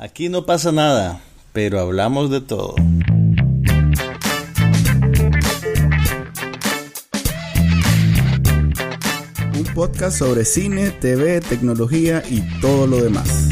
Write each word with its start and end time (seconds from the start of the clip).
Aquí 0.00 0.28
no 0.28 0.46
pasa 0.46 0.70
nada, 0.70 1.20
pero 1.52 1.80
hablamos 1.80 2.30
de 2.30 2.40
todo. 2.40 2.76
Un 9.56 9.64
podcast 9.74 10.16
sobre 10.16 10.44
cine, 10.44 10.92
TV, 10.92 11.40
tecnología 11.40 12.22
y 12.30 12.42
todo 12.60 12.86
lo 12.86 13.02
demás. 13.02 13.48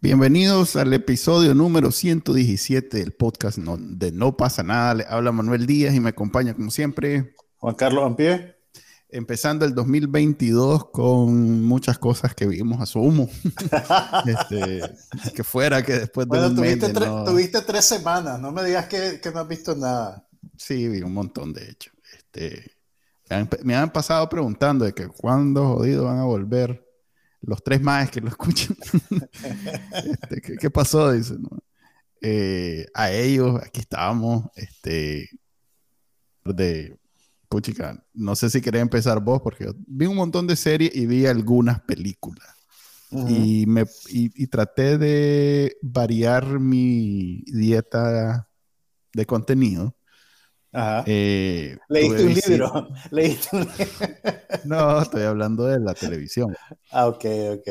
Bienvenidos 0.00 0.76
al 0.76 0.94
episodio 0.94 1.54
número 1.54 1.92
117 1.92 2.96
del 2.96 3.12
podcast 3.12 3.58
de 3.58 4.10
No 4.10 4.38
pasa 4.38 4.62
nada. 4.62 4.94
Le 4.94 5.04
habla 5.06 5.32
Manuel 5.32 5.66
Díaz 5.66 5.94
y 5.94 6.00
me 6.00 6.08
acompaña 6.08 6.54
como 6.54 6.70
siempre 6.70 7.34
Juan 7.60 7.74
Carlos 7.74 8.04
Ampie. 8.04 8.56
Empezando 9.12 9.64
el 9.64 9.74
2022 9.74 10.90
con 10.90 11.64
muchas 11.64 11.98
cosas 11.98 12.34
que 12.34 12.46
vimos 12.46 12.80
a 12.80 12.86
su 12.86 13.00
humo. 13.00 13.28
este, 14.26 14.82
que 15.34 15.44
fuera 15.44 15.82
que 15.82 15.94
después 15.94 16.28
de 16.28 16.46
un 16.46 16.56
tuviste, 16.56 16.92
tuviste 16.92 17.60
tres 17.62 17.84
semanas, 17.84 18.40
no 18.40 18.52
me 18.52 18.62
digas 18.64 18.86
que, 18.86 19.20
que, 19.20 19.30
no 19.32 19.40
has 19.40 19.48
visto 19.48 19.74
nada. 19.74 20.26
Sí, 20.56 20.88
vi 20.88 21.02
un 21.02 21.12
montón 21.12 21.52
de 21.52 21.70
hecho. 21.70 21.90
Este, 22.16 22.76
me 23.64 23.74
han 23.74 23.92
pasado 23.92 24.28
preguntando 24.28 24.84
de 24.84 24.92
que 24.92 25.08
cuándo 25.08 25.74
jodido 25.74 26.04
van 26.04 26.18
a 26.18 26.24
volver 26.24 26.86
los 27.40 27.64
tres 27.64 27.82
más 27.82 28.10
que 28.10 28.20
lo 28.20 28.28
escuchan. 28.28 28.76
este, 30.22 30.56
¿qué, 30.56 30.70
pasó? 30.70 31.10
Dicen. 31.10 31.42
Eh, 32.22 32.86
a 32.94 33.10
ellos, 33.10 33.60
aquí 33.60 33.80
estábamos. 33.80 34.44
Este, 34.54 35.28
de 36.44 36.99
Puchica, 37.50 38.00
no 38.14 38.36
sé 38.36 38.48
si 38.48 38.60
querés 38.60 38.80
empezar 38.80 39.18
vos, 39.18 39.42
porque 39.42 39.74
vi 39.88 40.06
un 40.06 40.14
montón 40.14 40.46
de 40.46 40.54
series 40.54 40.94
y 40.94 41.04
vi 41.06 41.26
algunas 41.26 41.80
películas. 41.80 42.46
y, 43.10 43.66
me, 43.66 43.86
y, 44.08 44.46
traté 44.46 44.96
de 44.96 45.76
variar 45.82 46.60
mi 46.60 47.42
dieta 47.46 48.48
de 49.12 49.26
contenido. 49.26 49.96
Ajá. 50.70 51.02
Eh, 51.08 51.76
¿Leíste 51.88 52.22
un 52.26 52.34
libro? 52.34 52.88
¿Leíste 53.10 53.56
un 53.56 53.68
No, 54.64 55.02
estoy 55.02 55.24
hablando 55.24 55.64
de 55.64 55.80
la 55.80 55.94
televisión. 55.94 56.54
Ah, 56.92 57.08
ok, 57.08 57.24
ok. 57.56 57.68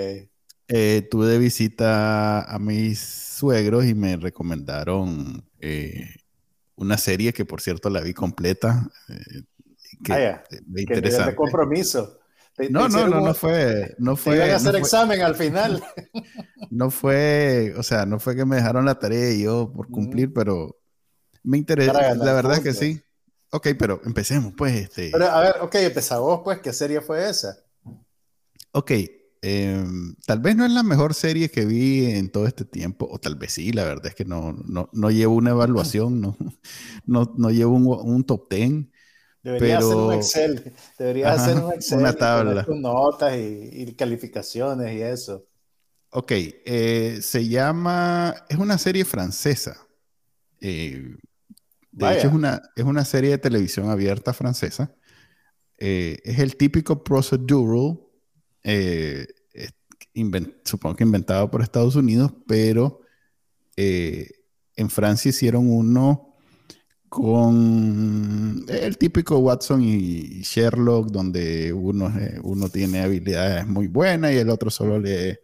Eh, 0.68 1.08
tuve 1.10 1.28
de 1.28 1.38
visita 1.38 2.44
a 2.44 2.60
mis 2.60 3.00
suegros 3.00 3.86
y 3.86 3.96
me 3.96 4.18
recomendaron 4.18 5.42
eh, 5.62 6.10
una 6.76 6.98
serie 6.98 7.32
que, 7.32 7.46
por 7.46 7.62
cierto, 7.62 7.90
la 7.90 8.02
vi 8.02 8.14
completa. 8.14 8.92
Que 10.04 10.14
ah, 10.14 10.44
interesante. 10.76 11.36
compromiso. 11.36 12.20
no, 12.70 12.88
no, 12.88 13.08
no, 13.08 13.22
no 13.22 13.34
fue, 13.34 13.96
no 13.98 14.16
fue. 14.16 14.52
a 14.52 14.56
hacer 14.56 14.76
examen 14.76 15.22
al 15.22 15.36
final. 15.36 15.84
No 16.72 16.92
fue, 16.92 17.74
o 17.78 17.82
sea, 17.82 18.06
no 18.06 18.20
fue 18.20 18.36
que 18.36 18.46
me 18.46 18.58
dejaron 18.58 18.86
la 18.86 19.00
tarea 19.00 19.32
y 19.32 19.42
yo 19.42 19.74
por 19.74 19.90
cumplir, 19.90 20.32
pero 20.32 20.80
me 21.42 21.58
interesa. 21.58 22.14
La 22.14 22.34
verdad 22.34 22.58
es 22.58 22.60
que 22.60 22.74
sí. 22.74 23.02
Ok, 23.52 23.70
pero 23.78 24.00
empecemos, 24.06 24.54
pues. 24.56 24.76
Este... 24.76 25.10
Pero, 25.12 25.26
a 25.26 25.42
ver, 25.42 25.56
ok, 25.62 25.76
empezamos, 25.76 26.42
pues. 26.44 26.60
¿Qué 26.60 26.72
serie 26.72 27.02
fue 27.02 27.28
esa? 27.28 27.58
Ok, 28.72 28.92
em, 29.42 30.16
tal 30.28 30.40
vez 30.40 30.56
no 30.56 30.66
es 30.66 30.72
la 30.72 30.84
mejor 30.84 31.16
serie 31.16 31.50
que 31.50 31.66
vi 31.66 32.06
en 32.06 32.32
todo 32.32 32.46
este 32.46 32.66
tiempo, 32.66 33.08
o 33.10 33.18
tal 33.18 33.36
vez 33.36 33.54
sí, 33.54 33.72
la 33.72 33.84
verdad 33.84 34.08
es 34.08 34.16
que 34.16 34.26
no, 34.26 34.54
no, 34.68 34.90
no 34.94 35.10
llevo 35.10 35.34
una 35.34 35.50
evaluación, 35.50 36.22
no, 36.22 36.38
no, 37.06 37.34
no 37.36 37.50
llevo 37.50 37.74
un, 37.74 37.88
un 37.88 38.24
top 38.24 38.48
ten 38.48 38.92
Debería 39.42 39.78
hacer 39.78 39.96
un 39.96 40.14
Excel. 40.14 40.74
Debería 40.98 41.34
hacer 41.34 41.58
un 41.58 41.74
Excel. 41.74 42.00
Una 42.00 42.14
tabla. 42.14 42.66
Con 42.66 42.82
notas 42.82 43.36
y, 43.38 43.94
calificaciones 43.94 44.94
y 44.96 45.02
eso. 45.02 45.46
Ok. 46.12 46.32
Eh, 46.32 47.20
se 47.22 47.48
llama. 47.48 48.36
Es 48.50 48.58
una 48.58 48.78
serie 48.78 49.06
francesa. 49.06 49.78
Eh, 50.60 51.16
de 51.92 52.18
hecho, 52.18 52.28
es 52.28 52.34
una, 52.34 52.62
es 52.76 52.84
una 52.84 53.06
serie 53.06 53.32
de 53.32 53.38
televisión 53.38 53.90
abierta 53.90 54.34
francesa. 54.34 54.94
Eh, 55.78 56.18
es 56.24 56.40
el 56.40 56.56
típico 56.58 57.04
procedural. 57.04 58.00
supongo 60.66 60.96
que 60.96 61.04
inventado 61.04 61.50
por 61.50 61.62
Estados 61.62 61.96
Unidos, 61.96 62.34
pero 62.46 63.02
en 63.78 64.90
Francia 64.90 65.30
hicieron 65.30 65.72
uno 65.72 66.29
con 67.10 68.66
el 68.68 68.98
típico 68.98 69.40
Watson 69.40 69.82
y 69.82 70.42
Sherlock, 70.44 71.10
donde 71.10 71.74
uno, 71.74 72.08
eh, 72.18 72.40
uno 72.44 72.70
tiene 72.70 73.02
habilidades 73.02 73.66
muy 73.68 73.88
buenas 73.88 74.32
y 74.32 74.38
el 74.38 74.50
otro 74.50 74.70
solo 74.70 75.00
le 75.00 75.42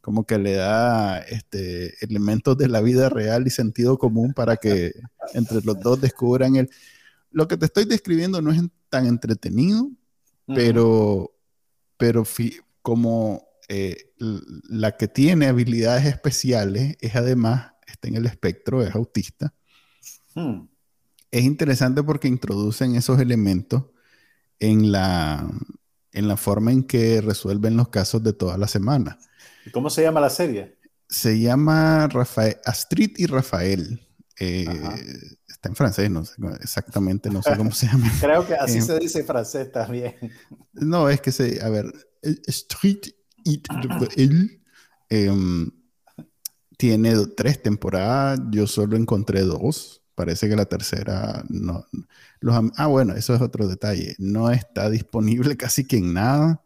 como 0.00 0.26
que 0.26 0.38
le 0.38 0.54
da 0.54 1.18
este, 1.18 1.94
elementos 2.04 2.58
de 2.58 2.68
la 2.68 2.82
vida 2.82 3.08
real 3.08 3.46
y 3.46 3.50
sentido 3.50 3.96
común 3.96 4.34
para 4.34 4.56
que 4.56 4.92
entre 5.32 5.62
los 5.62 5.80
dos 5.80 5.98
descubran 5.98 6.56
el... 6.56 6.68
Lo 7.30 7.48
que 7.48 7.56
te 7.56 7.64
estoy 7.64 7.86
describiendo 7.86 8.42
no 8.42 8.52
es 8.52 8.60
tan 8.90 9.06
entretenido, 9.06 9.90
pero, 10.46 11.34
pero 11.96 12.24
como 12.82 13.48
eh, 13.68 14.12
la 14.68 14.94
que 14.94 15.08
tiene 15.08 15.46
habilidades 15.46 16.04
especiales 16.04 16.96
es 17.00 17.16
además, 17.16 17.72
está 17.86 18.08
en 18.08 18.16
el 18.16 18.26
espectro, 18.26 18.82
es 18.82 18.94
autista. 18.94 19.54
Hmm 20.34 20.73
es 21.34 21.42
interesante 21.42 22.00
porque 22.04 22.28
introducen 22.28 22.94
esos 22.94 23.18
elementos 23.18 23.86
en 24.60 24.92
la, 24.92 25.44
en 26.12 26.28
la 26.28 26.36
forma 26.36 26.70
en 26.70 26.84
que 26.84 27.20
resuelven 27.20 27.76
los 27.76 27.88
casos 27.88 28.22
de 28.22 28.32
toda 28.32 28.56
la 28.56 28.68
semana. 28.68 29.18
¿Y 29.66 29.70
cómo 29.70 29.90
se 29.90 30.02
llama 30.02 30.20
la 30.20 30.30
serie? 30.30 30.78
Se 31.08 31.40
llama 31.40 32.06
Rafael, 32.06 32.58
Astrid 32.64 33.14
y 33.16 33.26
Rafael. 33.26 34.00
Eh, 34.38 34.64
está 35.48 35.70
en 35.70 35.74
francés, 35.74 36.08
no 36.08 36.24
sé 36.24 36.34
exactamente, 36.62 37.28
no 37.30 37.42
sé 37.42 37.56
cómo 37.56 37.72
se 37.72 37.86
llama. 37.86 38.12
Creo 38.20 38.46
que 38.46 38.54
así 38.54 38.78
eh, 38.78 38.82
se 38.82 38.98
dice 39.00 39.18
en 39.18 39.26
francés 39.26 39.72
también. 39.72 40.14
No, 40.72 41.08
es 41.08 41.20
que 41.20 41.32
se, 41.32 41.60
a 41.64 41.68
ver, 41.68 41.92
Astrid 42.46 42.98
y 43.44 43.60
Rafael 43.68 44.62
em, 45.08 45.68
tiene 46.78 47.26
tres 47.36 47.60
temporadas, 47.60 48.38
yo 48.52 48.68
solo 48.68 48.96
encontré 48.96 49.40
dos. 49.40 50.03
Parece 50.14 50.48
que 50.48 50.56
la 50.56 50.66
tercera 50.66 51.44
no. 51.48 51.86
Los, 52.40 52.72
ah, 52.76 52.86
bueno, 52.86 53.14
eso 53.14 53.34
es 53.34 53.40
otro 53.40 53.66
detalle. 53.66 54.14
No 54.18 54.50
está 54.50 54.88
disponible 54.90 55.56
casi 55.56 55.86
que 55.86 55.96
en 55.96 56.14
nada. 56.14 56.60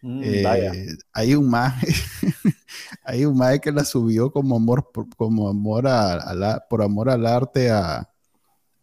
Mm, 0.00 0.20
eh, 0.22 0.86
hay 1.14 1.34
un 1.34 1.48
más 1.48 1.82
hay 3.04 3.24
un 3.24 3.38
más 3.38 3.58
que 3.60 3.72
la 3.72 3.84
subió 3.84 4.30
como 4.30 4.56
amor, 4.56 4.90
como 5.16 5.48
amor 5.48 5.86
a, 5.86 6.34
la, 6.34 6.62
por 6.68 6.82
amor 6.82 7.08
al 7.08 7.26
arte 7.26 7.70
a, 7.70 8.10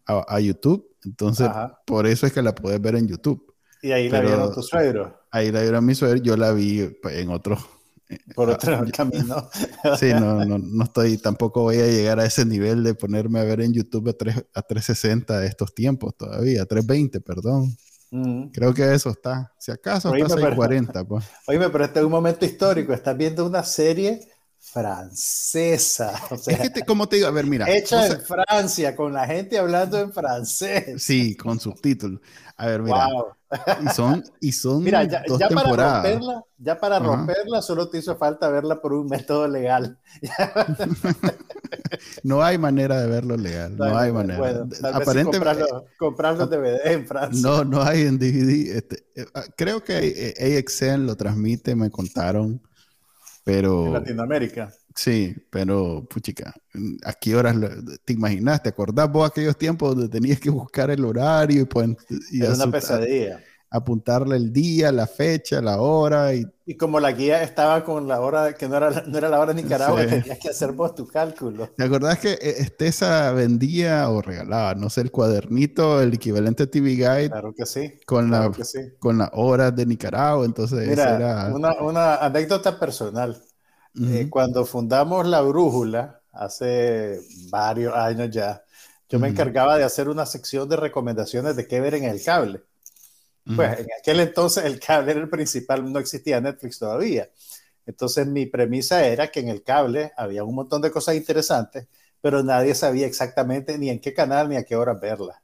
a, 0.06 0.40
YouTube. 0.40 0.88
Entonces, 1.04 1.48
por 1.86 2.06
eso 2.06 2.26
es 2.26 2.32
que 2.32 2.42
la 2.42 2.54
puedes 2.54 2.80
ver 2.80 2.96
en 2.96 3.06
YouTube. 3.06 3.54
Y 3.82 3.90
ahí 3.92 4.08
la 4.08 4.20
vieron 4.20 4.52
tu 4.52 4.62
suegro. 4.62 5.20
Ahí 5.30 5.50
la 5.50 5.62
vieron 5.62 5.84
mi 5.84 5.94
suegro. 5.94 6.22
Yo 6.22 6.36
la 6.36 6.52
vi 6.52 6.88
pues, 7.02 7.16
en 7.18 7.30
otro, 7.30 7.58
por 8.34 8.50
otro 8.50 8.84
camino. 8.96 9.48
sí, 9.98 10.12
no, 10.12 10.44
no, 10.44 10.58
no, 10.58 10.84
estoy, 10.84 11.18
tampoco 11.18 11.62
voy 11.62 11.78
a 11.78 11.86
llegar 11.86 12.20
a 12.20 12.24
ese 12.24 12.44
nivel 12.44 12.82
de 12.84 12.94
ponerme 12.94 13.40
a 13.40 13.44
ver 13.44 13.60
en 13.60 13.72
YouTube 13.72 14.08
a, 14.10 14.12
3, 14.12 14.36
a 14.54 14.62
360 14.62 15.44
estos 15.44 15.74
tiempos 15.74 16.16
todavía, 16.16 16.62
a 16.62 16.66
320, 16.66 17.20
perdón. 17.20 17.76
Mm. 18.10 18.48
Creo 18.48 18.74
que 18.74 18.92
eso 18.92 19.10
está. 19.10 19.52
Si 19.58 19.70
acaso 19.70 20.14
está 20.14 20.26
a 20.26 20.28
640. 20.28 21.04
Pues. 21.04 21.24
Oye, 21.46 21.70
pero 21.70 21.84
este 21.84 21.98
es 22.00 22.04
un 22.04 22.12
momento 22.12 22.44
histórico. 22.44 22.92
Estás 22.92 23.16
viendo 23.16 23.46
una 23.46 23.64
serie 23.64 24.20
francesa. 24.62 26.12
O 26.30 26.36
sea, 26.36 26.56
es 26.56 26.70
que, 26.70 26.82
como 26.82 27.08
te 27.08 27.16
digo, 27.16 27.28
a 27.28 27.30
ver, 27.30 27.46
mira. 27.46 27.68
Hecha 27.68 28.06
en 28.06 28.20
Francia, 28.20 28.94
con 28.94 29.12
la 29.12 29.26
gente 29.26 29.58
hablando 29.58 29.98
en 29.98 30.12
francés. 30.12 31.02
Sí, 31.02 31.36
con 31.36 31.58
subtítulos. 31.58 32.20
A 32.62 32.66
ver, 32.66 32.80
mira. 32.80 33.08
Y 33.82 33.88
son, 33.88 34.22
y 34.40 34.52
son 34.52 34.80
mira, 34.84 35.02
ya, 35.02 35.24
dos 35.26 35.40
Para 35.52 35.72
romperla, 35.72 36.44
ya 36.58 36.78
para 36.78 37.00
romperla, 37.00 37.60
solo 37.60 37.88
te 37.88 37.98
hizo 37.98 38.16
falta 38.16 38.48
verla 38.50 38.80
por 38.80 38.92
un 38.92 39.08
método 39.08 39.48
legal. 39.48 39.98
no 42.22 42.40
hay 42.40 42.58
manera 42.58 43.00
de 43.00 43.08
verlo 43.08 43.36
legal. 43.36 43.76
No, 43.76 43.98
hay 43.98 44.12
manera. 44.12 44.38
Bueno, 44.38 44.68
Aparentemente. 44.92 45.64
Comprar 45.98 46.38
los 46.38 46.48
DVD 46.48 46.78
en 46.84 47.04
Francia. 47.04 47.40
No, 47.42 47.64
no 47.64 47.82
hay 47.82 48.02
en 48.02 48.16
DVD. 48.16 48.76
Este, 48.76 49.06
eh, 49.16 49.26
ah, 49.34 49.42
creo 49.56 49.82
que 49.82 50.34
AXN 50.38 51.04
lo 51.04 51.16
transmite, 51.16 51.74
me 51.74 51.90
contaron. 51.90 52.62
Pero. 53.42 53.86
En 53.86 53.94
Latinoamérica. 53.94 54.72
Sí, 54.94 55.34
pero, 55.50 56.06
puchica, 56.08 56.54
¿a 57.04 57.12
qué 57.14 57.34
horas 57.34 57.56
te 58.04 58.12
imaginas? 58.12 58.62
¿Te 58.62 58.68
acordás 58.70 59.10
vos 59.10 59.28
aquellos 59.28 59.56
tiempos 59.56 59.94
donde 59.96 60.08
tenías 60.08 60.38
que 60.40 60.50
buscar 60.50 60.90
el 60.90 61.04
horario 61.04 61.62
y, 61.62 61.64
pues, 61.64 61.90
Era 62.38 62.54
una 62.54 62.70
pesadilla. 62.70 63.40
apuntarle 63.70 64.36
el 64.36 64.52
día, 64.52 64.92
la 64.92 65.06
fecha, 65.06 65.60
la 65.62 65.80
hora. 65.80 66.34
Y, 66.34 66.44
y 66.66 66.76
como 66.76 67.00
la 67.00 67.12
guía 67.12 67.42
estaba 67.42 67.84
con 67.84 68.06
la 68.06 68.20
hora, 68.20 68.54
que 68.54 68.68
no 68.68 68.76
era, 68.76 68.90
no 69.06 69.18
era 69.18 69.28
la 69.28 69.40
hora 69.40 69.54
de 69.54 69.62
Nicaragua, 69.62 70.06
tenías 70.06 70.38
que 70.38 70.50
hacer 70.50 70.72
vos 70.72 70.94
tu 70.94 71.06
cálculo. 71.06 71.70
¿Te 71.76 71.84
acordás 71.84 72.18
que 72.18 72.32
eh, 72.32 72.56
Estesa 72.58 73.32
vendía 73.32 74.08
o 74.10 74.20
regalaba, 74.22 74.74
no 74.74 74.90
sé, 74.90 75.00
el 75.02 75.10
cuadernito, 75.10 76.00
el 76.02 76.14
equivalente 76.14 76.64
a 76.64 76.70
TV 76.70 76.90
Guide? 76.96 77.30
Claro 77.30 77.54
que 77.54 77.66
sí. 77.66 77.98
Con, 78.06 78.28
claro 78.28 78.50
la, 78.50 78.52
que 78.52 78.64
sí. 78.64 78.80
con 78.98 79.18
las 79.18 79.30
horas 79.32 79.74
de 79.74 79.86
Nicaragua, 79.86 80.44
entonces 80.44 80.78
Mira, 80.84 81.14
era... 81.14 81.52
una, 81.54 81.72
una 81.82 82.16
anécdota 82.16 82.78
personal. 82.78 83.42
Ujú. 83.94 84.14
Eh, 84.14 84.26
cuando 84.30 84.64
fundamos 84.64 85.26
la 85.26 85.42
brújula, 85.42 86.22
hace 86.32 87.20
varios 87.50 87.94
años 87.94 88.30
ya, 88.30 88.64
yo 89.08 89.18
me 89.18 89.28
encargaba 89.28 89.76
de 89.76 89.84
hacer 89.84 90.08
una 90.08 90.26
sección 90.26 90.68
de 90.68 90.76
recomendaciones 90.76 91.56
de 91.56 91.66
qué 91.66 91.80
ver 91.80 91.94
en 91.94 92.04
el 92.04 92.22
cable. 92.22 92.62
Pues 93.54 93.78
en 93.80 93.86
aquel 93.98 94.20
entonces 94.20 94.64
el 94.64 94.80
cable 94.80 95.12
era 95.12 95.20
el 95.20 95.28
principal, 95.28 95.90
no 95.92 95.98
existía 95.98 96.40
Netflix 96.40 96.78
todavía. 96.78 97.30
Entonces 97.86 98.26
mi 98.26 98.46
premisa 98.46 99.06
era 99.06 99.30
que 99.30 99.40
en 99.40 99.48
el 99.48 99.62
cable 99.62 100.12
había 100.16 100.44
un 100.44 100.54
montón 100.54 100.82
de 100.82 100.90
cosas 100.90 101.16
interesantes, 101.16 101.88
pero 102.20 102.42
nadie 102.42 102.74
sabía 102.74 103.06
exactamente 103.06 103.78
ni 103.78 103.90
en 103.90 104.00
qué 104.00 104.14
canal 104.14 104.48
ni 104.48 104.56
a 104.56 104.64
qué 104.64 104.76
hora 104.76 104.94
verlas. 104.94 105.38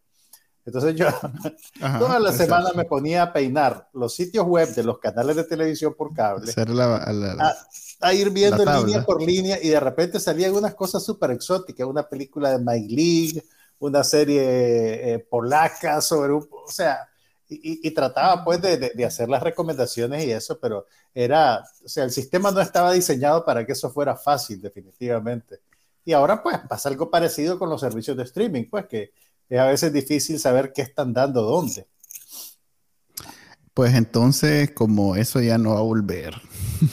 Entonces 0.68 0.94
yo 0.96 1.06
Ajá, 1.80 1.98
toda 1.98 2.18
la 2.18 2.30
exacto. 2.30 2.54
semana 2.54 2.70
me 2.74 2.84
ponía 2.84 3.22
a 3.24 3.32
peinar 3.32 3.88
los 3.92 4.14
sitios 4.14 4.46
web 4.46 4.68
de 4.74 4.82
los 4.84 4.98
canales 4.98 5.36
de 5.36 5.44
televisión 5.44 5.94
por 5.96 6.14
cable 6.14 6.52
la- 6.66 7.12
la- 7.12 7.34
la- 7.34 7.56
a, 8.00 8.08
a 8.08 8.14
ir 8.14 8.30
viendo 8.30 8.64
línea 8.64 9.04
por 9.04 9.22
línea 9.22 9.58
y 9.62 9.68
de 9.68 9.80
repente 9.80 10.20
salían 10.20 10.54
unas 10.54 10.74
cosas 10.74 11.04
súper 11.04 11.32
exóticas, 11.32 11.86
una 11.86 12.08
película 12.08 12.50
de 12.50 12.58
Mike 12.58 12.94
League, 12.94 13.44
una 13.80 14.04
serie 14.04 15.14
eh, 15.14 15.18
polaca 15.20 16.00
sobre 16.00 16.32
un, 16.32 16.48
o 16.50 16.70
sea, 16.70 17.08
y, 17.48 17.54
y- 17.56 17.88
y 17.88 17.90
trataba 17.92 18.44
pues 18.44 18.60
de, 18.60 18.76
de- 18.76 18.90
de 18.94 19.04
hacer 19.04 19.28
las 19.28 19.42
recomendaciones 19.42 20.24
y 20.24 20.32
eso, 20.32 20.58
pero 20.60 20.86
era, 21.14 21.62
o 21.84 21.88
sea, 21.88 22.04
el 22.04 22.10
sistema 22.10 22.50
no 22.50 22.60
estaba 22.60 22.92
diseñado 22.92 23.44
para 23.44 23.64
que 23.64 23.72
eso 23.72 23.90
fuera 23.90 24.16
fácil, 24.16 24.60
definitivamente. 24.60 25.60
Y 26.04 26.12
ahora 26.12 26.42
pues 26.42 26.58
pasa 26.68 26.88
algo 26.88 27.10
parecido 27.10 27.58
con 27.58 27.68
los 27.70 27.80
servicios 27.80 28.16
de 28.16 28.22
streaming, 28.24 28.64
pues 28.70 28.86
que 28.86 29.12
es 29.48 29.58
a 29.58 29.66
veces 29.66 29.92
difícil 29.92 30.38
saber 30.38 30.72
qué 30.74 30.82
están 30.82 31.12
dando 31.12 31.42
dónde. 31.42 31.86
Pues 33.74 33.94
entonces, 33.94 34.72
como 34.72 35.14
eso 35.16 35.40
ya 35.40 35.56
no 35.58 35.74
va 35.74 35.78
a 35.78 35.82
volver, 35.82 36.34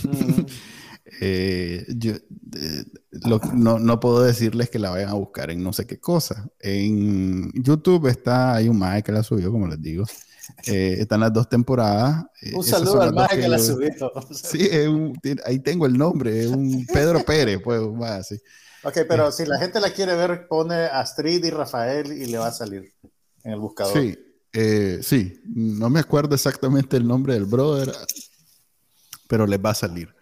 Mm. 0.04 0.46
eh, 1.22 1.86
yo 1.96 2.14
eh, 2.14 2.84
lo- 3.12 3.40
no, 3.54 3.78
no 3.80 4.00
puedo 4.00 4.24
decirles 4.24 4.70
que 4.70 4.80
la 4.80 4.90
vayan 4.90 5.10
a 5.10 5.14
buscar 5.14 5.52
en 5.52 5.64
no 5.64 5.74
sé 5.74 5.86
qué 5.86 6.00
cosa. 6.00 6.48
En 6.60 7.52
YouTube 7.54 8.08
está, 8.08 8.56
hay 8.56 8.68
un 8.70 8.78
mae 8.80 9.04
que 9.04 9.12
la 9.12 9.24
subió, 9.24 9.52
como 9.52 9.68
les 9.68 9.82
digo. 9.82 10.06
Eh, 10.68 10.98
están 11.00 11.22
las 11.22 11.34
dos 11.34 11.50
temporadas. 11.50 12.24
Un 12.54 12.64
saludo 12.64 13.02
al 13.02 13.14
maje 13.14 13.40
que 13.40 13.48
la 13.48 13.58
subió. 13.60 13.90
Sí, 14.32 14.68
es 14.72 14.88
un- 14.88 15.14
ahí 15.46 15.60
tengo 15.60 15.86
el 15.88 15.98
nombre, 15.98 16.42
es 16.42 16.48
un 16.48 16.86
Pedro 16.92 17.24
Pérez, 17.26 17.60
pues, 17.64 17.82
mae 17.82 18.20
así. 18.20 18.36
Ok, 18.86 19.00
pero 19.08 19.32
si 19.32 19.46
la 19.46 19.58
gente 19.58 19.80
la 19.80 19.90
quiere 19.90 20.16
ver, 20.16 20.48
pone 20.48 20.76
Astrid 20.76 21.44
y 21.44 21.50
Rafael 21.50 22.12
y 22.12 22.28
le 22.28 22.38
va 22.38 22.48
a 22.48 22.52
salir 22.52 22.94
en 23.44 23.54
el 23.54 23.60
buscador. 23.60 23.94
Sí, 23.94 24.18
eh, 24.54 25.00
sí, 25.02 25.42
no 25.46 25.90
me 25.90 26.00
acuerdo 26.00 26.36
exactamente 26.36 26.96
el 26.96 27.08
nombre 27.08 27.34
del 27.34 27.46
brother, 27.46 27.92
pero 29.28 29.48
les 29.48 29.60
va 29.60 29.72
a 29.72 29.76
salir. 29.76 30.14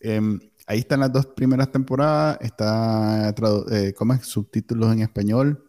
Em, 0.00 0.40
ahí 0.66 0.80
están 0.80 1.00
las 1.00 1.12
dos 1.12 1.26
primeras 1.26 1.70
temporadas, 1.70 2.38
está 2.40 3.32
eh, 3.70 3.94
subtítulos 4.22 4.92
en 4.92 5.02
español. 5.02 5.64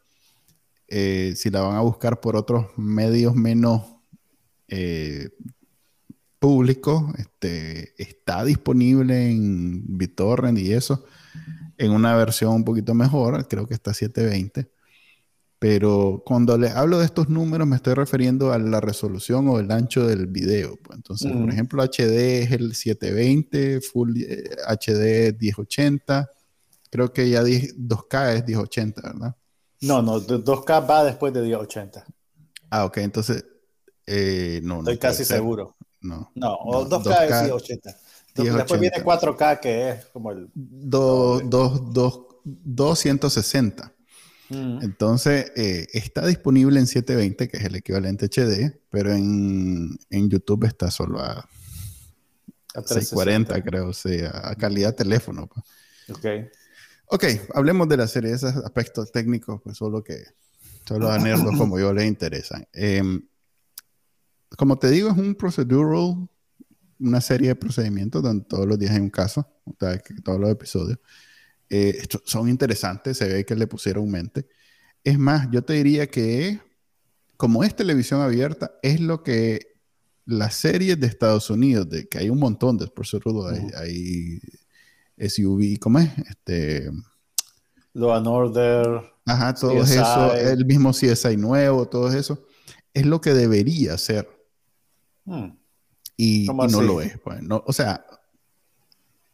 Eh, 0.88 1.34
si 1.38 1.50
la 1.50 1.62
van 1.62 1.76
a 1.76 1.82
buscar 1.82 2.20
por 2.20 2.36
otros 2.36 2.66
medios 2.76 3.34
menos 3.36 3.84
eh, 4.68 5.30
públicos, 6.40 7.04
este, 7.18 7.94
está 8.02 8.44
disponible 8.44 9.30
en 9.30 9.84
BitTorrent 9.98 10.58
y 10.58 10.74
eso, 10.74 11.06
en 11.82 11.92
una 11.92 12.16
versión 12.16 12.54
un 12.54 12.64
poquito 12.64 12.94
mejor, 12.94 13.48
creo 13.48 13.68
que 13.68 13.74
está 13.74 13.94
720. 13.94 14.70
Pero 15.60 16.24
cuando 16.26 16.58
les 16.58 16.72
hablo 16.76 16.98
de 17.00 17.06
estos 17.06 17.30
números 17.30 17.68
me 17.68 17.76
estoy 17.76 17.94
refiriendo 17.94 18.52
a 18.52 18.58
la 18.58 18.80
resolución 18.82 19.48
o 19.48 19.60
el 19.60 19.70
ancho 19.72 20.06
del 20.08 20.28
video. 20.28 20.78
pues. 20.78 20.98
Entonces, 20.98 21.32
Mm. 21.32 21.42
por 21.42 21.50
ejemplo, 21.52 21.84
HD 21.84 22.42
es 22.44 22.52
el 22.52 22.74
720, 22.76 23.82
Full 23.82 24.18
eh, 24.22 24.50
HD 24.68 25.34
1080. 25.40 26.30
Creo 26.90 27.14
que 27.14 27.30
ya 27.30 27.44
10 27.44 27.76
2K 27.78 28.34
es 28.34 28.46
1080, 28.46 29.02
¿verdad? 29.04 29.36
No, 29.82 30.02
no, 30.02 30.20
de- 30.20 30.38
2K 30.44 30.80
va 30.88 31.04
después 31.04 31.32
de 31.34 31.42
1080. 31.42 32.06
Ah, 32.70 32.86
ok, 32.86 32.98
entonces 32.98 33.44
eh, 34.08 34.60
no, 34.64 34.76
no 34.76 34.80
Estoy 34.82 34.98
puede 34.98 35.00
casi 35.00 35.26
seguro. 35.26 35.76
No. 36.02 36.32
No, 36.36 36.58
No, 36.66 36.86
2K, 36.90 37.04
2K, 37.04 37.26
es 37.40 37.44
1080. 37.44 37.98
Después 38.36 38.80
1080. 38.80 38.80
viene 38.80 39.04
4K, 39.04 39.60
que 39.60 39.90
es 39.90 40.06
como 40.08 40.32
el. 40.32 40.50
Do- 40.54 41.42
dos- 41.42 41.94
dos- 41.94 42.26
260. 42.44 43.94
Mm. 44.50 44.80
Entonces, 44.82 45.52
eh, 45.56 45.88
está 45.94 46.26
disponible 46.26 46.80
en 46.80 46.88
720, 46.88 47.48
que 47.48 47.58
es 47.58 47.64
el 47.64 47.76
equivalente 47.76 48.26
HD, 48.28 48.80
pero 48.90 49.14
en, 49.14 49.98
en 50.10 50.30
YouTube 50.30 50.66
está 50.66 50.90
solo 50.92 51.20
a 51.22 51.48
A 52.74 52.82
640, 52.82 53.62
creo, 53.64 53.90
o 53.90 53.94
sea, 53.94 54.32
a 54.50 54.56
calidad 54.56 54.96
teléfono. 54.96 55.48
pues. 55.48 55.66
360. 56.08 56.52
Ok, 57.14 57.26
hablemos 57.54 57.88
de 57.90 57.98
la 57.98 58.08
serie, 58.08 58.32
esos 58.34 58.56
aspectos 58.56 59.12
técnicos, 59.12 59.62
pues 59.62 59.78
solo 59.78 60.02
que 60.04 60.24
solo 60.88 61.10
a 61.12 61.18
nerdos 61.20 61.58
como 61.58 61.78
yo 61.80 61.94
les 61.94 62.06
interesan. 62.08 62.66
Em, 62.74 63.26
como 64.58 64.78
te 64.80 64.90
digo, 64.90 65.10
es 65.12 65.18
un 65.18 65.36
procedural, 65.36 66.28
una 67.02 67.20
serie 67.22 67.50
de 67.50 67.56
procedimientos 67.56 68.22
donde 68.24 68.46
todos 68.46 68.68
los 68.68 68.78
días 68.80 68.92
hay 68.92 69.00
un 69.02 69.10
caso, 69.10 69.48
o 69.66 69.74
sea, 69.80 69.98
que 69.98 70.14
todos 70.22 70.40
los 70.40 70.50
episodios. 70.50 71.00
Eh, 71.70 72.04
son 72.26 72.50
interesantes, 72.50 73.18
se 73.18 73.28
ve 73.28 73.46
que 73.46 73.56
le 73.56 73.68
pusieron 73.68 74.10
mente. 74.10 74.48
Es 75.04 75.18
más, 75.18 75.48
yo 75.52 75.64
te 75.64 75.74
diría 75.74 76.08
que 76.08 76.60
como 77.38 77.64
es 77.64 77.76
televisión 77.76 78.22
abierta, 78.22 78.72
es 78.84 79.00
lo 79.00 79.24
que 79.24 79.68
las 80.26 80.54
series 80.56 81.00
de 81.00 81.08
Estados 81.08 81.50
Unidos, 81.50 81.90
de 81.90 82.08
que 82.08 82.20
hay 82.20 82.30
un 82.30 82.38
montón 82.40 82.78
de 82.78 82.88
procedural, 82.88 83.56
hay, 83.56 83.62
Ujú. 83.66 83.78
hay 85.18 85.30
SUV, 85.30 85.80
¿cómo 85.80 86.00
es? 86.00 86.10
Este, 86.30 86.90
Law 87.94 88.12
and 88.14 88.28
Order. 88.28 89.02
ajá, 89.26 89.54
todo 89.54 89.82
CSI. 89.84 89.94
eso, 89.96 90.34
el 90.36 90.66
mismo 90.66 90.92
CSI 90.92 91.36
nuevo, 91.38 91.88
todo 91.88 92.12
eso, 92.14 92.46
es 92.94 93.06
lo 93.06 93.20
que 93.22 93.34
debería 93.34 93.98
ser 93.98 94.28
Mm. 95.26 95.52
Y, 96.24 96.46
¿Cómo 96.46 96.66
y 96.66 96.68
no 96.68 96.78
así? 96.80 96.88
lo 96.88 97.02
es. 97.02 97.18
pues, 97.20 97.42
no, 97.42 97.64
o 97.66 97.74
sea, 97.74 98.06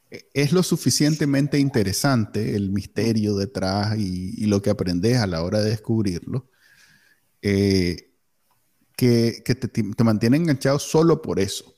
e- 0.10 0.30
es 0.34 0.54
lo 0.54 0.64
suficientemente 0.64 1.60
interesante 1.60 2.56
el 2.56 2.70
misterio 2.72 3.36
detrás 3.36 3.98
y, 3.98 4.34
y 4.42 4.46
lo 4.46 4.62
que 4.62 4.70
aprendes 4.70 5.18
a 5.18 5.28
la 5.28 5.44
hora 5.44 5.60
de 5.62 5.72
descubrirlo, 5.72 6.50
eh, 7.42 8.14
que, 8.96 9.42
que 9.46 9.56
te, 9.56 9.68
te 9.68 10.04
mantiene 10.04 10.38
enganchado 10.38 10.80
solo 10.80 11.22
por 11.22 11.40
eso. 11.40 11.76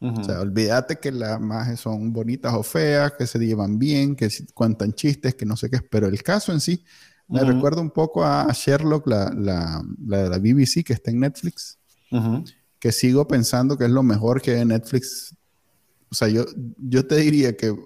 Ujú. 0.00 0.20
O 0.20 0.24
sea, 0.24 0.40
olvídate 0.40 0.98
que 0.98 1.12
las 1.12 1.38
imágenes 1.38 1.80
son 1.80 2.10
bonitas 2.12 2.54
o 2.54 2.62
feas, 2.62 3.12
que 3.18 3.26
se 3.26 3.38
llevan 3.38 3.78
bien, 3.78 4.16
que 4.16 4.28
cuentan 4.54 4.94
chistes, 4.94 5.34
que 5.34 5.44
no 5.44 5.54
sé 5.56 5.68
qué 5.68 5.76
es, 5.76 5.82
pero 5.90 6.06
el 6.08 6.22
caso 6.22 6.52
en 6.52 6.60
sí 6.60 6.82
me 7.28 7.42
Ujú. 7.42 7.52
recuerda 7.52 7.82
un 7.82 7.90
poco 7.90 8.24
a 8.24 8.50
Sherlock, 8.54 9.06
la, 9.06 9.30
la, 9.36 9.82
la 10.06 10.16
de 10.24 10.30
la 10.30 10.38
BBC 10.38 10.82
que 10.82 10.94
está 10.94 11.10
en 11.10 11.20
Netflix, 11.20 11.78
Ujú. 12.10 12.42
Que 12.80 12.90
sigo 12.92 13.28
pensando 13.28 13.76
que 13.76 13.84
es 13.84 13.90
lo 13.90 14.02
mejor 14.02 14.40
que 14.42 14.52
hay 14.52 14.62
en 14.62 14.68
Netflix. 14.68 15.36
O 16.10 16.14
sea, 16.14 16.28
yo, 16.28 16.44
yo 16.78 17.06
te 17.06 17.16
diría 17.16 17.56
que 17.56 17.68
eh, 17.68 17.76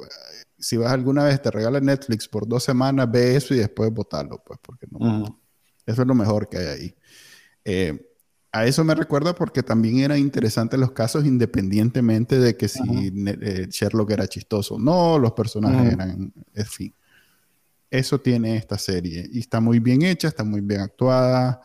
si 0.58 0.76
vas 0.78 0.92
alguna 0.92 1.24
vez, 1.24 1.42
te 1.42 1.50
regala 1.50 1.80
Netflix 1.80 2.26
por 2.28 2.48
dos 2.48 2.62
semanas, 2.64 3.10
ve 3.10 3.36
eso 3.36 3.54
y 3.54 3.58
después 3.58 3.92
votarlo, 3.92 4.42
pues, 4.46 4.58
porque 4.62 4.86
no, 4.90 4.98
Ujú. 4.98 5.38
eso 5.84 6.02
es 6.02 6.08
lo 6.08 6.14
mejor 6.14 6.48
que 6.48 6.58
hay 6.58 6.66
ahí. 6.66 6.94
Eh, 7.64 8.10
a 8.52 8.64
eso 8.66 8.84
me 8.84 8.94
recuerda 8.94 9.34
porque 9.34 9.64
también 9.64 9.98
eran 9.98 10.18
interesantes 10.18 10.78
los 10.78 10.92
casos 10.92 11.26
independientemente 11.26 12.38
de 12.38 12.56
que 12.56 12.68
si 12.68 13.08
Ujú. 13.08 13.10
ne- 13.12 13.38
eh, 13.42 13.66
Sherlock 13.68 14.12
era 14.12 14.28
chistoso 14.28 14.76
o 14.76 14.78
no, 14.78 15.18
los 15.18 15.32
personajes 15.32 15.80
Ujú. 15.80 15.90
eran, 15.92 16.32
en 16.54 16.66
fin. 16.66 16.94
Eso 17.90 18.20
tiene 18.20 18.56
esta 18.56 18.78
serie 18.78 19.28
y 19.30 19.40
está 19.40 19.60
muy 19.60 19.80
bien 19.80 20.02
hecha, 20.02 20.28
está 20.28 20.44
muy 20.44 20.60
bien 20.60 20.80
actuada. 20.80 21.60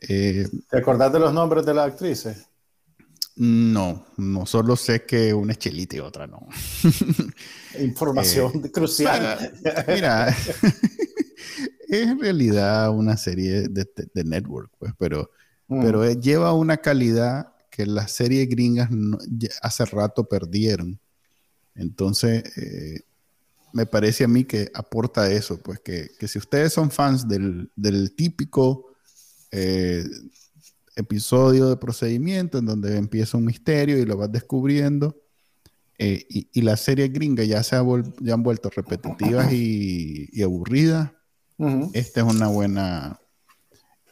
Eh, 0.00 0.46
¿Te 0.70 0.78
acordás 0.78 1.12
de 1.12 1.20
los 1.20 1.32
nombres 1.32 1.64
de 1.64 1.74
las 1.74 1.88
actrices? 1.92 2.48
No, 3.36 4.06
no 4.16 4.46
solo 4.46 4.76
sé 4.76 5.04
que 5.04 5.34
una 5.34 5.52
es 5.52 5.58
chelita 5.58 5.96
y 5.96 6.00
otra 6.00 6.26
no. 6.26 6.46
Información 7.80 8.52
crucial. 8.72 9.52
Mira, 9.88 10.28
es 11.88 12.08
en 12.08 12.20
realidad 12.20 12.90
una 12.90 13.16
serie 13.16 13.68
de, 13.68 13.88
de 14.14 14.24
network, 14.24 14.70
pues, 14.78 14.92
pero 14.98 15.30
Mm. 15.66 15.80
pero 15.82 16.04
eh, 16.04 16.20
lleva 16.20 16.52
una 16.52 16.76
calidad 16.76 17.54
que 17.70 17.86
las 17.86 18.12
series 18.12 18.46
gringas 18.50 18.90
no- 18.90 19.16
hace 19.62 19.86
rato 19.86 20.28
perdieron. 20.28 21.00
Entonces, 21.74 22.44
eh, 22.58 23.00
me 23.72 23.86
parece 23.86 24.24
a 24.24 24.28
mí 24.28 24.44
que 24.44 24.70
aporta 24.74 25.32
eso, 25.32 25.58
pues 25.62 25.80
que, 25.80 26.10
que 26.18 26.28
si 26.28 26.36
ustedes 26.38 26.74
son 26.74 26.90
fans 26.90 27.26
del, 27.26 27.70
del 27.76 28.14
típico 28.14 28.92
eh, 29.50 30.04
episodio 30.96 31.68
de 31.68 31.76
procedimiento 31.76 32.58
en 32.58 32.66
donde 32.66 32.96
empieza 32.96 33.36
un 33.36 33.44
misterio 33.44 33.98
y 33.98 34.04
lo 34.04 34.16
vas 34.16 34.30
descubriendo. 34.30 35.16
Eh, 35.98 36.26
y, 36.28 36.62
la 36.62 36.76
serie 36.76 37.06
gringa 37.08 37.44
ya 37.44 37.62
se 37.62 37.76
ha 37.76 37.84
ya 38.20 38.34
han 38.34 38.42
vuelto 38.42 38.68
repetitivas 38.68 39.52
y, 39.52 40.42
aburridas. 40.42 41.12
Esta 41.92 42.20
es 42.20 42.26
una 42.26 42.48
buena, 42.48 43.20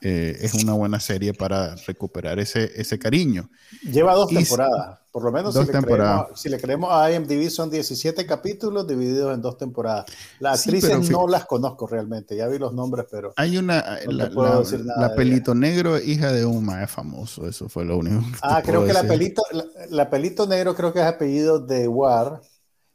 eh, 0.01 0.39
es 0.41 0.55
una 0.55 0.75
buena 0.75 1.01
serie 1.01 1.35
para 1.35 1.75
recuperar 1.75 2.39
ese, 2.39 2.71
ese 2.77 3.01
cariño. 3.01 3.51
Lleva 3.83 4.15
dos 4.15 4.29
temporadas, 4.31 5.01
por 5.13 5.23
lo 5.25 5.31
menos 5.31 5.53
dos 5.53 5.67
si, 5.67 5.73
temporadas. 5.73 6.31
Le 6.31 6.37
si 6.37 6.49
le 6.49 6.59
creemos 6.59 6.91
a 6.91 7.13
IMDb 7.13 7.51
son 7.51 7.69
17 7.69 8.25
capítulos 8.25 8.89
divididos 8.89 9.35
en 9.35 9.43
dos 9.43 9.59
temporadas. 9.59 10.07
Las 10.41 10.61
actrices 10.61 11.11
no 11.11 11.29
las 11.29 11.45
conozco 11.45 11.87
realmente, 11.87 12.35
ya 12.35 12.49
vi 12.49 12.59
los 12.59 12.73
nombres, 12.73 13.07
pero... 13.11 13.35
Hay 13.37 13.59
una, 13.59 13.99
la, 14.09 15.15
Pelito 15.15 15.55
Negro, 15.55 16.01
hija 16.01 16.33
de 16.33 16.47
un 16.47 16.69
es 16.81 16.91
famoso, 16.91 17.47
eso 17.47 17.69
fue 17.69 17.85
lo 17.85 17.99
único. 17.99 18.25
ah, 18.41 18.63
creo 18.65 18.87
que 18.87 18.95
la 18.95 19.03
pelito, 19.03 19.43
la, 19.91 20.09
Pelito 20.09 20.47
Negro 20.47 20.75
creo 20.75 20.93
que 20.93 21.01
es 21.01 21.07
apellido 21.07 21.59
de 21.59 21.87
War, 21.87 22.41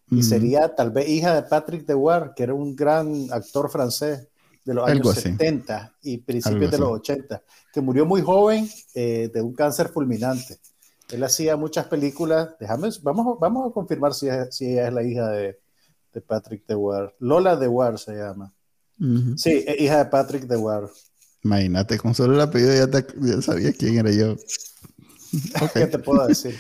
y 0.09 0.24
sería 0.24 0.74
tal 0.74 0.91
vez 0.91 1.07
hija 1.07 1.36
de 1.36 1.43
Patrick 1.43 1.86
de 1.86 1.93
War, 1.93 2.33
que 2.33 2.43
era 2.43 2.53
un 2.53 2.75
gran 2.75 3.27
actor 3.29 3.69
francés 3.69 4.27
de 4.63 4.74
los 4.74 4.88
años 4.88 5.15
70 5.15 5.95
y 6.01 6.17
principios 6.17 6.71
de 6.71 6.77
los 6.77 6.89
80, 6.89 7.43
que 7.71 7.81
murió 7.81 8.05
muy 8.05 8.21
joven 8.21 8.67
eh, 8.95 9.29
de 9.31 9.41
un 9.41 9.53
cáncer 9.53 9.89
fulminante. 9.89 10.57
Él 11.09 11.23
hacía 11.23 11.55
muchas 11.55 11.87
películas. 11.87 12.49
Déjame, 12.59 12.89
vamos, 13.01 13.39
vamos 13.39 13.69
a 13.69 13.73
confirmar 13.73 14.13
si, 14.13 14.27
si 14.51 14.73
ella 14.73 14.87
es 14.87 14.93
la 14.93 15.03
hija 15.03 15.29
de, 15.29 15.59
de 16.13 16.21
Patrick 16.21 16.65
DeWar. 16.67 17.15
Lola 17.19 17.55
DeWar 17.55 17.97
se 17.97 18.13
llama. 18.13 18.53
Sí, 19.35 19.63
hija 19.77 19.99
de 19.99 20.05
Patrick 20.05 20.43
DeWar. 20.43 20.89
Imagínate, 21.43 21.97
con 21.97 22.15
solo 22.15 22.33
el 22.33 22.41
apellido 22.41 22.73
ya, 22.73 22.87
te, 22.89 23.05
ya 23.21 23.41
sabías 23.41 23.75
quién 23.77 23.97
era 23.97 24.11
yo. 24.11 24.35
¿Qué 25.73 25.85
te 25.87 25.99
puedo 25.99 26.25
decir? 26.25 26.55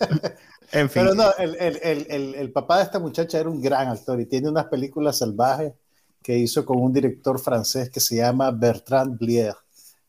en 0.72 0.90
fin. 0.90 1.02
Pero 1.02 1.14
no, 1.14 1.30
el, 1.38 1.56
el, 1.56 2.06
el, 2.10 2.34
el, 2.34 2.52
papá 2.52 2.78
de 2.78 2.84
esta 2.84 2.98
muchacha 2.98 3.38
era 3.38 3.48
un 3.48 3.60
gran 3.60 3.88
actor 3.88 4.20
y 4.20 4.26
tiene 4.26 4.48
unas 4.48 4.66
películas 4.66 5.18
salvajes 5.18 5.72
que 6.22 6.36
hizo 6.36 6.64
con 6.64 6.80
un 6.80 6.92
director 6.92 7.38
francés 7.38 7.90
que 7.90 8.00
se 8.00 8.16
llama 8.16 8.50
Bertrand 8.50 9.18
Blier. 9.18 9.54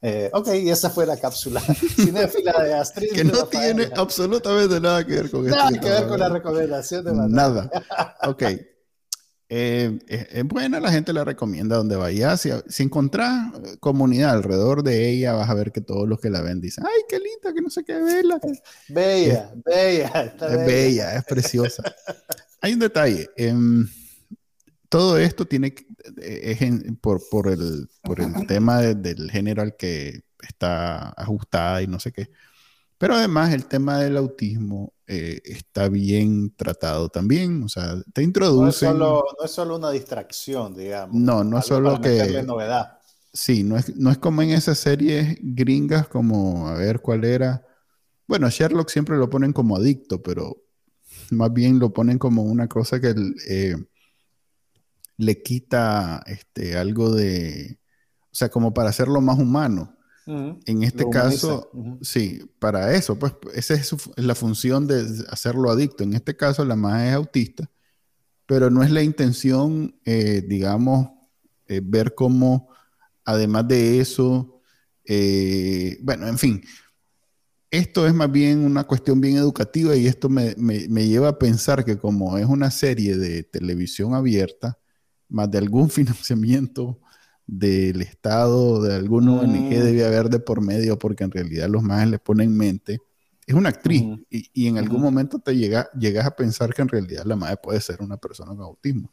Eh, 0.01 0.29
ok, 0.31 0.47
y 0.55 0.69
esa 0.69 0.89
fue 0.89 1.05
la 1.05 1.17
cápsula 1.17 1.59
cinéfila 1.95 2.53
de 2.63 2.73
Astrid. 2.73 3.11
que 3.11 3.23
no 3.23 3.45
tiene 3.45 3.89
absolutamente 3.95 4.79
nada 4.79 5.05
que 5.05 5.15
ver 5.15 5.31
con 5.31 5.45
esto. 5.45 5.57
Nada 5.57 5.79
que 5.79 5.89
ver 5.89 6.07
con 6.07 6.19
la 6.19 6.29
recomendación 6.29 7.03
de 7.05 7.13
Nada. 7.29 7.69
Ok. 8.23 8.43
Eh, 9.51 9.97
es, 10.07 10.43
buena, 10.45 10.79
la 10.79 10.91
gente 10.91 11.11
la 11.11 11.25
recomienda 11.25 11.75
donde 11.75 11.95
vayas. 11.95 12.39
Si, 12.41 12.51
si 12.67 12.83
encontrás 12.83 13.51
comunidad 13.79 14.29
alrededor 14.29 14.83
de 14.83 15.09
ella, 15.09 15.33
vas 15.33 15.49
a 15.49 15.55
ver 15.55 15.71
que 15.71 15.81
todos 15.81 16.07
los 16.07 16.19
que 16.19 16.29
la 16.29 16.41
ven 16.41 16.61
dicen, 16.61 16.85
ay, 16.85 17.01
qué 17.09 17.17
linda, 17.17 17.51
que 17.53 17.61
no 17.61 17.69
sé 17.71 17.83
qué, 17.83 17.93
bella. 17.99 18.39
Bella, 18.89 19.51
bella. 19.65 20.21
es 20.23 20.39
bella. 20.39 20.65
bella, 20.65 21.15
es 21.15 21.25
preciosa. 21.25 21.83
Hay 22.61 22.73
un 22.73 22.79
detalle. 22.79 23.27
Em, 23.35 23.89
todo 24.89 25.17
esto 25.19 25.45
tiene 25.45 25.75
es 26.17 26.59
por, 26.99 27.21
por, 27.29 27.47
el, 27.47 27.87
por 28.01 28.19
el 28.19 28.47
tema 28.47 28.81
del 28.81 29.29
género 29.31 29.61
al 29.61 29.75
que 29.75 30.23
está 30.41 31.09
ajustada 31.09 31.81
y 31.81 31.87
no 31.87 31.99
sé 31.99 32.11
qué. 32.11 32.29
Pero 32.97 33.15
además 33.15 33.53
el 33.53 33.65
tema 33.65 33.99
del 33.99 34.17
autismo 34.17 34.93
eh, 35.07 35.39
está 35.45 35.87
bien 35.87 36.53
tratado 36.55 37.07
también, 37.07 37.63
o 37.63 37.69
sea, 37.69 37.95
te 38.13 38.23
introduce... 38.23 38.85
No, 38.93 39.23
es 39.43 39.51
solo 39.51 39.77
una 39.77 39.91
distracción, 39.91 40.75
digamos. 40.75 41.15
No, 41.15 41.43
no 41.45 41.59
es 41.59 41.65
solo 41.65 42.01
que... 42.01 42.43
novedad. 42.43 42.99
Sí, 43.31 43.63
no 43.63 43.77
es, 43.77 43.95
no 43.95 44.11
es 44.11 44.17
como 44.17 44.41
en 44.41 44.49
esas 44.49 44.79
series 44.79 45.37
gringas 45.39 46.07
como, 46.07 46.67
a 46.67 46.73
ver 46.73 46.99
cuál 46.99 47.23
era. 47.23 47.63
Bueno, 48.27 48.49
Sherlock 48.49 48.89
siempre 48.89 49.17
lo 49.17 49.29
ponen 49.29 49.53
como 49.53 49.77
adicto, 49.77 50.21
pero 50.21 50.57
más 51.31 51.53
bien 51.53 51.79
lo 51.79 51.93
ponen 51.93 52.17
como 52.17 52.43
una 52.43 52.67
cosa 52.67 52.99
que... 52.99 53.07
El, 53.07 53.35
eh, 53.47 53.75
le 55.19 55.41
quita 55.41 56.23
este, 56.27 56.77
algo 56.77 57.13
de, 57.13 57.77
o 58.31 58.35
sea, 58.35 58.47
como 58.49 58.73
para 58.73 58.89
hacerlo 58.89 59.21
más 59.21 59.37
humano. 59.37 59.95
En 60.65 60.83
este 60.83 61.09
caso, 61.09 61.71
sí, 62.01 62.39
para 62.59 62.93
eso, 62.93 63.17
pues 63.17 63.33
esa 63.55 63.73
es, 63.73 63.95
la 64.15 64.35
función 64.35 64.85
de 64.85 65.25
hacerlo 65.27 65.71
adicto. 65.71 66.03
En 66.03 66.13
este 66.13 66.35
caso, 66.35 66.63
la 66.63 66.75
madre 66.75 67.09
es 67.09 67.15
autista, 67.15 67.67
pero 68.45 68.69
no 68.69 68.83
es 68.83 68.91
la 68.91 69.01
intención, 69.01 69.95
eh, 70.05 70.45
digamos, 70.47 71.09
eh, 71.65 71.81
ver 71.83 72.13
cómo, 72.13 72.69
además 73.25 73.67
de 73.67 73.99
eso, 73.99 74.61
eh, 75.03 75.97
bueno, 76.03 76.27
en 76.27 76.37
fin, 76.37 76.61
esto 77.71 78.05
es 78.05 78.13
más 78.13 78.31
bien 78.31 78.59
una 78.59 78.83
cuestión 78.83 79.19
bien 79.19 79.37
educativa 79.37 79.95
y 79.95 80.05
esto 80.05 80.29
me, 80.29 80.53
me, 80.57 81.07
lleva 81.07 81.29
a 81.29 81.39
pensar 81.39 81.83
que 81.83 81.97
como 81.97 82.37
es 82.37 82.45
una 82.45 82.69
serie 82.69 83.17
de 83.17 83.41
televisión 83.41 84.13
abierta, 84.13 84.77
más 85.29 85.49
de 85.49 85.57
algún 85.57 85.89
financiamiento 85.89 86.99
del 87.45 88.01
Estado, 88.01 88.81
de 88.81 88.95
algún 88.95 89.27
ONG 89.27 89.47
mm. 89.47 89.69
debe 89.69 90.05
haber 90.05 90.29
de 90.29 90.39
por 90.39 90.61
medio, 90.61 90.99
porque 90.99 91.23
en 91.23 91.31
realidad 91.31 91.67
los 91.67 91.81
más 91.81 92.07
les 92.07 92.19
ponen 92.19 92.49
en 92.49 92.57
mente. 92.57 92.99
Es 93.47 93.55
una 93.55 93.69
actriz 93.69 94.03
y, 94.29 94.67
en 94.67 94.77
algún 94.77 95.01
momento 95.01 95.39
te 95.39 95.55
llega, 95.55 95.89
llegas 95.97 96.27
a 96.27 96.35
pensar 96.35 96.71
que 96.71 96.83
en 96.83 96.87
realidad 96.87 97.25
la 97.25 97.35
madre 97.35 97.57
puede 97.57 97.81
ser 97.81 97.99
una 97.99 98.17
persona 98.17 98.51
con 98.51 98.61
autismo. 98.61 99.11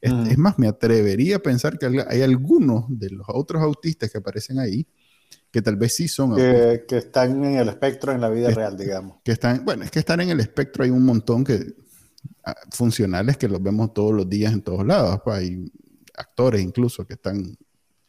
Es, 0.00 0.36
más, 0.36 0.58
me 0.58 0.66
atrevería 0.66 1.36
a 1.36 1.38
pensar 1.38 1.78
que 1.78 1.86
hay 2.08 2.22
algunos 2.22 2.84
de 2.88 3.10
los 3.10 3.26
otros 3.28 3.62
autistas 3.62 4.10
que 4.10 4.18
aparecen 4.18 4.58
ahí 4.58 4.86
que 5.50 5.62
tal 5.62 5.76
vez 5.76 5.94
sí 5.94 6.08
son 6.08 6.34
que, 6.34 6.84
que 6.86 6.98
están 6.98 7.42
en 7.44 7.56
el 7.56 7.68
espectro 7.68 8.12
en 8.12 8.20
la 8.20 8.28
vida 8.28 8.50
real, 8.50 8.76
digamos. 8.76 9.18
Que 9.24 9.32
están, 9.32 9.64
bueno, 9.64 9.84
es 9.84 9.90
que 9.90 10.00
están 10.00 10.20
en 10.20 10.30
el 10.30 10.40
espectro 10.40 10.84
hay 10.84 10.90
un 10.90 11.04
montón 11.04 11.44
que 11.44 11.76
funcionales 12.70 13.36
que 13.36 13.48
los 13.48 13.62
vemos 13.62 13.92
todos 13.94 14.12
los 14.12 14.28
días 14.28 14.52
en 14.52 14.62
todos 14.62 14.86
lados. 14.86 15.20
Pues 15.24 15.38
hay 15.38 15.72
actores 16.14 16.62
incluso 16.62 17.06
que 17.06 17.14
están 17.14 17.56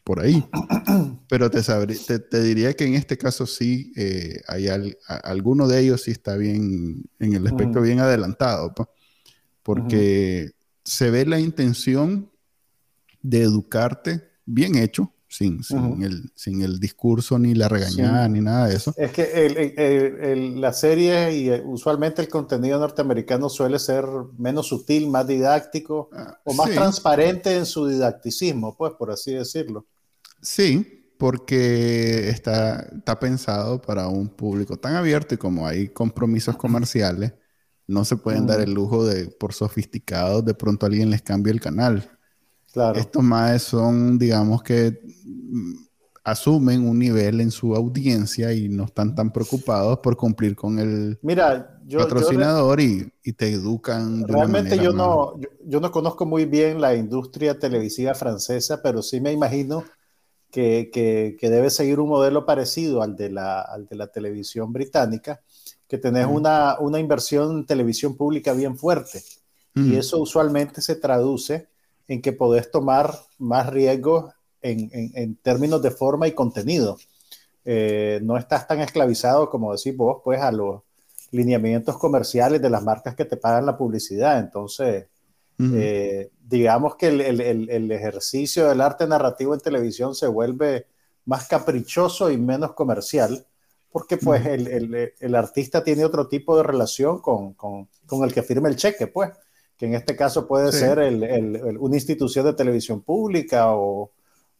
por 0.04 0.22
ahí. 0.22 0.44
Pero 1.30 1.52
te, 1.52 1.62
te, 1.62 2.42
diría 2.42 2.74
que 2.74 2.86
en 2.86 2.94
este 2.94 3.18
caso 3.18 3.46
sí, 3.46 3.92
eh, 3.98 4.42
hay 4.48 4.68
alguno 5.24 5.68
de 5.68 5.82
ellos 5.82 6.04
sí 6.04 6.12
está 6.12 6.38
bien, 6.38 7.04
en 7.20 7.34
el 7.34 7.46
espectro 7.46 7.82
bien 7.82 8.00
adelantado, 8.00 8.74
pues, 8.74 8.88
porque 9.64 10.52
se 10.86 11.12
ve 11.12 11.26
la 11.26 11.42
intención 11.42 12.32
de 13.22 13.42
educarte 13.42 14.24
bien 14.46 14.78
hecho, 14.78 15.14
sin, 15.30 15.62
el, 16.02 16.32
sin 16.36 16.62
el 16.62 16.80
discurso 16.80 17.38
ni 17.38 17.54
la 17.54 17.68
regañada 17.68 18.28
ni 18.30 18.40
nada 18.40 18.68
de 18.68 18.76
eso. 18.76 18.94
Es 18.98 19.12
que 19.12 20.54
la 20.56 20.74
serie 20.74 21.36
y 21.36 21.50
eh, 21.50 21.62
usualmente 21.66 22.22
el 22.22 22.30
contenido 22.30 22.80
norteamericano 22.80 23.50
suele 23.50 23.80
ser 23.80 24.06
menos 24.38 24.68
sutil, 24.68 25.10
más 25.10 25.28
didáctico 25.28 26.10
ah, 26.14 26.40
o 26.46 26.54
más 26.54 26.70
transparente 26.72 27.56
en 27.56 27.66
su 27.66 27.88
didacticismo, 27.88 28.76
pues 28.78 28.94
por 28.94 29.12
así 29.12 29.34
decirlo. 29.34 29.86
Sí, 30.42 31.14
porque 31.18 32.30
está, 32.30 32.88
está 32.96 33.20
pensado 33.20 33.82
para 33.82 34.08
un 34.08 34.30
público 34.30 34.78
tan 34.78 34.96
abierto 34.96 35.36
y 35.36 35.38
como 35.38 35.68
hay 35.68 35.90
compromisos 35.90 36.56
comerciales, 36.56 37.34
no 37.88 38.06
se 38.06 38.18
pueden 38.18 38.46
dar 38.46 38.62
el 38.62 38.74
lujo 38.74 39.06
de, 39.06 39.28
por 39.28 39.54
sofisticados, 39.54 40.44
de 40.46 40.54
pronto 40.54 40.86
alguien 40.86 41.10
les 41.10 41.22
cambie 41.22 41.54
el 41.54 41.62
canal. 41.62 42.17
Estos 42.96 43.24
más 43.24 43.64
son, 43.64 44.18
digamos 44.18 44.62
que 44.62 45.00
mm, 45.24 45.74
asumen 46.24 46.88
un 46.88 47.00
nivel 47.00 47.40
en 47.40 47.52
su 47.52 47.74
audiencia 47.74 48.52
y 48.52 48.68
no 48.68 48.84
están 48.84 49.16
tan 49.16 49.32
preocupados 49.32 50.00
por 50.00 50.18
cumplir 50.18 50.56
con 50.56 50.78
el 50.78 51.18
Mira, 51.22 51.80
patrocinador 51.98 52.82
y, 52.82 53.10
te 53.34 53.52
educan. 53.54 54.28
realmente 54.28 54.78
yo 54.78 54.92
no, 54.92 55.40
yo, 55.66 55.80
no 55.80 55.92
conozco 55.92 56.26
muy 56.26 56.46
bien 56.46 56.82
la 56.82 56.96
industria 56.96 57.58
televisiva 57.58 58.14
francesa, 58.14 58.82
pero 58.82 59.02
sí 59.02 59.22
me 59.22 59.32
imagino 59.32 59.86
que, 60.52 60.90
que, 60.92 61.50
debe 61.50 61.70
seguir 61.70 62.00
un 62.02 62.10
modelo 62.10 62.46
parecido 62.46 63.02
al 63.02 63.16
de 63.16 63.30
la, 63.30 63.62
al 63.62 63.86
de 63.86 63.96
la 63.96 64.08
televisión 64.08 64.74
británica, 64.74 65.42
que 65.88 65.98
tenés 65.98 66.26
una, 66.26 66.78
una 66.80 67.00
inversión 67.00 67.52
en 67.60 67.66
televisión 67.66 68.18
pública 68.18 68.52
bien 68.54 68.78
fuerte. 68.78 69.24
Y 69.76 69.96
eso 69.96 70.20
usualmente 70.20 70.82
se 70.82 70.96
traduce 70.96 71.68
en 72.08 72.22
que 72.22 72.34
podés 72.34 72.72
tomar 72.72 73.14
más 73.38 73.68
riesgos 73.70 74.34
en, 74.62 74.90
en, 74.92 75.36
términos 75.36 75.82
de 75.82 75.92
forma 75.92 76.28
y 76.28 76.32
contenido. 76.32 76.98
Eh, 77.66 78.20
no 78.24 78.38
estás 78.38 78.68
tan 78.68 78.80
esclavizado 78.80 79.50
como 79.50 79.76
decís 79.76 79.96
vos, 79.96 80.22
pues, 80.24 80.40
a 80.42 80.52
los 80.52 80.82
lineamientos 81.32 81.98
comerciales 81.98 82.62
de 82.62 82.70
las 82.70 82.84
marcas 82.84 83.16
que 83.16 83.26
te 83.26 83.38
pagan 83.38 83.66
la 83.66 83.78
publicidad. 83.78 84.40
Entonces, 84.40 85.08
eh, 85.60 86.30
digamos 86.40 86.96
que 86.96 87.08
el, 87.08 87.22
el, 87.22 87.70
el, 87.70 87.92
ejercicio 87.92 88.68
del 88.68 88.80
arte 88.80 89.08
narrativo 89.08 89.56
en 89.56 89.60
televisión 89.60 90.14
se 90.14 90.28
vuelve 90.28 90.86
más 91.26 91.48
caprichoso 91.48 92.30
y 92.30 92.38
menos 92.38 92.74
comercial, 92.74 93.46
porque 93.92 94.18
pues 94.18 94.46
el, 94.46 95.36
artista 95.36 95.84
tiene 95.84 96.06
otro 96.06 96.28
tipo 96.28 96.56
de 96.56 96.64
relación 96.64 97.20
con, 97.22 97.54
con, 97.54 97.90
con, 98.06 98.24
el 98.24 98.34
que 98.34 98.44
firma 98.44 98.70
el 98.70 98.76
cheque, 98.76 99.08
pues 99.08 99.32
que 99.78 99.86
en 99.86 99.94
este 99.94 100.16
caso 100.16 100.48
puede 100.48 100.72
ser 100.72 101.00
una 101.00 101.96
institución 101.96 102.46
de 102.46 102.54
televisión 102.54 103.02
pública 103.02 103.68
o, 103.70 104.12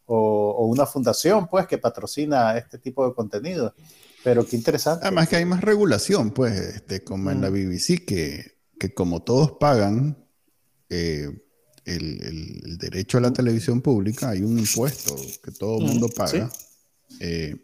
una 0.06 0.86
fundación, 0.86 1.48
pues, 1.48 1.66
que 1.66 1.76
patrocina 1.76 2.56
este 2.56 2.78
tipo 2.78 3.06
de 3.06 3.14
contenido. 3.14 3.74
Pero 4.24 4.46
qué 4.46 4.56
interesante. 4.56 5.06
Además 5.06 5.28
que 5.28 5.36
hay 5.36 5.44
más 5.44 5.60
regulación, 5.60 6.30
pues, 6.30 6.52
este, 6.52 7.04
como 7.04 7.30
en 7.30 7.40
la 7.40 7.50
BBC, 7.50 8.04
que, 8.06 8.58
que 8.78 8.94
como 8.94 9.22
todos 9.22 9.52
pagan 9.52 10.16
eh, 10.88 11.28
el, 11.84 12.22
el, 12.64 12.78
derecho 12.78 13.18
a 13.18 13.22
la 13.22 13.32
televisión 13.32 13.82
pública, 13.82 14.30
hay 14.30 14.42
un 14.42 14.58
impuesto 14.58 15.16
que 15.42 15.50
todo 15.50 15.78
el 15.78 15.84
mundo 15.84 16.08
paga. 16.08 16.50
Eh, 17.20 17.56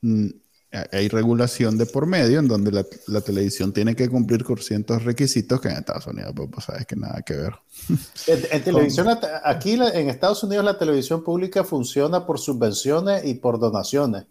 mm, 0.00 0.28
hay 0.72 1.08
regulación 1.08 1.76
de 1.76 1.86
por 1.86 2.06
medio 2.06 2.38
en 2.38 2.46
donde 2.46 2.70
la, 2.70 2.86
la, 3.08 3.20
televisión 3.20 3.72
tiene 3.72 3.96
que 3.96 4.08
cumplir 4.08 4.44
con 4.44 4.58
ciertos 4.58 5.02
requisitos 5.02 5.60
que 5.60 5.68
en 5.68 5.78
Estados 5.78 6.06
Unidos, 6.06 6.32
pues, 6.36 6.48
pues 6.52 6.64
sabes 6.64 6.86
que 6.86 6.94
nada 6.94 7.22
que 7.22 7.34
ver. 7.34 7.54
En, 8.26 8.62
televisión, 8.62 9.08
aquí 9.42 9.72
en 9.72 10.08
Estados 10.08 10.44
Unidos 10.44 10.64
la 10.64 10.78
televisión 10.78 11.24
pública 11.24 11.64
funciona 11.64 12.24
por 12.24 12.38
subvenciones 12.38 13.24
y 13.24 13.34
por 13.34 13.58
donaciones. 13.58 14.26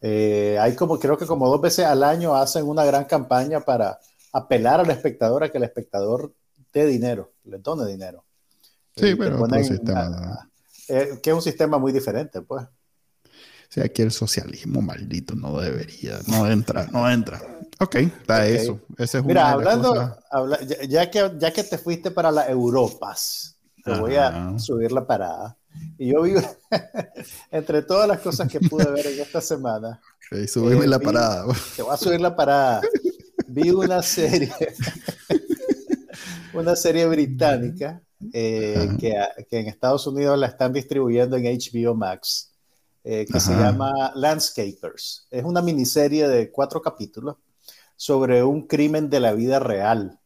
Eh, 0.00 0.58
hay 0.60 0.74
como, 0.74 0.98
creo 0.98 1.16
que 1.16 1.26
como 1.26 1.48
dos 1.48 1.60
veces 1.60 1.84
al 1.86 2.02
año 2.02 2.34
hacen 2.34 2.66
una 2.66 2.84
gran 2.84 3.04
campaña 3.04 3.60
para 3.60 3.98
apelar 4.32 4.80
al 4.80 4.90
espectador 4.90 5.44
a 5.44 5.50
que 5.50 5.58
el 5.58 5.64
espectador 5.64 6.34
dé 6.72 6.86
dinero, 6.86 7.32
le 7.44 7.58
done 7.58 7.86
dinero. 7.86 8.24
Sí, 8.96 9.14
pero 9.14 9.42
otro 9.42 9.62
sistema. 9.62 10.50
Eh, 10.88 11.18
que 11.22 11.30
es 11.30 11.36
un 11.36 11.42
sistema 11.42 11.78
muy 11.78 11.92
diferente, 11.92 12.42
pues. 12.42 12.66
Sea, 13.68 13.84
aquí 13.84 14.02
el 14.02 14.12
socialismo 14.12 14.80
maldito 14.80 15.34
no 15.34 15.60
debería, 15.60 16.18
no 16.26 16.50
entra, 16.50 16.86
no 16.92 17.10
entra. 17.10 17.40
Ok, 17.78 17.96
está 17.96 18.46
eso. 18.46 18.80
Ese 18.96 19.18
es 19.18 19.24
Mira, 19.24 19.50
hablando, 19.50 20.16
ya, 20.88 21.10
que, 21.10 21.32
ya 21.38 21.52
que 21.52 21.62
te 21.64 21.76
fuiste 21.76 22.10
para 22.10 22.30
las 22.30 22.48
Europas, 22.48 23.56
te 23.84 23.92
voy 23.98 24.16
a 24.16 24.58
subir 24.58 24.92
la 24.92 25.06
parada. 25.06 25.56
Y 25.98 26.12
yo 26.12 26.22
vi, 26.22 26.34
entre 27.50 27.82
todas 27.82 28.08
las 28.08 28.20
cosas 28.20 28.50
que 28.50 28.60
pude 28.60 28.90
ver 28.90 29.06
en 29.06 29.20
esta 29.20 29.40
semana. 29.40 30.00
Okay, 30.30 30.48
subime 30.48 30.84
eh, 30.84 30.88
la 30.88 30.98
parada. 30.98 31.46
Te 31.76 31.82
voy 31.82 31.92
a 31.92 31.96
subir 31.96 32.20
la 32.20 32.34
parada. 32.34 32.80
Vi 33.46 33.70
una 33.70 34.02
serie, 34.02 34.52
una 36.54 36.74
serie 36.74 37.06
británica 37.06 38.02
eh, 38.32 38.88
que, 38.98 39.14
que, 39.48 39.60
en 39.60 39.66
Estados 39.66 40.06
Unidos 40.06 40.38
la 40.38 40.46
están 40.46 40.72
distribuyendo 40.72 41.36
en 41.36 41.44
HBO 41.44 41.94
Max, 41.94 42.52
eh, 43.06 43.26
que 43.30 43.40
se 43.40 43.54
llama 43.54 44.12
Landscapers. 44.14 45.28
Es 45.30 45.44
una 45.44 45.62
miniserie 45.62 46.28
de 46.28 46.50
cuatro 46.50 46.82
capítulos 46.82 47.36
sobre 47.96 48.42
un 48.42 48.66
crimen 48.66 49.08
de 49.08 49.20
la 49.20 49.32
vida 49.32 49.58
real, 49.58 50.18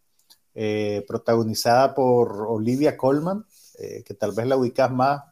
protagonizada 1.07 1.95
por 1.95 2.47
Olivia 2.49 2.97
Colman, 2.97 3.47
que 3.79 4.15
tal 4.15 4.33
vez 4.33 4.47
la 4.47 4.57
ubicas 4.57 4.91
más 4.91 5.23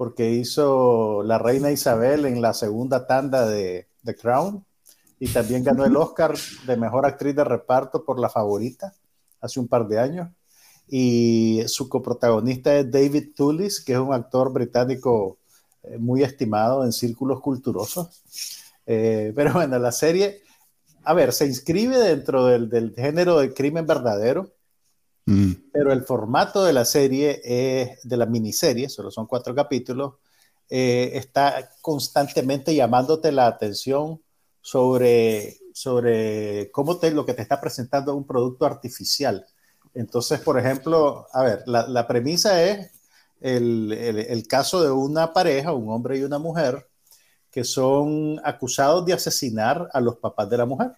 porque 0.00 0.30
hizo 0.30 1.22
la 1.24 1.36
reina 1.36 1.70
Isabel 1.70 2.24
en 2.24 2.40
la 2.40 2.54
segunda 2.54 3.06
tanda 3.06 3.46
de 3.46 3.88
The 4.02 4.14
Crown 4.14 4.64
y 5.18 5.28
también 5.28 5.62
ganó 5.62 5.84
el 5.84 5.94
Oscar 5.94 6.34
de 6.66 6.76
Mejor 6.78 7.04
Actriz 7.04 7.36
de 7.36 7.44
Reparto 7.44 8.02
por 8.02 8.18
La 8.18 8.30
Favorita 8.30 8.94
hace 9.42 9.60
un 9.60 9.68
par 9.68 9.86
de 9.86 9.98
años. 9.98 10.30
Y 10.88 11.62
su 11.66 11.90
coprotagonista 11.90 12.74
es 12.76 12.90
David 12.90 13.34
Tullis, 13.36 13.84
que 13.84 13.92
es 13.92 13.98
un 13.98 14.14
actor 14.14 14.50
británico 14.50 15.36
eh, 15.36 15.39
muy 15.98 16.22
estimado 16.22 16.84
en 16.84 16.92
círculos 16.92 17.40
culturosos. 17.40 18.22
Eh, 18.86 19.32
pero 19.36 19.52
bueno, 19.54 19.78
la 19.78 19.92
serie, 19.92 20.42
a 21.04 21.14
ver, 21.14 21.32
se 21.32 21.46
inscribe 21.46 21.98
dentro 21.98 22.46
del, 22.46 22.68
del 22.68 22.94
género 22.94 23.38
de 23.40 23.52
crimen 23.52 23.86
verdadero 23.86 24.52
Mm. 25.30 25.52
Pero 25.72 25.92
el 25.92 26.02
formato 26.02 26.64
de 26.64 26.72
la 26.72 26.84
serie, 26.84 27.40
es, 27.44 28.02
de 28.02 28.16
la 28.16 28.26
miniserie, 28.26 28.88
solo 28.88 29.10
son 29.10 29.26
cuatro 29.26 29.54
capítulos, 29.54 30.14
eh, 30.68 31.12
está 31.14 31.70
constantemente 31.80 32.74
llamándote 32.74 33.30
la 33.30 33.46
atención 33.46 34.20
sobre, 34.60 35.58
sobre 35.72 36.70
cómo 36.72 36.98
te, 36.98 37.12
lo 37.12 37.24
que 37.24 37.34
te 37.34 37.42
está 37.42 37.60
presentando 37.60 38.14
un 38.14 38.26
producto 38.26 38.66
artificial. 38.66 39.46
Entonces, 39.94 40.40
por 40.40 40.58
ejemplo, 40.58 41.26
a 41.32 41.42
ver, 41.42 41.62
la, 41.66 41.86
la 41.88 42.06
premisa 42.08 42.62
es 42.64 42.90
el, 43.40 43.92
el, 43.92 44.46
caso 44.46 44.82
de 44.82 44.90
una 44.90 45.32
pareja, 45.32 45.72
un 45.72 45.90
hombre 45.90 46.18
y 46.18 46.22
una 46.22 46.38
mujer, 46.38 46.86
que 47.50 47.64
son 47.64 48.40
acusados 48.44 49.04
de 49.06 49.12
asesinar 49.12 49.88
a 49.92 50.00
los 50.00 50.16
papás 50.16 50.48
de 50.50 50.58
la 50.58 50.66
mujer. 50.66 50.92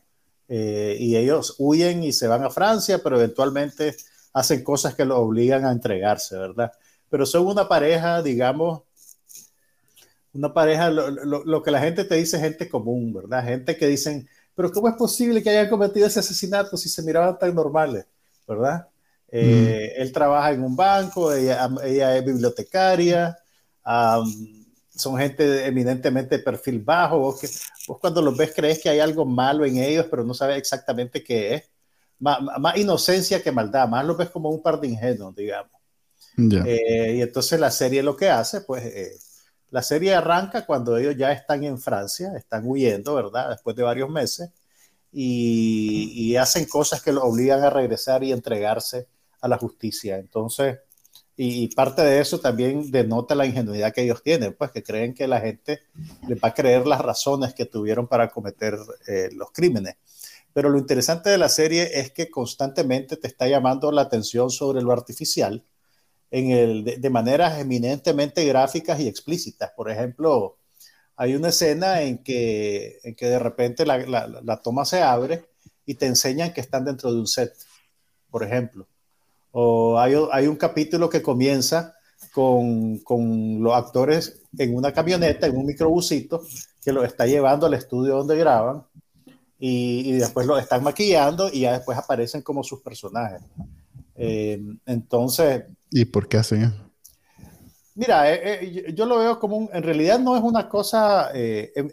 Eh, 0.49 0.97
y 0.99 1.17
ellos 1.17 1.55
huyen 1.59 2.05
y 2.05 2.13
se 2.13 2.29
van 2.29 2.45
a 2.45 2.51
Francia, 2.51 3.01
pero 3.03 3.17
eventualmente 3.17 3.97
hacen 4.33 4.63
cosas 4.63 4.95
que 4.95 5.05
lo 5.05 5.19
obligan 5.19 5.65
a 5.65 5.73
entregarse, 5.73 6.37
¿verdad? 6.37 6.73
Pero 7.09 7.27
son 7.27 7.47
una 7.47 7.69
pareja, 7.69 8.23
digamos, 8.23 8.83
una 10.35 10.53
pareja, 10.53 10.91
lo, 10.91 11.63
que 11.63 11.71
la 11.71 11.81
gente 11.81 12.05
te 12.05 12.17
dice, 12.17 12.39
gente 12.39 12.69
común, 12.69 13.13
¿verdad? 13.13 13.45
Gente 13.45 13.77
que 13.77 13.87
dicen, 13.87 14.29
pero 14.55 14.71
¿cómo 14.73 14.89
es 14.89 14.95
posible 14.97 15.43
que 15.43 15.51
hayan 15.51 15.69
cometido 15.69 16.07
ese 16.07 16.21
asesinato 16.21 16.77
si 16.77 16.89
se 16.89 17.03
miraban 17.03 17.39
tan 17.39 17.55
normales, 17.55 18.07
¿verdad? 18.47 18.89
Eh, 19.33 19.95
él 19.97 20.13
trabaja 20.13 20.53
en 20.53 20.63
un 20.63 20.77
banco, 20.77 21.33
ella, 21.33 22.17
es 22.17 22.25
bibliotecaria, 22.25 23.37
son 24.95 25.17
gente 25.17 25.67
eminentemente 25.67 26.37
de 26.37 26.45
perfil 26.45 26.81
bajo, 26.81 27.19
vos, 27.19 27.41
que, 27.41 27.49
vos 27.89 27.99
cuando 27.99 28.21
los 28.21 28.37
ves 28.37 28.53
crees 28.55 28.79
que 28.79 28.91
hay 28.91 29.01
algo 29.01 29.25
malo 29.25 29.65
en 29.65 29.79
ellos, 29.79 30.07
pero 30.11 30.23
no 30.23 30.35
sabes 30.35 30.59
exactamente 30.59 31.25
qué 31.25 31.55
es 31.55 31.73
más, 32.23 32.77
inocencia 32.77 33.43
que 33.43 33.51
maldad, 33.51 33.89
más 33.89 34.05
lo 34.05 34.17
ves 34.17 34.31
como 34.31 34.49
un 34.49 34.63
par 34.63 34.81
de 34.81 34.89
ingenuos, 34.89 35.35
digamos. 35.35 35.73
Eh, 36.39 37.15
y 37.17 37.21
entonces 37.21 37.59
la 37.59 37.71
serie 37.71 38.03
lo 38.03 38.17
que 38.17 38.31
hace, 38.31 38.61
pues, 38.61 38.85
eh, 38.85 39.19
la 39.71 39.83
serie 39.83 40.15
arranca 40.15 40.65
cuando 40.65 40.97
ellos 40.97 41.17
ya 41.17 41.33
están 41.33 41.65
en 41.65 41.79
Francia, 41.79 42.33
están 42.37 42.65
huyendo, 42.67 43.15
¿verdad? 43.15 43.51
Después 43.51 43.75
de 43.75 43.83
varios 43.83 44.09
meses, 44.09 44.51
y, 45.11 46.37
hacen 46.37 46.65
cosas 46.65 47.03
que 47.03 47.13
los 47.13 47.25
obligan 47.25 47.63
a 47.63 47.71
regresar 47.71 48.25
y 48.25 48.33
entregarse 48.33 49.09
a 49.43 49.49
la 49.49 49.59
justicia. 49.59 50.17
Entonces, 50.17 50.79
y, 51.37 51.69
parte 51.75 52.03
de 52.03 52.21
eso 52.21 52.41
también 52.41 52.91
denota 52.91 53.35
la 53.35 53.47
ingenuidad 53.47 53.93
que 53.93 54.03
ellos 54.03 54.23
tienen, 54.23 54.55
pues 54.55 54.71
que 54.71 54.83
creen 54.83 55.15
que 55.15 55.27
la 55.27 55.41
gente 55.41 55.81
les 56.29 56.39
va 56.39 56.49
a 56.49 56.55
creer 56.55 56.87
las 56.87 57.01
razones 57.01 57.55
que 57.55 57.67
tuvieron 57.67 58.07
para 58.07 58.29
cometer 58.31 58.79
eh, 59.07 59.31
los 59.33 59.51
crímenes. 59.53 59.97
Pero 60.53 60.69
lo 60.69 60.79
interesante 60.79 61.31
de 61.31 61.39
la 61.39 61.49
serie 61.49 61.99
es 62.01 62.13
que 62.13 62.31
constantemente 62.31 63.17
te 63.17 63.27
está 63.29 63.49
llamando 63.49 63.91
la 63.91 64.03
atención 64.03 64.51
sobre 64.51 64.83
lo 64.83 64.93
artificial 64.93 65.65
en 66.31 66.51
el, 66.51 66.85
de, 66.85 67.11
maneras 67.11 67.59
eminentemente 67.61 68.45
gráficas 68.45 69.01
y 69.01 69.09
explícitas. 69.09 69.71
Por 69.77 69.91
ejemplo, 69.91 70.59
hay 71.17 71.35
una 71.35 71.49
escena 71.51 72.03
en 72.03 72.19
que, 72.23 72.99
en 73.05 73.15
que 73.15 73.27
de 73.27 73.39
repente 73.39 73.87
la, 73.87 73.99
la, 74.43 74.63
toma 74.63 74.85
se 74.85 75.03
abre 75.03 75.47
y 75.87 75.95
te 75.95 76.07
enseñan 76.07 76.53
que 76.53 76.61
están 76.61 76.85
dentro 76.85 77.13
de 77.13 77.21
un 77.21 77.27
set, 77.27 77.55
por 78.31 78.43
ejemplo. 78.45 78.89
O 79.53 79.99
hay, 79.99 80.15
hay 80.33 80.47
un 80.47 80.57
capítulo 80.57 81.09
que 81.09 81.23
comienza 81.23 81.95
con, 82.33 82.99
con, 82.99 83.63
los 83.63 83.75
actores 83.75 84.43
en 84.59 84.75
una 84.75 84.93
camioneta, 84.93 85.47
en 85.47 85.57
un 85.57 85.67
microbusito, 85.67 86.43
que 86.83 86.93
lo 86.93 87.05
está 87.05 87.27
llevando 87.27 87.67
al 87.67 87.75
estudio 87.75 88.17
donde 88.17 88.37
graban 88.37 88.85
y, 89.65 90.13
después 90.15 90.45
lo 90.45 90.59
están 90.59 90.83
maquillando 90.83 91.49
y 91.49 91.61
ya 91.61 91.75
después 91.75 91.97
aparecen 91.97 92.43
como 92.43 92.65
sus 92.65 92.81
personajes. 92.83 93.41
Eh, 94.17 94.61
entonces... 94.87 95.65
¿Y 95.89 96.05
por 96.05 96.29
qué 96.29 96.39
hacen 96.39 96.63
eso? 96.63 96.91
Mira, 97.95 98.33
eh, 98.33 98.41
eh, 98.43 98.93
yo 98.93 99.07
lo 99.07 99.19
veo 99.19 99.39
como 99.39 99.57
un, 99.57 99.71
en 99.73 99.85
realidad 99.85 100.19
no 100.19 100.37
es 100.37 100.43
una 100.43 100.69
cosa 100.69 101.31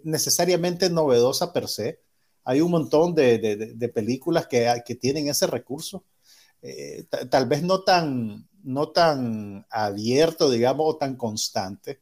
necesariamente 0.04 0.90
novedosa 0.90 1.54
per 1.54 1.68
se. 1.68 2.00
Hay 2.44 2.62
un 2.62 2.72
montón 2.72 3.14
de, 3.14 3.38
de, 3.38 3.90
películas 3.90 4.48
que, 4.48 4.68
que, 4.84 4.96
tienen 4.96 5.28
ese 5.28 5.46
recurso. 5.46 6.04
Tal 7.30 7.48
vez 7.48 7.64
no 7.64 7.82
tan, 7.82 8.48
no 8.64 8.90
tan 8.90 9.66
abierto, 9.70 10.50
digamos, 10.50 10.86
o 10.88 10.98
tan 10.98 11.16
constante. 11.16 12.00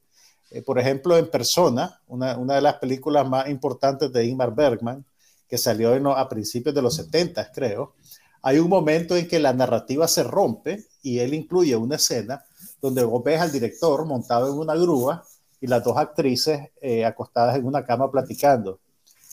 por 0.65 0.79
ejemplo, 0.79 1.17
en 1.17 1.29
Persona, 1.29 2.01
una, 2.07 2.37
una, 2.37 2.55
de 2.55 2.61
las 2.61 2.75
películas 2.75 3.27
más 3.27 3.49
importantes 3.49 4.11
de 4.11 4.25
Ingmar 4.25 4.55
Bergman, 4.55 5.05
que 5.47 5.57
salió 5.57 5.93
a 6.15 6.29
principios 6.29 6.73
de 6.75 6.81
los 6.81 6.95
70, 6.95 7.51
creo, 7.51 7.93
hay 8.41 8.59
un 8.59 8.69
momento 8.69 9.15
en 9.15 9.27
que 9.27 9.39
la 9.39 9.53
narrativa 9.53 10.07
se 10.07 10.23
rompe 10.23 10.85
y 11.01 11.19
él 11.19 11.33
incluye 11.33 11.75
una 11.75 11.95
escena 11.95 12.45
donde 12.81 13.03
vos 13.03 13.23
ves 13.23 13.41
al 13.41 13.51
director 13.51 14.05
montado 14.05 14.51
en 14.51 14.57
una 14.57 14.75
grúa 14.75 15.25
y 15.59 15.67
las 15.67 15.83
dos 15.83 15.97
actrices 15.97 16.69
eh, 16.81 17.03
acostadas 17.03 17.57
en 17.57 17.65
una 17.65 17.85
cama 17.85 18.11
platicando. 18.11 18.79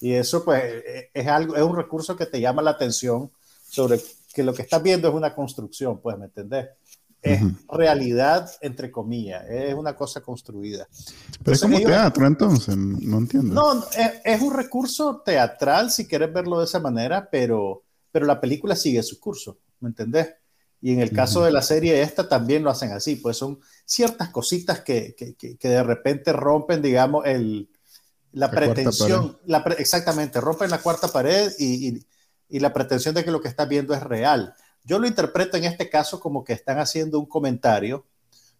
Y 0.00 0.14
eso 0.14 0.44
pues 0.44 0.62
eh, 0.64 1.10
es 1.12 1.26
algo, 1.26 1.54
es 1.54 1.62
un 1.62 1.76
recurso 1.76 2.16
que 2.16 2.26
te 2.26 2.40
llama 2.40 2.62
la 2.62 2.72
atención 2.72 3.30
sobre 3.68 4.00
que 4.34 4.42
lo 4.42 4.52
que 4.52 4.62
estás 4.62 4.82
viendo 4.82 5.08
es 5.08 5.14
una 5.14 5.34
construcción, 5.34 6.00
pues, 6.00 6.18
¿me 6.18 6.26
entendés? 6.26 6.66
es 7.24 7.40
realidad, 7.68 8.50
entre 8.60 8.90
comillas, 8.90 9.48
es 9.48 9.74
una 9.74 9.96
cosa 9.96 10.20
construida. 10.20 10.86
Pero 11.42 11.54
es 11.54 11.62
como 11.62 11.78
teatro, 11.78 12.26
entonces, 12.26 12.76
no 12.76 13.18
entiendo. 13.18 13.54
No, 13.54 13.84
es, 14.24 14.42
un 14.42 14.52
recurso 14.52 15.22
teatral, 15.24 15.90
si 15.90 16.06
quieres 16.06 16.32
verlo 16.32 16.58
de 16.58 16.66
esa 16.66 16.80
manera, 16.80 17.28
pero, 17.30 17.82
pero 18.12 18.26
la 18.26 18.40
película 18.40 18.76
sigue 18.76 19.02
su 19.02 19.18
curso, 19.18 19.58
¿me 19.80 19.88
entendés? 19.88 20.34
Y 20.82 20.92
en 20.92 21.00
el 21.00 21.12
caso 21.12 21.42
de 21.42 21.50
la 21.50 21.62
serie 21.62 22.02
esta 22.02 22.28
también 22.28 22.62
lo 22.62 22.68
hacen 22.68 22.92
así, 22.92 23.16
pues 23.16 23.38
son 23.38 23.58
ciertas 23.86 24.28
cositas 24.28 24.80
que, 24.80 25.14
que, 25.16 25.34
que, 25.34 25.68
de 25.68 25.82
repente 25.82 26.30
rompen, 26.30 26.82
digamos, 26.82 27.24
el, 27.24 27.70
la, 28.32 28.50
pretensión, 28.50 29.38
la 29.46 29.60
exactamente, 29.78 30.42
rompen 30.42 30.68
la 30.68 30.82
cuarta 30.82 31.08
pared 31.08 31.50
y, 31.58 31.88
y, 31.88 32.06
la 32.48 32.72
pretensión 32.72 33.14
de 33.14 33.24
que 33.24 33.30
lo 33.30 33.40
que 33.40 33.48
estás 33.48 33.68
viendo 33.68 33.94
es 33.94 34.02
real. 34.02 34.54
Yo 34.84 34.98
lo 34.98 35.06
interpreto 35.06 35.56
en 35.56 35.64
este 35.64 35.88
caso 35.88 36.20
como 36.20 36.44
que 36.44 36.52
están 36.52 36.78
haciendo 36.78 37.18
un 37.18 37.26
comentario 37.26 38.06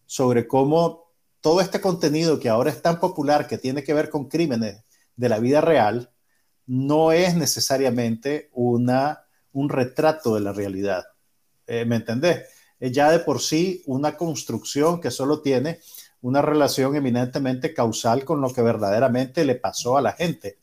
sobre 0.05 0.47
cómo 0.47 1.11
todo 1.39 1.61
este 1.61 1.79
contenido 1.79 2.39
que 2.39 2.49
ahora 2.49 2.71
es 2.71 2.81
tan 2.81 2.99
popular, 2.99 3.47
que 3.47 3.57
tiene 3.57 3.83
que 3.83 3.93
ver 3.93 4.09
con 4.09 4.27
crímenes 4.27 4.83
de 5.15 5.29
la 5.29 5.39
vida 5.39 5.61
real, 5.61 6.11
no 6.65 7.11
es 7.11 7.35
necesariamente 7.35 8.49
una, 8.53 9.25
un 9.51 9.69
retrato 9.69 10.35
de 10.35 10.41
la 10.41 10.53
realidad. 10.53 11.05
Eh, 11.67 11.85
¿Me 11.85 11.97
entendés? 11.97 12.45
Es 12.79 12.91
ya 12.91 13.11
de 13.11 13.19
por 13.19 13.41
sí 13.41 13.83
una 13.85 14.17
construcción 14.17 14.99
que 14.99 15.11
solo 15.11 15.41
tiene 15.41 15.79
una 16.21 16.41
relación 16.41 16.95
eminentemente 16.95 17.73
causal 17.73 18.25
con 18.25 18.41
lo 18.41 18.51
que 18.51 18.63
verdaderamente 18.63 19.45
le 19.45 19.55
pasó 19.55 19.97
a 19.97 20.01
la 20.01 20.13
gente. 20.13 20.57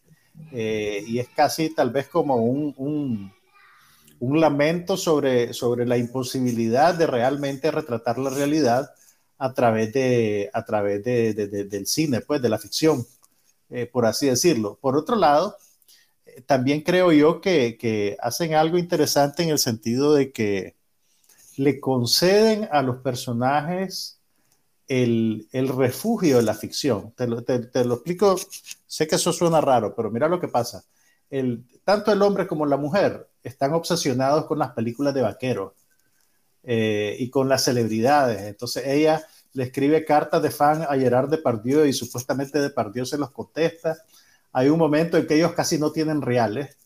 Eh, 0.51 1.05
y 1.07 1.19
es 1.19 1.29
casi 1.29 1.75
tal 1.75 1.91
vez 1.91 2.09
como 2.09 2.37
un, 2.37 2.75
un, 4.21 4.41
lamento 4.41 4.97
sobre, 4.97 5.53
sobre 5.53 5.87
la 5.87 5.97
imposibilidad 5.97 6.95
de 6.95 7.07
realmente 7.07 7.71
retratar 7.71 8.19
la 8.19 8.31
realidad 8.31 8.91
a 9.39 9.53
través, 9.53 9.93
de, 9.93 10.51
a 10.53 10.65
través 10.65 11.05
de, 11.05 11.35
del 11.35 11.87
cine, 11.87 12.21
pues 12.21 12.41
de 12.41 12.49
la 12.49 12.59
ficción, 12.59 13.05
eh, 13.71 13.87
por 13.87 14.07
así 14.07 14.27
decirlo. 14.27 14.79
Por 14.81 14.97
otro 14.97 15.17
lado, 15.17 15.57
también 16.47 16.83
creo 16.83 17.13
yo 17.13 17.41
que, 17.41 17.77
que, 17.77 18.17
hacen 18.21 18.55
algo 18.55 18.79
interesante 18.79 19.43
en 19.43 19.51
el 19.51 19.59
sentido 19.59 20.15
de 20.15 20.33
que 20.33 20.77
le 21.57 21.81
conceden 21.81 22.69
a 22.73 22.83
los 22.83 22.99
personajes 22.99 24.22
el, 24.93 25.49
el 25.53 25.69
refugio 25.69 26.39
de 26.39 26.43
la 26.43 26.55
ficción. 26.55 27.13
Te 27.13 27.27
lo, 27.27 27.43
te, 27.43 27.85
lo, 27.85 27.95
explico, 27.95 28.37
sé 28.87 29.07
que 29.07 29.17
eso 29.17 29.33
suena 29.33 29.61
raro, 29.61 29.95
pero 29.95 30.11
mira 30.11 30.29
lo 30.29 30.41
que 30.41 30.49
pasa. 30.49 30.85
El, 31.31 31.65
tanto 31.85 32.13
el 32.13 32.23
hombre 32.23 32.47
como 32.47 32.67
la 32.67 32.77
mujer 32.77 33.29
están 33.43 33.73
obsesionados 33.73 34.47
con 34.47 34.59
las 34.59 34.73
películas 34.73 35.15
de 35.15 35.23
vaqueros 35.23 35.73
eh, 36.63 37.17
y 37.19 37.31
con 37.31 37.49
las 37.49 37.65
celebridades. 37.65 38.43
Entonces 38.43 38.87
ella 38.87 39.27
le 39.55 39.65
escribe 39.65 40.05
cartas 40.05 40.43
de 40.43 40.51
fan 40.51 40.83
a 40.83 40.97
Gerard 40.97 41.31
Depardieu 41.31 41.85
y 41.85 41.93
supuestamente 41.93 42.61
Depardieu 42.61 43.07
se 43.07 43.19
los 43.19 43.31
contesta 43.31 43.97
hay 44.53 44.69
un 44.69 44.79
momento 44.79 45.17
en 45.17 45.27
que 45.27 45.35
ellos 45.35 45.53
casi 45.53 45.79
no 45.79 45.93
tienen 45.93 46.21
reales, 46.21 46.77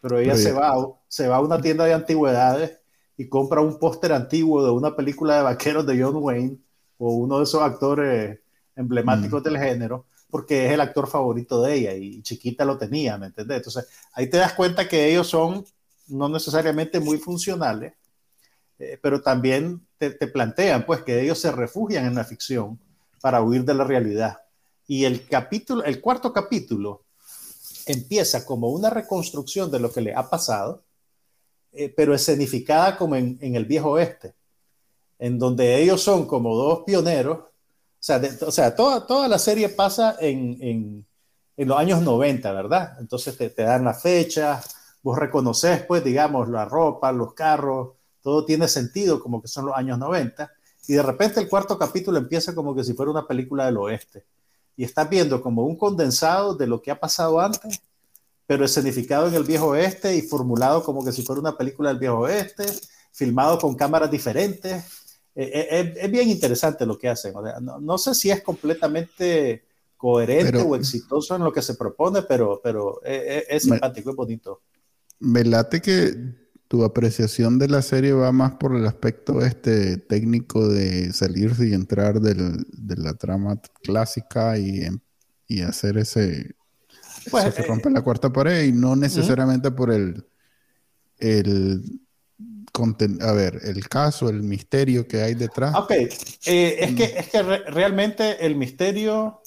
pero 0.00 0.18
ella 0.18 0.36
se, 0.36 0.52
va, 0.52 0.74
se 1.06 1.28
va 1.28 1.36
a 1.36 1.40
una 1.40 1.60
tienda 1.60 1.84
de 1.84 1.92
antigüedades 1.92 2.78
y 3.16 3.28
compra 3.28 3.60
un 3.60 3.78
póster 3.78 4.12
antiguo 4.12 4.64
de 4.64 4.70
una 4.70 4.96
película 4.96 5.36
de 5.36 5.42
vaqueros 5.42 5.86
de 5.86 6.02
John 6.02 6.16
Wayne 6.16 6.56
o 7.00 7.14
uno 7.14 7.38
de 7.38 7.44
esos 7.44 7.60
actores 7.62 8.38
emblemáticos 8.76 9.40
mm. 9.40 9.44
del 9.44 9.58
género, 9.58 10.06
porque 10.30 10.66
es 10.66 10.72
el 10.72 10.80
actor 10.80 11.08
favorito 11.08 11.60
de 11.62 11.74
ella 11.74 11.94
y 11.94 12.22
chiquita 12.22 12.64
lo 12.64 12.78
tenía, 12.78 13.18
¿me 13.18 13.26
entiendes? 13.26 13.56
Entonces 13.56 13.88
ahí 14.12 14.28
te 14.28 14.36
das 14.36 14.52
cuenta 14.52 14.86
que 14.86 15.10
ellos 15.10 15.26
son 15.26 15.64
no 16.08 16.28
necesariamente 16.28 17.00
muy 17.00 17.18
funcionales, 17.18 17.94
eh, 18.78 18.98
pero 19.02 19.20
también 19.20 19.86
te, 19.98 20.10
te, 20.10 20.26
plantean 20.28 20.86
pues 20.86 21.02
que 21.02 21.20
ellos 21.20 21.38
se 21.38 21.50
refugian 21.50 22.06
en 22.06 22.14
la 22.14 22.24
ficción 22.24 22.78
para 23.20 23.42
huir 23.42 23.64
de 23.64 23.74
la 23.74 23.84
realidad. 23.84 24.38
Y 24.86 25.04
el 25.04 25.26
capítulo, 25.26 25.84
el 25.84 26.00
cuarto 26.00 26.32
capítulo 26.32 27.04
empieza 27.86 28.44
como 28.44 28.68
una 28.68 28.90
reconstrucción 28.90 29.70
de 29.70 29.80
lo 29.80 29.92
que 29.92 30.00
le 30.00 30.14
ha 30.14 30.28
pasado, 30.28 30.84
eh, 31.72 31.92
pero 31.96 32.14
escenificada 32.14 32.96
como 32.96 33.16
en, 33.16 33.38
el 33.40 33.64
viejo 33.64 33.90
oeste, 33.90 34.34
en 35.20 35.38
donde 35.38 35.80
ellos 35.80 36.02
son 36.02 36.26
como 36.26 36.56
dos 36.56 36.80
pioneros. 36.84 37.38
O 37.38 37.46
sea, 38.00 38.20
o 38.46 38.50
sea 38.50 38.74
toda, 38.74 39.06
toda 39.06 39.28
la 39.28 39.38
serie 39.38 39.68
pasa 39.68 40.16
en, 40.18 40.56
en, 40.60 41.06
en, 41.56 41.68
los 41.68 41.78
años 41.78 42.02
90, 42.02 42.52
¿verdad? 42.52 42.96
Entonces 42.98 43.36
te, 43.36 43.50
te 43.50 43.62
dan 43.62 43.84
la 43.84 43.94
fecha, 43.94 44.60
vos 45.02 45.18
reconoces, 45.18 45.84
pues, 45.84 46.02
digamos, 46.02 46.48
la 46.48 46.64
ropa, 46.64 47.12
los 47.12 47.34
carros, 47.34 47.90
todo 48.22 48.44
tiene 48.44 48.66
sentido 48.66 49.20
como 49.20 49.40
que 49.42 49.48
son 49.48 49.66
los 49.66 49.76
años 49.76 49.98
90. 49.98 50.50
Y 50.88 50.94
de 50.94 51.02
repente 51.02 51.38
el 51.38 51.48
cuarto 51.48 51.78
capítulo 51.78 52.18
empieza 52.18 52.54
como 52.54 52.74
que 52.74 52.82
si 52.82 52.94
fuera 52.94 53.10
una 53.10 53.26
película 53.26 53.66
del 53.66 53.76
oeste 53.76 54.24
y 54.76 54.84
estás 54.84 55.08
viendo 55.10 55.42
como 55.42 55.64
un 55.64 55.76
condensado 55.76 56.54
de 56.54 56.66
lo 56.66 56.80
que 56.80 56.90
ha 56.90 56.98
pasado 56.98 57.38
antes, 57.38 57.82
pero 58.46 58.64
escenificado 58.64 59.28
en 59.28 59.34
el 59.34 59.44
viejo 59.44 59.68
oeste 59.68 60.16
y 60.16 60.22
formulado 60.22 60.82
como 60.82 61.04
que 61.04 61.12
si 61.12 61.22
fuera 61.22 61.40
una 61.40 61.56
película 61.56 61.90
del 61.90 61.98
viejo 61.98 62.20
oeste, 62.20 62.64
filmado 63.12 63.58
con 63.58 63.74
cámaras 63.74 64.10
diferentes. 64.10 64.99
Eh, 65.34 65.68
eh, 65.70 65.94
es, 65.96 66.10
bien 66.10 66.28
interesante 66.28 66.84
lo 66.84 66.98
que 66.98 67.08
hacen. 67.08 67.32
no, 67.62 67.98
sé 67.98 68.14
si 68.14 68.30
es 68.30 68.42
completamente 68.42 69.64
coherente 69.96 70.58
o 70.58 70.74
exitoso 70.74 71.36
en 71.36 71.44
lo 71.44 71.52
que 71.52 71.62
se 71.62 71.74
propone, 71.74 72.22
pero, 72.22 72.60
pero 72.62 73.02
es, 73.04 73.44
es 73.48 73.62
simpático, 73.64 74.10
es 74.10 74.16
bonito. 74.16 74.62
Me 75.18 75.44
late 75.44 75.80
que 75.80 76.14
tu 76.70 76.84
apreciación 76.84 77.58
de 77.58 77.66
la 77.66 77.82
serie 77.82 78.12
va 78.12 78.30
más 78.30 78.52
por 78.52 78.76
el 78.76 78.86
aspecto 78.86 79.44
este 79.44 79.96
técnico 79.96 80.68
de 80.68 81.12
salirse 81.12 81.66
y 81.66 81.74
entrar 81.74 82.20
del, 82.20 82.64
de 82.68 82.96
la 82.96 83.14
trama 83.14 83.60
clásica 83.82 84.56
y, 84.56 84.86
y 85.48 85.62
hacer 85.62 85.98
ese... 85.98 86.54
Pues, 87.28 87.52
se 87.52 87.62
rompe 87.62 87.88
eh, 87.88 87.92
la 87.92 88.02
cuarta 88.02 88.32
pared 88.32 88.62
y 88.62 88.72
no 88.72 88.94
necesariamente 88.94 89.72
por 89.72 89.90
el... 89.90 90.24
el 91.18 91.82
a 93.20 93.32
ver, 93.32 93.60
el 93.64 93.88
caso, 93.88 94.28
el 94.28 94.42
misterio 94.42 95.06
que 95.06 95.22
hay 95.22 95.34
detrás. 95.34 95.74
Ok, 95.74 95.90
eh, 95.92 96.08
es, 96.44 96.94
que, 96.94 97.04
es 97.04 97.28
que 97.28 97.42
realmente 97.42 98.44
el 98.44 98.56
misterio, 98.56 99.42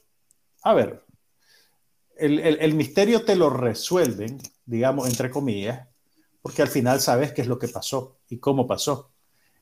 a 0.63 0.73
ver, 0.73 1.03
el, 2.17 2.39
el, 2.39 2.57
el 2.59 2.73
misterio 2.73 3.23
te 3.23 3.35
lo 3.35 3.49
resuelven, 3.49 4.39
digamos, 4.65 5.07
entre 5.07 5.29
comillas, 5.29 5.87
porque 6.41 6.61
al 6.61 6.67
final 6.67 6.99
sabes 6.99 7.31
qué 7.31 7.41
es 7.41 7.47
lo 7.47 7.57
que 7.57 7.67
pasó 7.67 8.19
y 8.29 8.37
cómo 8.37 8.67
pasó. 8.67 9.13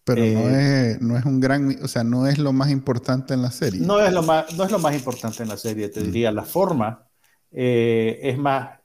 Pero 0.04 0.22
no, 0.22 0.50
eh, 0.50 0.92
es, 0.92 1.02
no 1.02 1.18
es 1.18 1.26
un 1.26 1.40
gran, 1.40 1.78
o 1.84 1.88
sea, 1.88 2.04
no 2.04 2.28
es 2.28 2.40
lo 2.40 2.54
más 2.54 2.72
importante 2.72 3.34
en 3.34 3.42
la 3.42 3.52
serie. 3.52 3.82
No 3.82 4.00
es 4.00 4.12
lo 4.12 4.24
más, 4.24 4.52
no 4.56 4.64
es 4.64 4.72
lo 4.72 4.80
más 4.80 4.96
importante 4.96 5.44
en 5.44 5.50
la 5.50 5.58
serie, 5.58 5.90
te 5.90 6.02
mm. 6.02 6.04
diría. 6.04 6.32
La 6.32 6.44
forma 6.44 7.08
eh, 7.52 8.20
es 8.24 8.38
más. 8.38 8.80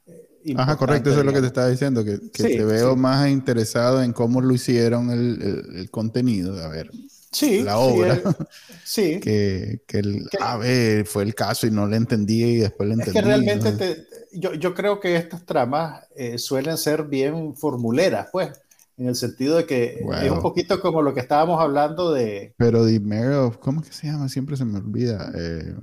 Ajá, 0.57 0.77
correcto, 0.77 1.11
eso 1.11 1.21
es 1.21 1.27
lo 1.27 1.33
que 1.33 1.41
te 1.41 1.47
estaba 1.47 1.69
diciendo, 1.69 2.05
que, 2.05 2.19
te 2.19 2.65
veo 2.65 2.95
más 2.97 3.29
interesado 3.29 4.03
en 4.03 4.13
cómo 4.13 4.41
lo 4.41 4.55
hicieron 4.55 5.11
el, 5.11 5.43
el, 5.43 5.77
el 5.77 5.91
contenido. 5.91 6.63
A 6.63 6.69
ver, 6.69 6.91
sí, 7.33 7.63
la 7.63 7.79
obra. 7.79 8.21
Sí. 8.85 9.19
que, 9.19 9.83
que, 9.87 9.99
el, 9.99 10.29
a 10.41 10.57
ver, 10.59 11.07
fue 11.07 11.25
el 11.25 11.35
caso 11.35 11.67
y 11.67 11.73
no 11.73 11.89
le 11.89 11.97
entendí 11.97 12.45
y 12.45 12.57
después 12.59 12.89
le 12.89 12.95
entendí. 12.95 13.19
Es 13.19 13.25
que 13.25 13.29
realmente 13.29 14.07
yo, 14.33 14.55
yo, 14.55 14.75
creo 14.75 15.01
que 15.01 15.17
estas 15.17 15.45
tramas 15.45 16.05
eh, 16.15 16.39
suelen 16.39 16.79
ser 16.79 17.05
bien 17.05 17.57
formuleras, 17.57 18.29
pues, 18.31 18.53
en 18.97 19.09
el 19.09 19.17
sentido 19.17 19.57
de 19.57 19.67
que 19.67 20.07
es 20.23 20.31
un 20.31 20.41
poquito 20.41 20.81
como 20.81 21.03
lo 21.03 21.13
que 21.13 21.21
estábamos 21.21 21.61
hablando 21.61 22.13
de... 22.13 22.55
Pero 22.57 22.85
de 22.85 23.01
Mare 23.01 23.51
¿cómo 23.59 23.83
que 23.83 23.93
se 23.93 24.07
llama? 24.07 24.29
Siempre 24.29 24.57
se 24.57 24.65
me 24.65 24.79
olvida. 24.79 25.33
Eh, 25.35 25.75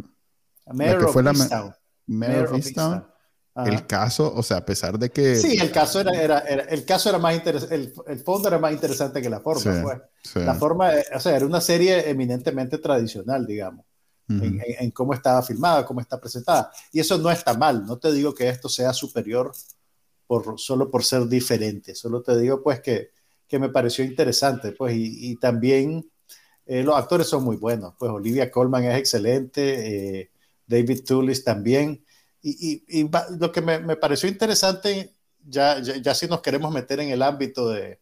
Mare 0.74 1.04
of. 1.04 1.16
Mare 2.08 2.40
of 2.46 2.56
Easttown 2.56 3.13
el 3.56 3.86
caso, 3.86 4.34
o 4.34 4.42
sea, 4.42 4.58
a 4.58 4.66
pesar 4.66 4.98
de 4.98 5.12
que... 5.12 5.36
Sí, 5.36 5.58
el 5.60 5.72
caso 5.72 6.02
era, 6.02 6.40
era, 6.40 6.40
el 6.40 6.86
caso 6.86 7.10
era 7.10 7.20
más 7.20 7.36
interesante, 7.36 7.76
el, 7.76 7.94
el, 8.08 8.20
fondo 8.20 8.48
era 8.48 8.58
más 8.58 8.74
interesante 8.74 9.22
que 9.22 9.30
la 9.30 9.42
forma. 9.42 9.82
pues. 9.84 10.46
La 10.46 10.56
forma, 10.56 10.92
o 11.14 11.20
sea, 11.20 11.36
era 11.36 11.46
una 11.46 11.62
serie 11.62 12.10
eminentemente 12.10 12.80
tradicional, 12.80 13.46
digamos, 13.46 13.86
en, 14.28 14.60
en, 14.66 14.92
cómo 14.92 15.14
estaba 15.14 15.44
filmada, 15.44 15.86
cómo 15.86 16.02
está 16.02 16.20
presentada. 16.20 16.72
Y 16.92 17.00
eso 17.00 17.18
no 17.20 17.30
está 17.30 17.54
mal, 17.54 17.86
no 17.86 17.98
te 17.98 18.12
digo 18.12 18.34
que 18.34 18.50
esto 18.50 18.70
sea 18.70 18.92
superior 18.92 19.52
por, 20.26 20.60
solo 20.60 20.90
por 20.90 21.04
ser 21.04 21.28
diferente, 21.28 21.94
solo 21.94 22.24
te 22.24 22.38
digo 22.38 22.64
pues 22.64 22.80
que, 22.82 23.12
que 23.48 23.60
me 23.60 23.70
pareció 23.70 24.04
interesante, 24.04 24.72
pues, 24.72 24.96
y, 24.96 25.32
y 25.32 25.36
también 25.36 26.10
eh, 26.66 26.82
los 26.82 26.96
actores 26.96 27.28
son 27.28 27.44
muy 27.44 27.58
buenos, 27.58 27.94
pues 28.00 28.10
Olivia 28.10 28.50
Colman 28.50 28.86
es 28.86 28.98
excelente, 28.98 30.22
eh, 30.22 30.32
David 30.66 31.04
Tullis 31.06 31.44
también 31.44 32.04
y, 32.44 33.10
lo 33.40 33.52
que 33.52 33.62
me, 33.62 33.96
pareció 33.96 34.28
interesante, 34.28 35.16
ya, 35.46 35.80
ya, 35.80 36.14
si 36.14 36.28
nos 36.28 36.42
queremos 36.42 36.74
meter 36.74 37.00
en 37.00 37.10
el 37.10 37.22
ámbito 37.22 37.70
de, 37.70 38.00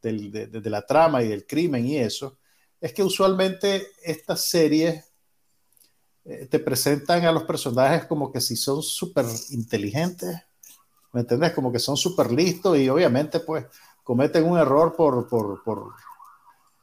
de, 0.00 0.70
la 0.70 0.86
trama 0.86 1.22
y 1.22 1.28
del 1.28 1.46
crimen 1.46 1.84
y 1.86 1.98
eso, 1.98 2.38
es 2.80 2.92
que 2.92 3.02
usualmente 3.02 3.88
estas 4.04 4.44
series 4.44 5.04
eh, 6.24 6.46
te 6.46 6.60
presentan 6.60 7.24
a 7.24 7.32
los 7.32 7.42
personajes 7.42 8.06
como 8.06 8.30
que 8.30 8.40
si 8.40 8.56
son 8.56 8.82
súper 8.82 9.26
inteligentes, 9.50 10.40
¿me 11.12 11.22
entendés? 11.22 11.52
Como 11.52 11.72
que 11.72 11.80
son 11.80 11.96
súper 11.96 12.30
listos 12.30 12.78
y 12.78 12.88
obviamente 12.88 13.40
pues 13.40 13.66
cometen 14.04 14.44
un 14.44 14.58
error 14.58 14.94
por, 14.94 15.28
por, 15.28 15.62
por 15.64 15.92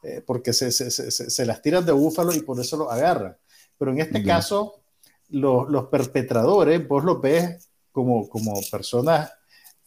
eh, 0.03 0.21
porque 0.25 0.53
se, 0.53 0.71
se, 0.71 0.91
se, 0.91 1.11
se, 1.11 1.45
las 1.45 1.61
tiran 1.61 1.85
de 1.85 1.91
búfalo 1.91 2.33
y 2.33 2.41
por 2.41 2.59
eso 2.59 2.77
lo 2.77 2.91
agarran. 2.91 3.37
Pero 3.77 3.91
en 3.91 3.99
este 3.99 4.23
caso, 4.23 4.81
los, 5.29 5.87
perpetradores, 5.87 6.87
vos 6.87 7.03
los 7.03 7.21
ves 7.21 7.69
como, 7.91 8.27
como 8.29 8.53
personas 8.71 9.31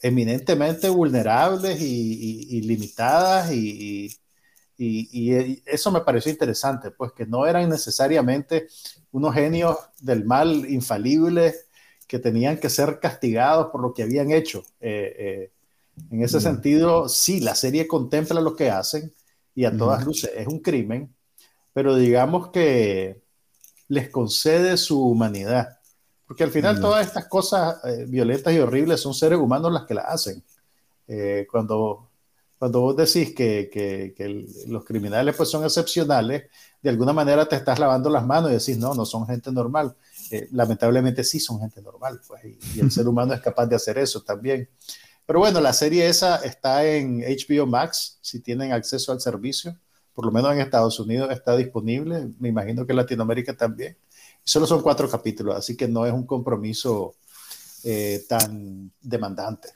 eminentemente 0.01 0.89
vulnerables 0.89 1.81
y, 1.81 2.61
limitadas 2.63 3.53
y, 3.53 4.11
y, 4.77 5.63
eso 5.65 5.93
me 5.93 6.01
pareció 6.01 6.33
interesante, 6.33 6.91
pues 6.91 7.13
que 7.13 7.25
no 7.25 7.47
eran 7.47 7.69
necesariamente 7.69 8.67
unos 9.13 9.35
genios 9.35 9.77
del 10.01 10.25
mal 10.25 10.69
infalibles 10.69 11.67
que 12.09 12.19
tenían 12.19 12.59
que 12.59 12.69
ser 12.69 12.99
castigados 13.01 13.69
por 13.69 13.81
lo 13.81 13.95
que 13.95 14.03
habían 14.03 14.33
hecho. 14.33 14.65
Eh, 14.81 15.15
eh, 15.19 15.53
en 16.11 16.23
ese 16.23 16.41
sentido, 16.41 17.09
sí, 17.09 17.41
la 17.41 17.55
serie 17.55 17.87
contempla 17.87 18.41
lo 18.41 18.57
que 18.57 18.71
hacen 18.71 19.13
y 19.55 19.65
a 19.65 19.77
todas 19.77 20.05
luces 20.05 20.31
es 20.35 20.47
un 20.47 20.61
crimen, 20.61 21.15
pero 21.73 21.95
digamos 21.95 22.51
que 22.51 23.22
les 23.93 24.09
concede 24.09 24.79
su 24.79 24.99
humanidad. 24.99 25.79
Porque 26.27 26.45
al 26.45 26.51
final 26.51 26.81
todas 26.81 27.07
estas 27.07 27.27
cosas 27.27 27.77
eh, 27.85 28.07
violentas 28.09 28.55
y 28.55 28.59
horribles 28.59 29.01
son 29.03 29.13
seres 29.13 29.39
humanos 29.39 29.71
las 29.71 29.85
que 29.85 29.93
las 29.93 30.07
hacen. 30.07 30.43
cuando, 31.51 32.09
cuando 32.59 32.81
vos 32.81 32.97
decís 32.97 33.35
que, 33.35 33.69
que, 33.71 34.47
los 34.67 34.83
criminales 34.87 35.37
pues 35.37 35.51
son 35.51 35.63
excepcionales, 35.63 36.45
de 36.81 36.91
alguna 36.91 37.13
manera 37.13 37.45
te 37.45 37.57
estás 37.57 37.79
lavando 37.79 38.09
las 38.09 38.25
manos 38.25 38.51
y 38.51 38.55
decís, 38.55 38.79
no, 38.79 38.95
no 38.95 39.05
son 39.05 39.27
gente 39.27 39.53
normal. 39.53 39.95
lamentablemente 40.53 41.23
sí 41.23 41.39
son 41.39 41.61
gente 41.61 41.83
normal, 41.83 42.19
pues, 42.27 42.43
y, 42.75 42.81
el 42.81 42.91
ser 42.97 43.07
humano 43.07 43.35
es 43.35 43.43
capaz 43.43 43.67
de 43.67 43.77
hacer 43.77 43.99
eso 43.99 44.23
también. 44.23 44.71
Pero 45.27 45.41
bueno, 45.41 45.61
la 45.61 45.75
serie 45.75 46.09
esa 46.09 46.37
está 46.37 46.87
en 46.87 47.21
HBO 47.21 47.67
Max, 47.67 48.19
si 48.23 48.41
tienen 48.41 48.73
acceso 48.73 49.13
al 49.13 49.21
servicio, 49.21 49.77
por 50.15 50.27
lo 50.27 50.33
menos 50.33 50.53
en 50.53 50.61
Estados 50.61 50.99
Unidos 51.01 51.31
está 51.31 51.57
disponible, 51.57 52.29
me 52.39 52.49
imagino 52.49 52.87
que 52.87 52.93
en 52.93 52.97
Latinoamérica 52.97 53.57
también. 53.57 53.97
Y 54.45 54.51
solo 54.51 54.67
son 54.67 54.83
cuatro 54.83 55.09
capítulos, 55.09 55.57
así 55.57 55.77
que 55.77 55.89
no 55.89 56.05
es 56.07 56.13
un 56.13 56.27
compromiso 56.27 57.15
eh, 57.85 58.25
tan 58.29 58.91
demandante. 59.01 59.69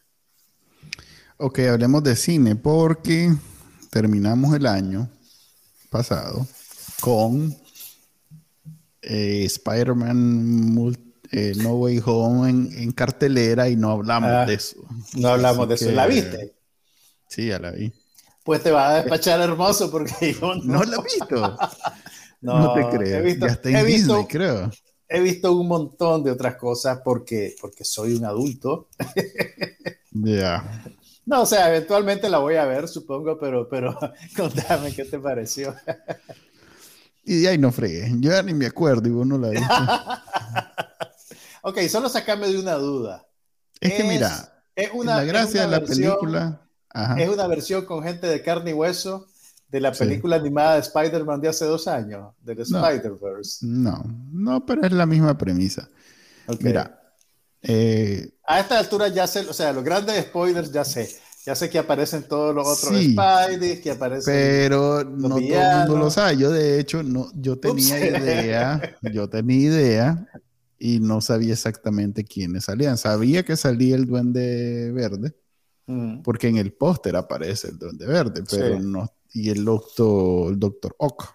Ok, 1.39 1.59
hablemos 1.61 2.03
de 2.03 2.17
cine 2.17 2.57
porque 2.57 3.35
terminamos 3.91 4.55
el 4.55 4.67
año 4.67 5.09
pasado 5.91 6.47
con 7.01 7.57
eh, 9.03 9.45
Spider-Man 9.45 10.97
eh, 11.31 11.53
No 11.57 11.75
Way 11.75 12.03
Home 12.05 12.51
en, 12.51 12.93
cartelera 12.93 13.69
y 13.69 13.77
no 13.77 13.91
hablamos 13.91 14.31
ah, 14.31 14.47
de 14.47 14.55
eso. 14.55 14.77
No 15.15 15.29
hablamos 15.29 15.69
de 15.69 15.75
eso. 15.75 15.91
¿La 15.91 16.07
viste? 16.07 16.55
Sí, 17.29 17.49
ya 17.49 17.59
la 17.59 17.71
vi. 17.71 17.93
Pues 18.47 18.63
te 18.63 18.71
va 18.71 18.91
a 18.91 18.95
despachar 19.03 19.41
hermoso 19.41 19.91
porque 19.91 20.33
yo 20.41 20.55
no. 20.55 20.75
¿No 20.75 20.85
la 20.85 20.99
he 20.99 21.03
visto? 21.03 21.59
no, 22.41 22.75
te 22.75 22.97
creo. 22.97 23.19
He 23.19 23.23
visto, 23.23 23.47
ya 23.47 23.53
está 23.53 23.71
en 23.71 23.87
Disney, 23.87 24.27
creo. 24.27 24.71
He 25.09 25.21
visto 25.21 25.53
un 25.53 25.67
montón 25.67 26.23
de 26.23 26.31
otras 26.31 26.55
cosas 26.55 27.01
porque, 27.05 27.57
porque 27.61 27.85
soy 27.85 28.15
un 28.15 28.25
adulto. 28.25 28.89
Ya. 30.13 30.85
No, 31.29 31.43
o 31.43 31.47
sea, 31.47 31.71
eventualmente 31.71 32.31
la 32.31 32.39
voy 32.39 32.55
a 32.55 32.65
ver, 32.67 32.87
supongo, 32.87 33.37
pero, 33.37 33.69
pero 33.69 33.99
contame 34.37 34.95
qué 34.95 35.05
te 35.05 35.19
pareció. 35.19 35.75
Y 37.25 37.41
de 37.41 37.49
ahí 37.49 37.59
no 37.59 37.73
fregué. 37.73 38.13
Yo 38.21 38.31
ya 38.31 38.45
ni 38.45 38.55
me 38.55 38.67
acuerdo 38.67 39.09
y 39.09 39.11
vos 39.11 39.27
no 39.27 39.37
la 39.37 39.49
viste. 39.49 39.75
ok, 41.63 41.81
solo 41.89 42.09
sacame 42.09 42.47
de 42.47 42.61
una 42.61 42.75
duda. 42.75 43.27
Es, 43.81 43.95
que 43.95 44.05
mira, 44.05 44.63
es 44.77 44.91
una, 44.95 45.17
la 45.17 45.25
gracia 45.25 45.63
de 45.63 45.67
la 45.67 45.85
película. 45.85 46.66
Es 47.19 47.29
una 47.29 47.47
versión 47.47 47.85
con 47.85 48.03
gente 48.03 48.27
de 48.27 48.43
carne 48.43 48.71
y 48.71 48.75
hueso 48.75 49.27
de 49.69 49.81
la 49.81 49.93
película 49.93 50.37
animada 50.37 50.75
de 50.75 50.81
Spider-Man 50.81 51.41
de 51.41 51.49
hace 51.49 51.65
dos 51.65 51.89
años, 51.89 52.33
del 52.41 52.61
Spider-Verse. 52.61 53.67
No, 53.67 54.05
no, 54.33 54.65
pero 54.65 54.87
es 54.87 54.93
la 54.93 55.07
misma 55.07 55.37
premisa. 55.37 55.89
Mira. 56.61 57.01
Eh, 57.63 58.31
a 58.47 58.61
esta 58.61 58.79
altura 58.79 59.09
ya 59.09 59.27
sé, 59.27 59.41
o 59.41 59.53
sea, 59.53 59.73
los 59.73 59.83
grandes 59.83 60.25
spoilers 60.27 60.71
ya 60.71 60.85
sé. 60.85 61.09
Ya 61.45 61.55
sé 61.55 61.71
que 61.71 61.79
aparecen 61.79 62.25
todos 62.25 62.53
los 62.53 62.67
otros 62.67 63.01
Spidey, 63.01 63.81
que 63.81 63.93
aparecen. 63.93 64.35
Pero 64.35 65.05
no 65.05 65.29
todo 65.29 65.39
el 65.39 65.79
mundo 65.79 65.97
lo 65.97 66.11
sabe. 66.11 66.37
Yo, 66.37 66.51
de 66.51 66.81
hecho, 66.81 67.05
no, 67.05 67.31
yo 67.35 67.57
tenía 67.57 68.05
idea, 68.05 68.97
yo 69.13 69.29
tenía 69.29 69.57
idea 69.57 70.29
y 70.77 70.99
no 70.99 71.21
sabía 71.21 71.53
exactamente 71.53 72.25
quiénes 72.25 72.65
salían. 72.65 72.99
Sabía 72.99 73.45
que 73.45 73.57
salía 73.57 73.95
el 73.95 74.07
Duende 74.07 74.91
Verde, 74.93 75.35
mm. 75.87 76.23
porque 76.23 76.49
en 76.49 76.57
el 76.57 76.73
póster 76.73 77.17
aparece 77.17 77.69
el 77.69 77.79
Duende 77.79 78.07
Verde, 78.07 78.43
pero 78.49 78.81
no. 78.81 79.09
Y 79.33 79.51
el 79.51 79.65
doctor, 79.65 80.53
el 80.53 80.59
doctor 80.59 80.95
Ock. 80.99 81.35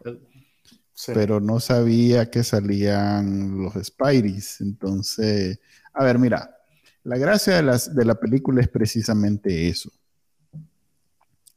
Pero 1.07 1.39
no 1.39 1.59
sabía 1.59 2.29
que 2.29 2.43
salían 2.43 3.63
los 3.63 3.73
Spideys. 3.73 4.61
Entonces, 4.61 5.59
a 5.93 6.03
ver, 6.03 6.19
mira, 6.19 6.57
la 7.03 7.17
gracia 7.17 7.55
de, 7.55 7.63
las, 7.63 7.95
de 7.95 8.05
la 8.05 8.15
película 8.15 8.61
es 8.61 8.67
precisamente 8.67 9.67
eso 9.67 9.91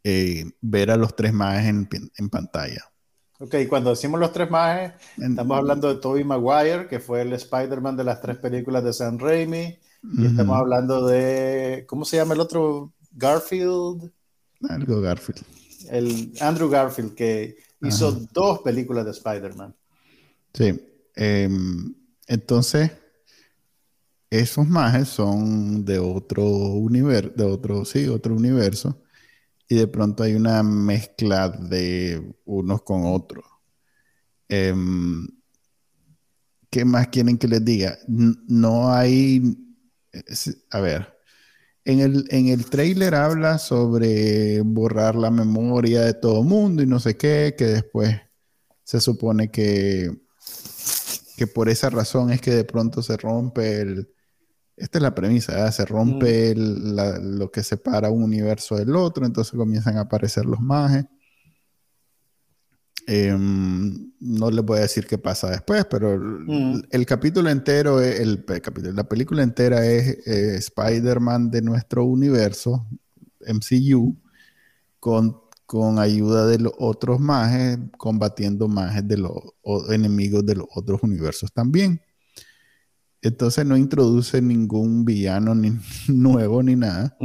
eh, 0.07 0.44
ver 0.61 0.90
a 0.90 0.96
los 0.96 1.16
tres 1.16 1.33
mages 1.33 1.66
en, 1.66 2.28
pantalla. 2.28 2.85
Ok, 3.38 3.54
cuando 3.70 3.90
decimos 3.90 4.20
los 4.20 4.33
tres 4.33 4.50
mages, 4.50 4.92
estamos 5.16 5.57
hablando 5.57 5.92
de 5.92 5.98
Tobey 5.98 6.24
Maguire, 6.24 6.87
que 6.88 7.00
fue 7.00 7.22
el 7.22 7.33
Spider-Man 7.33 7.96
de 7.96 8.04
las 8.04 8.20
tres 8.20 8.37
películas 8.37 8.85
de 8.85 8.92
Sam 8.92 9.18
Raimi, 9.18 9.78
y 10.17 10.27
estamos 10.27 10.57
hablando 10.57 11.07
de, 11.07 11.85
¿cómo 11.88 12.05
se 12.05 12.17
llama 12.17 12.35
el 12.35 12.40
otro? 12.40 12.93
Garfield. 13.12 14.12
Algo 14.69 15.01
Garfield. 15.01 15.43
El 15.90 16.33
Andrew 16.40 16.69
Garfield, 16.69 17.14
que 17.14 17.57
hizo 17.83 18.12
dos 18.33 18.61
películas 18.61 19.05
de 19.05 19.11
Spider-Man. 19.12 19.75
Sí. 20.53 20.81
Em, 21.14 21.95
entonces, 22.27 22.90
esos 24.31 24.67
mages 24.67 25.09
son 25.09 25.85
de 25.85 25.99
otro 25.99 26.45
universo, 26.45 27.33
de 27.37 27.45
otro, 27.45 27.85
sí, 27.85 28.09
otro 28.09 28.35
universo 28.35 29.01
y 29.69 29.77
de 29.77 29.87
pronto 29.87 30.23
hay 30.23 30.35
una 30.35 30.62
mezcla 30.62 31.49
de 31.49 32.35
unos 32.45 32.83
con 32.83 33.07
otros. 33.07 33.45
Em, 34.49 35.27
¿Qué 36.71 36.85
más 36.85 37.09
quieren 37.09 37.38
que 37.38 37.49
les 37.49 37.64
diga? 37.64 37.97
No 38.07 38.93
hay, 38.93 39.57
a 40.70 40.81
ver, 40.81 41.18
en 41.85 42.00
el, 42.00 42.27
en 42.31 42.48
el 42.48 42.66
trailer 42.66 43.14
habla 43.14 43.59
sobre 43.59 44.61
borrar 44.62 45.16
la 45.16 45.31
memoria 45.31 46.03
de 46.03 46.14
todo 46.14 46.42
mundo 46.42 46.83
y 46.83 46.87
no 46.87 47.00
sé 47.00 47.16
qué, 47.16 47.55
que 47.57 47.66
después 47.66 48.20
se 48.83 49.00
supone 49.00 49.50
que, 49.50 50.11
que 51.37 51.46
por 51.46 51.68
esa 51.68 51.90
razón 51.90 52.31
es 52.31 52.40
que 52.40 52.53
de 52.53 52.64
pronto 52.64 53.03
se 53.03 53.16
rompe 53.16 53.81
el, 53.81 54.09
esta 54.77 54.98
es 54.98 55.03
la 55.03 55.14
premisa, 55.14 55.70
se 55.70 55.85
rompe 55.85 56.55
mm. 56.55 57.38
lo 57.38 57.50
que 57.50 57.62
separa 57.62 58.11
un 58.11 58.22
universo 58.22 58.77
del 58.77 58.96
otro, 58.96 59.24
entonces 59.24 59.55
comienzan 59.57 59.98
a 59.98 60.03
aparecer 60.03 60.46
los 60.46 60.61
mages. 60.61 61.05
Em, 63.07 64.12
no 64.21 64.51
les 64.51 64.64
voy 64.64 64.79
a 64.79 64.83
decir 64.83 65.07
qué 65.07 65.19
pasa 65.19 65.51
después, 65.51 65.85
pero 65.85 66.14
el, 66.14 66.21
mm. 66.21 67.05
capítulo 67.07 67.51
entero, 67.51 68.01
el, 68.01 68.45
capítulo, 68.45 68.93
la 68.93 69.05
película 69.05 69.43
entera 69.43 69.85
es 69.87 70.27
eh, 70.27 70.57
Spider-Man 70.57 71.51
de 71.51 71.61
nuestro 71.61 72.05
universo, 72.05 72.87
MCU, 73.47 74.17
con, 75.01 75.38
con 75.67 75.99
ayuda 75.99 76.47
de 76.47 76.59
los 76.59 76.73
otros 76.79 77.21
mages, 77.21 77.79
combatiendo 77.99 78.69
mages 78.69 79.07
de 79.07 79.19
los 79.19 79.35
enemigos 79.90 80.47
de 80.47 80.57
los 80.57 80.67
otros 80.75 81.03
universos 81.03 81.53
también. 81.53 82.01
Entonces 83.25 83.65
no 83.65 83.75
introduce 83.75 84.43
ningún 84.43 85.07
villano 85.07 85.55
ni, 85.55 85.73
nuevo 86.09 86.63
ni 86.63 86.77
nada, 86.77 87.17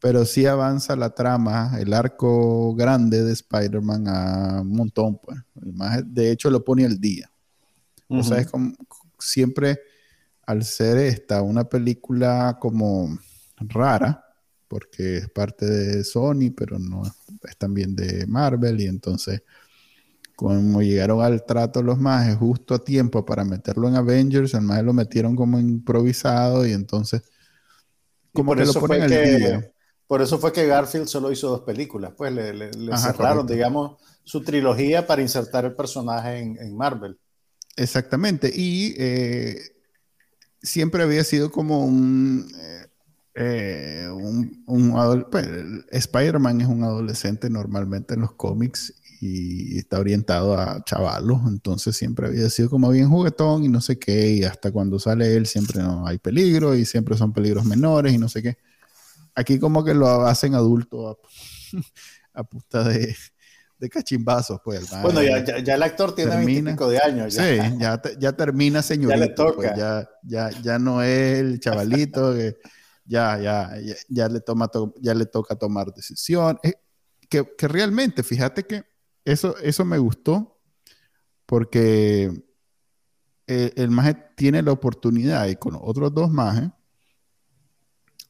pero 0.00 0.24
sí 0.24 0.46
avanza 0.46 0.94
la 0.94 1.10
trama, 1.10 1.76
el 1.80 1.92
arco 1.92 2.72
grande 2.76 3.24
de 3.24 3.32
Spider-Man 3.32 4.06
a 4.06 4.60
un 4.60 4.76
montón, 4.76 5.18
pues. 5.18 5.38
De 6.06 6.30
hecho 6.30 6.50
lo 6.50 6.64
pone 6.64 6.84
al 6.84 7.00
día. 7.00 7.32
O 8.06 8.22
sea, 8.22 8.38
es 8.38 8.46
como 8.48 8.74
siempre 9.18 9.80
al 10.46 10.62
ser 10.64 10.98
esta 10.98 11.42
una 11.42 11.64
película 11.64 12.56
como 12.60 13.18
rara, 13.56 14.24
porque 14.68 15.16
es 15.18 15.28
parte 15.30 15.66
de 15.66 16.04
Sony, 16.04 16.52
pero 16.56 16.78
no 16.78 17.02
es 17.04 17.56
también 17.58 17.96
de 17.96 18.24
Marvel 18.28 18.80
y 18.80 18.86
entonces 18.86 19.42
como 20.40 20.80
llegaron 20.80 21.20
al 21.20 21.44
trato 21.44 21.82
los 21.82 21.98
majes 21.98 22.34
justo 22.36 22.74
a 22.74 22.82
tiempo 22.82 23.26
para 23.26 23.44
meterlo 23.44 23.88
en 23.88 23.96
Avengers, 23.96 24.54
el 24.54 24.62
maje 24.62 24.82
lo 24.82 24.94
metieron 24.94 25.36
como 25.36 25.60
improvisado 25.60 26.66
y 26.66 26.72
entonces 26.72 27.20
como 28.32 28.56
que 28.56 28.64
lo 28.64 28.72
ponen 28.72 29.02
al 29.02 29.10
día. 29.10 29.70
Por 30.06 30.22
eso 30.22 30.38
fue 30.38 30.50
que 30.50 30.66
Garfield 30.66 31.08
solo 31.08 31.30
hizo 31.30 31.50
dos 31.50 31.60
películas, 31.60 32.14
pues 32.16 32.32
le, 32.32 32.70
cerraron, 32.96 33.46
digamos, 33.46 33.98
su 34.24 34.42
trilogía 34.42 35.06
para 35.06 35.20
insertar 35.20 35.66
el 35.66 35.74
personaje 35.74 36.38
en, 36.38 36.74
Marvel. 36.74 37.18
Exactamente, 37.76 38.50
y 38.52 38.94
eh, 38.96 39.60
siempre 40.62 41.02
había 41.02 41.22
sido 41.22 41.50
como 41.50 41.84
un... 41.84 42.50
Eh, 42.58 42.86
eh, 43.34 44.08
un, 44.10 44.64
un 44.66 45.26
pues, 45.30 45.46
Spider-Man 45.90 46.62
es 46.62 46.66
un 46.66 46.82
adolescente 46.82 47.48
normalmente 47.50 48.14
en 48.14 48.22
los 48.22 48.32
cómics 48.32 48.94
y 49.20 49.78
está 49.78 50.00
orientado 50.00 50.58
a 50.58 50.82
chavalos, 50.84 51.40
entonces 51.46 51.96
siempre 51.96 52.28
había 52.28 52.48
sido 52.48 52.70
como 52.70 52.90
bien 52.90 53.08
juguetón 53.10 53.64
y 53.64 53.68
no 53.68 53.80
sé 53.80 53.98
qué, 53.98 54.30
y 54.32 54.44
hasta 54.44 54.72
cuando 54.72 54.98
sale 54.98 55.36
él 55.36 55.46
siempre 55.46 55.82
no 55.82 56.06
hay 56.06 56.18
peligro 56.18 56.74
y 56.74 56.84
siempre 56.86 57.16
son 57.16 57.32
peligros 57.32 57.64
menores 57.64 58.14
y 58.14 58.18
no 58.18 58.28
sé 58.28 58.42
qué. 58.42 58.56
Aquí 59.34 59.58
como 59.58 59.84
que 59.84 59.94
lo 59.94 60.08
hacen 60.26 60.54
adulto 60.54 61.20
a, 62.34 62.40
a 62.80 62.84
de, 62.84 63.14
de 63.78 63.88
cachimbazos, 63.88 64.60
pues. 64.64 64.90
Bueno, 65.02 65.22
ya, 65.22 65.62
ya, 65.62 65.74
el 65.74 65.82
actor 65.82 66.14
tiene 66.14 66.36
veintipico 66.36 66.88
de 66.88 66.98
años. 66.98 67.34
Ya. 67.34 67.42
Sí, 67.42 67.76
ya, 67.78 68.02
ya 68.18 68.32
termina 68.32 68.82
señorito. 68.82 69.10
Ya 69.20 69.26
le 69.26 69.34
toca. 69.34 69.54
Pues, 69.54 69.76
ya, 69.76 70.08
ya, 70.22 70.50
ya 70.62 70.78
no 70.78 71.02
es 71.02 71.38
el 71.38 71.60
chavalito 71.60 72.34
que 72.34 72.56
ya, 73.04 73.38
ya, 73.40 73.72
ya, 74.08 74.28
le, 74.28 74.40
toma, 74.40 74.70
ya 75.00 75.14
le 75.14 75.26
toca 75.26 75.56
tomar 75.56 75.92
decisión. 75.92 76.58
Que, 77.28 77.44
que, 77.56 77.68
realmente, 77.68 78.22
fíjate 78.22 78.64
que 78.64 78.84
eso, 79.24 79.56
eso 79.58 79.84
me 79.84 79.98
gustó 79.98 80.58
porque 81.46 82.44
el, 83.46 83.72
el 83.76 83.90
maje 83.90 84.14
tiene 84.36 84.62
la 84.62 84.72
oportunidad 84.72 85.46
y 85.48 85.56
con 85.56 85.76
otros 85.80 86.14
dos 86.14 86.30
majes 86.30 86.70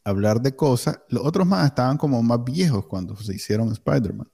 hablar 0.05 0.41
de 0.41 0.55
cosas. 0.55 1.01
Los 1.09 1.25
otros 1.25 1.47
más 1.47 1.67
estaban 1.67 1.97
como 1.97 2.23
más 2.23 2.43
viejos 2.45 2.87
cuando 2.87 3.17
se 3.17 3.35
hicieron 3.35 3.73
Spider-Man. 3.73 4.31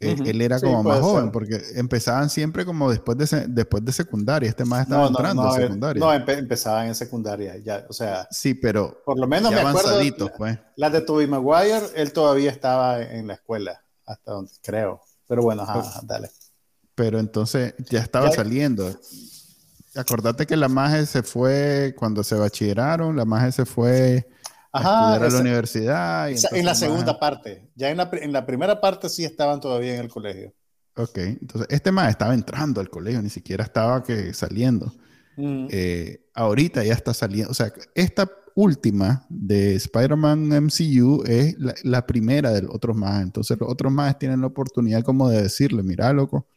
él, 0.00 0.42
era 0.42 0.60
como 0.60 0.82
más 0.82 1.00
joven, 1.00 1.30
porque 1.30 1.60
empezaban 1.74 2.28
siempre 2.28 2.64
como 2.64 2.90
después 2.90 3.16
de, 3.16 3.46
después 3.48 3.84
de 3.84 3.92
secundaria. 3.92 4.48
Este 4.48 4.64
más 4.64 4.82
estaba 4.82 5.06
entrando 5.06 5.42
no, 5.42 5.54
en 5.54 5.62
secundaria. 5.62 6.00
No, 6.00 6.12
empezaban 6.12 6.88
en 6.88 6.94
secundaria, 6.94 7.56
ya, 7.58 7.86
o 7.88 7.92
sea. 7.92 8.28
Sí, 8.30 8.54
pero. 8.54 9.02
Por 9.04 9.18
lo 9.18 9.26
menos 9.26 9.52
me 9.52 9.60
acuerdo. 9.60 10.32
Pues. 10.36 10.58
Las 10.76 10.92
de 10.92 11.00
Tobey 11.00 11.26
Maguire, 11.26 11.86
él 11.94 12.12
todavía 12.12 12.50
estaba 12.50 13.02
en 13.02 13.26
la 13.26 13.34
escuela, 13.34 13.82
hasta 14.04 14.32
donde 14.32 14.52
creo. 14.62 15.00
Pero 15.26 15.42
bueno, 15.42 15.62
ajá, 15.62 16.00
dale. 16.04 16.30
Pero 16.94 17.18
entonces 17.18 17.74
ya 17.90 18.00
estaba 18.00 18.30
saliendo. 18.30 18.98
Acordate 19.94 20.46
que 20.46 20.56
la 20.56 20.68
magia 20.68 21.04
se 21.06 21.22
fue 21.22 21.94
cuando 21.98 22.22
se 22.22 22.34
bachilleraron, 22.34 23.16
la 23.16 23.24
magia 23.24 23.52
se 23.52 23.64
fue 23.64 24.28
Ajá, 24.72 25.14
a 25.14 25.18
la 25.18 25.38
universidad. 25.38 26.28
en 26.30 26.64
la 26.64 26.74
segunda 26.74 27.18
parte. 27.18 27.70
Ya 27.74 27.90
en 27.90 27.96
la, 27.96 28.10
en 28.12 28.32
la, 28.32 28.44
primera 28.44 28.80
parte 28.80 29.08
sí 29.08 29.24
estaban 29.24 29.60
todavía 29.60 29.94
en 29.94 30.00
el 30.00 30.08
colegio. 30.08 30.52
Ok, 30.96 31.18
entonces 31.18 31.66
este 31.70 31.92
más 31.92 32.08
estaba 32.08 32.34
entrando 32.34 32.80
al 32.80 32.88
colegio, 32.88 33.20
ni 33.20 33.30
siquiera 33.30 33.64
estaba 33.64 34.02
que 34.02 34.32
saliendo. 34.32 34.92
Mm. 35.36 35.68
Eh, 35.70 36.26
ahorita 36.34 36.82
ya 36.84 36.94
está 36.94 37.12
saliendo. 37.12 37.50
O 37.50 37.54
sea, 37.54 37.72
esta 37.94 38.30
última 38.56 39.26
de 39.28 39.74
Spider-Man 39.74 40.48
MCU 40.64 41.22
es 41.26 41.56
la, 41.84 42.06
primera 42.06 42.50
de 42.50 42.62
los 42.62 42.74
otros 42.74 42.96
más. 42.96 43.22
Entonces 43.22 43.60
los 43.60 43.70
otros 43.70 43.92
más 43.92 44.18
tienen 44.18 44.40
la 44.40 44.46
oportunidad 44.46 45.04
como 45.04 45.28
de 45.28 45.42
decirle, 45.42 45.82
mira, 45.82 46.12
loco, 46.14 46.48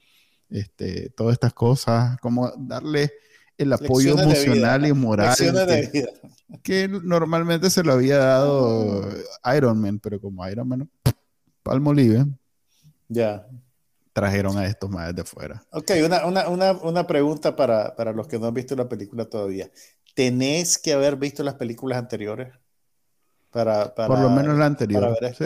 este, 0.50 1.10
todas 1.10 1.34
estas 1.34 1.54
cosas, 1.54 2.18
como 2.22 2.52
darle 2.58 3.12
el 3.58 3.74
apoyo 3.74 4.18
emocional 4.18 4.88
y 4.88 4.94
moral 4.94 5.36
que, 6.64 6.88
normalmente 6.88 7.70
se 7.70 7.84
lo 7.84 7.92
había 7.92 8.18
dado 8.18 9.06
Iron 9.56 9.82
Man, 9.82 10.00
pero 10.00 10.22
como 10.22 10.48
Iron 10.48 10.70
Man, 10.70 10.90
Palmolive, 11.62 12.26
ya 13.10 13.46
trajeron 14.14 14.58
a 14.58 14.66
estos 14.66 14.90
más 14.90 15.14
de 15.14 15.24
fuera. 15.24 15.64
Ok, 15.72 15.92
una, 16.06 16.26
una, 16.26 16.48
una, 16.48 16.72
una 16.72 17.08
pregunta 17.08 17.56
para, 17.56 17.96
para, 17.96 18.14
los 18.14 18.28
que 18.28 18.40
no 18.40 18.48
han 18.48 18.54
visto 18.54 18.76
la 18.76 18.88
película 18.88 19.26
todavía. 19.26 19.70
¿Tenés 20.20 20.78
que 20.78 20.92
haber 20.92 21.16
visto 21.16 21.44
las 21.44 21.54
películas 21.54 21.98
anteriores? 21.98 22.54
Para, 23.52 23.96
para 23.96 24.10
por 24.10 24.20
lo 24.20 24.30
menos 24.30 24.58
la 24.58 24.66
anterior. 24.66 25.18
Sí. 25.34 25.46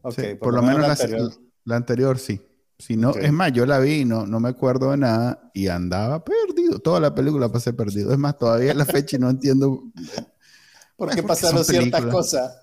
Okay, 0.00 0.36
por, 0.36 0.54
lo, 0.54 0.62
menos, 0.62 0.82
la, 0.82 0.92
anterior. 0.92 1.32
la 1.64 1.74
anterior 1.74 2.16
sí. 2.16 2.40
Si 2.78 2.96
no, 2.96 3.10
es 3.10 3.32
más, 3.32 3.50
yo 3.52 3.66
la 3.66 3.80
vi, 3.80 4.04
no, 4.04 4.24
no 4.24 4.38
me 4.38 4.50
acuerdo 4.50 4.92
de 4.92 4.98
nada 4.98 5.50
y 5.54 5.66
andaba 5.66 6.24
perdido. 6.24 6.78
Toda 6.78 7.00
la 7.00 7.16
película 7.16 7.48
pasé 7.50 7.72
perdido. 7.72 8.12
Es 8.12 8.18
más, 8.18 8.38
todavía 8.38 8.74
la 8.74 8.84
fecha 8.84 9.16
y 9.16 9.18
no 9.18 9.28
entiendo. 9.28 9.82
¿Por 10.96 11.12
qué 11.12 11.24
pasaron 11.24 11.64
ciertas 11.64 12.06
cosas? 12.06 12.56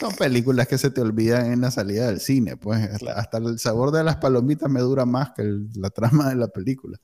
Son 0.00 0.12
películas 0.16 0.66
que 0.66 0.78
se 0.78 0.90
te 0.90 1.00
olvidan 1.00 1.52
en 1.52 1.60
la 1.60 1.70
salida 1.70 2.08
del 2.08 2.18
cine, 2.18 2.56
pues 2.56 3.00
hasta 3.14 3.38
el 3.38 3.60
sabor 3.60 3.92
de 3.92 4.02
las 4.02 4.16
palomitas 4.16 4.68
me 4.68 4.80
dura 4.80 5.06
más 5.06 5.30
que 5.30 5.44
la 5.76 5.90
trama 5.90 6.28
de 6.30 6.34
la 6.34 6.48
película. 6.48 6.98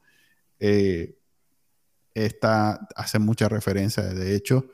Eh, 0.59 1.17
esta 2.24 2.87
hace 2.96 3.18
mucha 3.18 3.48
referencia, 3.48 4.02
de 4.02 4.35
hecho, 4.35 4.66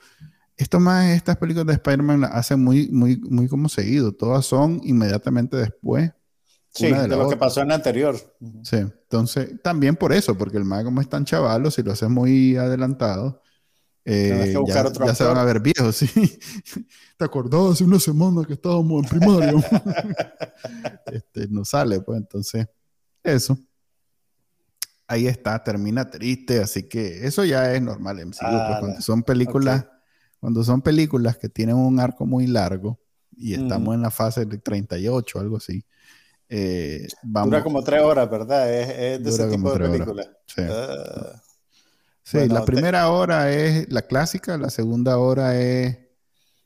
esto 0.56 0.78
más, 0.78 1.06
estas 1.06 1.36
películas 1.36 1.66
de 1.66 1.74
Spider-Man 1.74 2.20
las 2.20 2.32
hacen 2.32 2.62
muy, 2.62 2.88
muy, 2.88 3.16
muy 3.16 3.48
como 3.48 3.68
seguido. 3.68 4.12
Todas 4.12 4.46
son 4.46 4.80
inmediatamente 4.84 5.56
después 5.56 6.12
Sí, 6.74 6.90
de, 6.90 7.06
lo 7.06 7.28
que 7.28 7.36
pasó 7.36 7.60
en 7.60 7.68
la 7.68 7.76
anterior. 7.76 8.16
Sí, 8.64 8.76
entonces 8.76 9.62
también 9.62 9.94
por 9.94 10.12
eso, 10.12 10.36
porque 10.36 10.56
el 10.56 10.64
mago 10.64 10.86
como 10.86 11.00
es 11.00 11.08
tan 11.08 11.24
chavalo, 11.24 11.70
si 11.70 11.84
lo 11.84 11.92
haces 11.92 12.08
muy 12.08 12.56
adelantado, 12.56 13.40
eh, 14.04 14.52
ya, 14.66 15.14
se 15.14 15.24
van 15.24 15.38
a 15.38 15.44
ver 15.44 15.60
viejos, 15.60 15.94
sí. 15.94 16.08
¿Te 17.16 17.24
acordás 17.24 17.74
hace 17.74 17.84
una 17.84 18.00
semana 18.00 18.44
que 18.44 18.54
estábamos 18.54 19.04
en 19.04 19.08
primario? 19.08 19.62
este, 21.06 21.46
no 21.48 21.64
sale, 21.64 22.00
pues 22.00 22.18
entonces, 22.18 22.66
eso. 23.22 23.56
Ahí 25.06 25.26
está, 25.26 25.62
termina 25.62 26.08
triste, 26.10 26.60
así 26.60 26.88
que 26.88 27.26
eso 27.26 27.44
ya 27.44 27.74
es 27.74 27.82
normal 27.82 28.20
en 28.20 28.30
pues, 28.30 28.40
ah, 28.42 28.78
cuando 28.80 29.00
son 29.00 29.22
películas, 29.22 29.86
cuando 30.40 30.64
son 30.64 30.80
películas 30.80 31.36
que 31.36 31.48
tienen 31.48 31.76
un 31.76 32.00
arco 32.00 32.24
muy 32.24 32.46
largo 32.46 32.98
y 33.36 33.54
estamos 33.54 33.94
en 33.94 34.02
la 34.02 34.10
fase 34.10 34.46
de 34.46 34.58
38, 34.58 35.40
algo 35.40 35.58
así 35.58 35.84
eh, 36.48 37.08
Dura 37.22 37.62
como 37.62 37.82
tres 37.82 38.02
horas, 38.02 38.30
¿verdad? 38.30 38.72
Es, 38.72 39.22
de 39.22 39.30
ese 39.30 39.48
tipo 39.48 39.72
de 39.72 39.88
película. 39.88 40.24
Sí, 40.46 42.38
ah. 42.38 42.46
la 42.48 42.64
primera 42.64 43.08
hora 43.08 43.52
es 43.52 43.90
la 43.90 44.02
clásica, 44.02 44.56
la 44.56 44.70
segunda 44.70 45.18
hora 45.18 45.58
es 45.60 45.98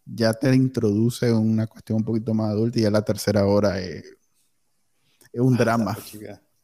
ya 0.04 0.32
te 0.32 0.54
introduce 0.54 1.32
una 1.32 1.66
cuestión 1.66 1.98
un 1.98 2.04
poquito 2.04 2.32
más 2.32 2.50
adulta 2.50 2.78
y 2.78 2.82
ya 2.82 2.90
la 2.90 3.02
tercera 3.02 3.44
hora 3.44 3.78
es, 3.80 4.04
un 5.34 5.54
ah, 5.54 5.58
drama. 5.58 5.98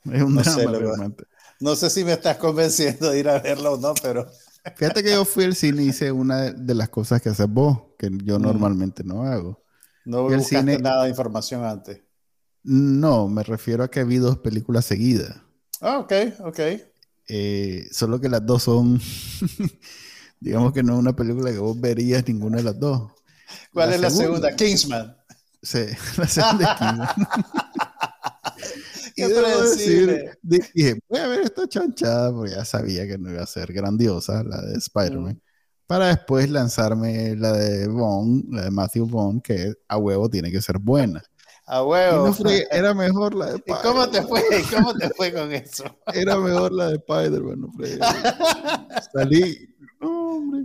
Es 0.04 0.22
un 0.22 0.36
drama 0.36 1.12
No 1.60 1.76
sé 1.76 1.90
si 1.90 2.04
me 2.04 2.12
estás 2.12 2.36
convenciendo 2.36 3.10
de 3.10 3.18
ir 3.18 3.28
a 3.28 3.38
verlo 3.40 3.74
o 3.74 3.78
no, 3.78 3.94
pero... 4.02 4.28
Fíjate 4.76 5.02
que 5.02 5.12
yo 5.12 5.24
fui 5.24 5.44
al 5.44 5.54
cine 5.54 5.82
y 5.82 5.88
hice 5.88 6.10
una 6.10 6.50
de 6.52 6.74
las 6.74 6.88
cosas 6.88 7.20
que 7.20 7.28
haces 7.28 7.48
vos, 7.48 7.78
que 7.98 8.10
yo 8.24 8.38
mm. 8.38 8.42
normalmente 8.42 9.04
no 9.04 9.24
hago. 9.24 9.62
No 10.04 10.22
buscaste 10.22 10.78
nada 10.78 11.04
de 11.04 11.10
información 11.10 11.64
antes. 11.64 12.00
No, 12.62 13.28
me 13.28 13.42
refiero 13.42 13.84
a 13.84 13.90
que 13.90 14.04
vi 14.04 14.16
dos 14.16 14.38
películas 14.38 14.86
seguidas. 14.86 15.36
Ah, 15.80 15.98
ok, 15.98 16.12
ok. 16.40 16.60
Eh, 17.28 17.88
solo 17.92 18.20
que 18.20 18.28
las 18.28 18.44
dos 18.44 18.62
son, 18.62 19.00
digamos 20.40 20.72
que 20.72 20.82
no 20.82 20.94
es 20.94 20.98
una 20.98 21.14
película 21.14 21.50
que 21.50 21.58
vos 21.58 21.78
verías 21.78 22.26
ninguna 22.26 22.58
de 22.58 22.64
las 22.64 22.78
dos. 22.78 23.12
¿Cuál 23.72 23.92
es 23.92 24.00
la 24.00 24.10
segunda? 24.10 24.54
Kingsman. 24.54 25.16
Sí, 25.62 25.86
la 26.16 26.26
segunda 26.26 26.72
es 26.72 26.78
Kingsman. 26.78 27.08
Y 29.16 29.22
debo 29.22 29.62
decir, 29.62 30.38
dije, 30.42 30.98
voy 31.08 31.20
a 31.20 31.28
ver 31.28 31.40
esta 31.40 31.68
chanchada 31.68 32.32
porque 32.32 32.52
ya 32.52 32.64
sabía 32.64 33.06
que 33.06 33.18
no 33.18 33.30
iba 33.30 33.42
a 33.42 33.46
ser 33.46 33.72
grandiosa, 33.72 34.42
la 34.42 34.60
de 34.60 34.74
Spider-Man. 34.74 35.34
Mm. 35.34 35.40
Para 35.86 36.08
después 36.08 36.48
lanzarme 36.50 37.36
la 37.36 37.52
de 37.52 37.88
Bond, 37.88 38.52
la 38.52 38.62
de 38.64 38.70
Matthew 38.70 39.06
Bond, 39.06 39.42
que 39.42 39.74
a 39.86 39.98
huevo 39.98 40.28
tiene 40.28 40.50
que 40.50 40.62
ser 40.62 40.78
buena. 40.78 41.22
A 41.66 41.82
huevo. 41.82 42.34
era 42.70 42.94
mejor 42.94 43.34
la 43.34 43.46
de 43.46 43.56
Spider-Man. 43.66 43.82
¿Cómo 43.82 44.08
te 44.08 44.22
fue? 44.22 44.42
¿Cómo 44.72 44.94
te 44.94 45.10
fue 45.10 45.32
con 45.32 45.52
eso? 45.52 45.84
Era 46.12 46.36
mejor 46.38 46.72
la 46.72 46.88
de 46.88 46.96
Spider-Man, 46.96 47.60
no 47.60 47.70
Salí. 49.12 49.74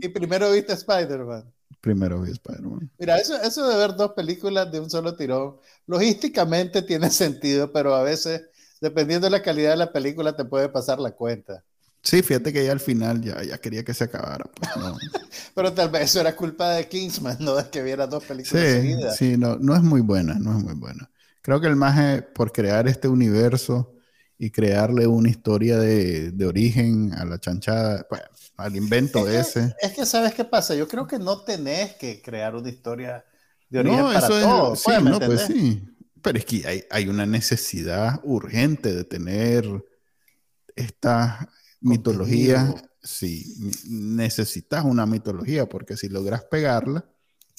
¿Y 0.01 0.09
primero 0.09 0.51
viste 0.51 0.73
Spider-Man? 0.73 1.53
Primero 1.81 2.21
vi 2.21 2.31
Spider-Man. 2.31 2.91
Mira, 2.97 3.17
eso, 3.17 3.41
eso 3.41 3.67
de 3.67 3.77
ver 3.77 3.95
dos 3.95 4.11
películas 4.11 4.71
de 4.71 4.79
un 4.79 4.89
solo 4.89 5.15
tirón, 5.15 5.57
logísticamente 5.87 6.81
tiene 6.83 7.09
sentido, 7.09 7.71
pero 7.71 7.95
a 7.95 8.03
veces, 8.03 8.43
dependiendo 8.81 9.27
de 9.27 9.31
la 9.31 9.41
calidad 9.41 9.71
de 9.71 9.77
la 9.77 9.91
película, 9.91 10.35
te 10.35 10.45
puede 10.45 10.69
pasar 10.69 10.99
la 10.99 11.11
cuenta. 11.11 11.63
Sí, 12.01 12.21
fíjate 12.21 12.53
que 12.53 12.65
ya 12.65 12.71
al 12.71 12.79
final 12.79 13.21
ya, 13.21 13.43
ya 13.43 13.57
quería 13.57 13.83
que 13.83 13.93
se 13.93 14.05
acabara. 14.05 14.45
Pues, 14.45 14.71
Pero 15.55 15.73
tal 15.73 15.89
vez 15.89 16.03
eso 16.03 16.21
era 16.21 16.35
culpa 16.35 16.69
de 16.71 16.87
Kingsman, 16.87 17.37
no 17.39 17.55
de 17.55 17.69
que 17.69 17.83
viera 17.83 18.07
dos 18.07 18.23
películas 18.23 18.63
sí, 18.63 18.71
seguidas. 18.71 19.15
Sí, 19.17 19.37
no, 19.37 19.57
no 19.57 19.75
es 19.75 19.81
muy 19.81 20.01
buena, 20.01 20.35
no 20.35 20.57
es 20.57 20.63
muy 20.63 20.75
buena. 20.75 21.09
Creo 21.41 21.59
que 21.59 21.67
el 21.67 21.75
maje, 21.75 22.21
por 22.21 22.51
crear 22.51 22.87
este 22.87 23.07
universo 23.07 23.98
y 24.41 24.51
crearle 24.51 25.05
una 25.05 25.29
historia 25.29 25.77
de, 25.77 26.31
de 26.31 26.45
origen 26.45 27.13
a 27.13 27.25
la 27.25 27.39
chanchada, 27.39 28.07
pues, 28.07 28.21
al 28.55 28.73
invento 28.77 29.27
ese. 29.27 29.75
Es 29.81 29.91
que, 29.91 30.05
¿sabes 30.05 30.33
qué 30.33 30.45
pasa? 30.45 30.73
Yo 30.75 30.87
creo 30.87 31.05
que 31.05 31.19
no 31.19 31.43
tenés 31.43 31.95
que 31.95 32.21
crear 32.21 32.55
una 32.55 32.69
historia 32.69 33.25
de 33.69 33.79
origen 33.79 33.99
no, 33.99 34.05
para 34.05 34.17
eso 34.19 34.39
todo. 34.39 34.73
Es, 34.73 34.79
sí, 34.79 34.91
no, 35.03 35.19
pues 35.19 35.41
sí. 35.41 35.83
Pero 36.21 36.37
es 36.37 36.45
que 36.45 36.65
hay, 36.65 36.83
hay 36.89 37.09
una 37.09 37.25
necesidad 37.25 38.21
urgente 38.23 38.95
de 38.95 39.03
tener 39.03 39.65
esta 40.73 41.49
mitología, 41.81 42.73
si 43.03 43.45
necesitas 43.89 44.85
una 44.85 45.05
mitología, 45.05 45.67
porque 45.67 45.97
si 45.97 46.07
logras 46.07 46.45
pegarla, 46.45 47.05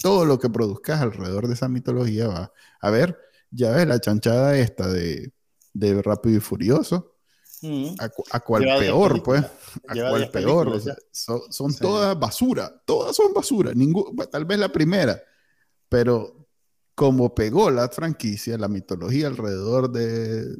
todo 0.03 0.25
lo 0.25 0.39
que 0.39 0.49
produzcas 0.49 1.03
alrededor 1.03 1.47
de 1.47 1.55
esa 1.55 1.69
mitología 1.69 2.27
va. 2.27 2.53
A 2.81 2.89
ver, 2.89 3.19
ya 3.51 3.71
ves 3.71 3.87
la 3.87 4.01
chanchada 4.01 4.57
esta 4.57 4.89
de, 4.89 5.33
de 5.73 6.03
Rápido 6.03 6.37
y 6.37 6.41
Furioso. 6.41 7.17
Mm. 7.63 7.95
A, 8.31 8.41
cual 8.41 8.65
peor, 8.65 9.23
pues. 9.23 9.45
A 9.89 9.93
cual 9.95 10.31
peor. 10.31 10.81
son, 11.13 11.77
todas 11.77 12.19
basura. 12.19 12.83
Todas 12.87 13.15
son 13.15 13.35
basura. 13.35 13.73
tal 14.31 14.45
vez 14.45 14.59
la 14.59 14.71
primera. 14.71 15.21
Pero 15.89 16.49
como 16.95 17.35
pegó 17.35 17.71
la 17.71 17.89
franquicia, 17.89 18.57
la 18.59 18.69
mitología 18.69 19.27
alrededor 19.27 19.91
de, 19.91 20.57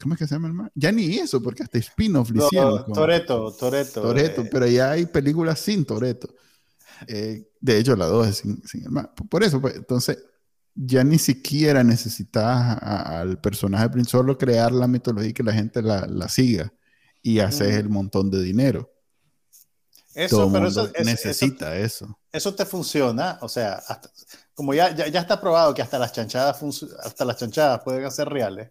¿Cómo 0.00 0.14
es 0.14 0.18
que 0.18 0.26
se 0.26 0.34
llama 0.34 0.48
el 0.48 0.54
man? 0.54 0.70
Ya 0.74 0.90
ni 0.90 1.16
eso, 1.18 1.42
porque 1.42 1.62
hasta 1.62 1.78
spin-off 1.78 2.30
No, 2.30 2.46
hicieron. 2.46 2.84
con- 2.84 2.94
Toreto, 2.94 3.52
Toreto. 3.52 4.00
Toreto, 4.00 4.42
eh, 4.42 4.48
pero 4.50 4.66
ya 4.66 4.92
hay 4.92 5.04
películas 5.06 5.60
sin 5.60 5.84
Toreto. 5.84 6.34
de 7.06 7.78
hecho, 7.78 7.94
la 7.96 8.06
2 8.06 8.28
es 8.28 8.36
sin, 8.38 8.66
sin 8.66 8.84
el 8.84 8.90
man. 8.90 9.10
Por 9.28 9.42
eso, 9.42 9.60
pues, 9.60 9.76
entonces, 9.76 10.18
ya 10.74 11.04
ni 11.04 11.18
siquiera 11.18 11.82
necesitas 11.84 12.78
al 12.82 13.40
personaje 13.40 13.88
principal 13.90 14.20
solo 14.20 14.38
crear 14.38 14.72
la 14.72 14.86
mitología 14.86 15.30
y 15.30 15.34
que 15.34 15.42
la 15.42 15.52
gente 15.52 15.82
la, 15.82 16.06
la 16.06 16.28
siga 16.28 16.72
y 17.22 17.40
haces 17.40 17.74
Mm. 17.76 17.78
el 17.80 17.88
montón 17.88 18.30
de 18.30 18.42
dinero. 18.42 18.90
Todo 20.12 20.24
Eso, 20.24 20.44
el 20.46 20.52
pero 20.52 20.64
mundo 20.64 20.82
eso, 20.84 20.90
eso- 20.94 21.04
necesita 21.04 21.76
eso. 21.76 22.18
eso 22.32 22.54
te 22.54 22.64
funciona, 22.66 23.38
o 23.42 23.48
sea, 23.48 23.74
hasta- 23.74 24.10
como 24.54 24.74
ya, 24.74 24.94
ya, 24.94 25.06
ya 25.08 25.20
está 25.20 25.40
probado 25.40 25.72
que 25.72 25.82
hasta 25.82 25.98
las 25.98 26.12
chanchadas 26.12 26.60
hasta 27.04 27.24
las 27.24 27.36
chanchadas 27.36 27.80
pueden 27.82 28.10
ser 28.10 28.28
reales. 28.28 28.70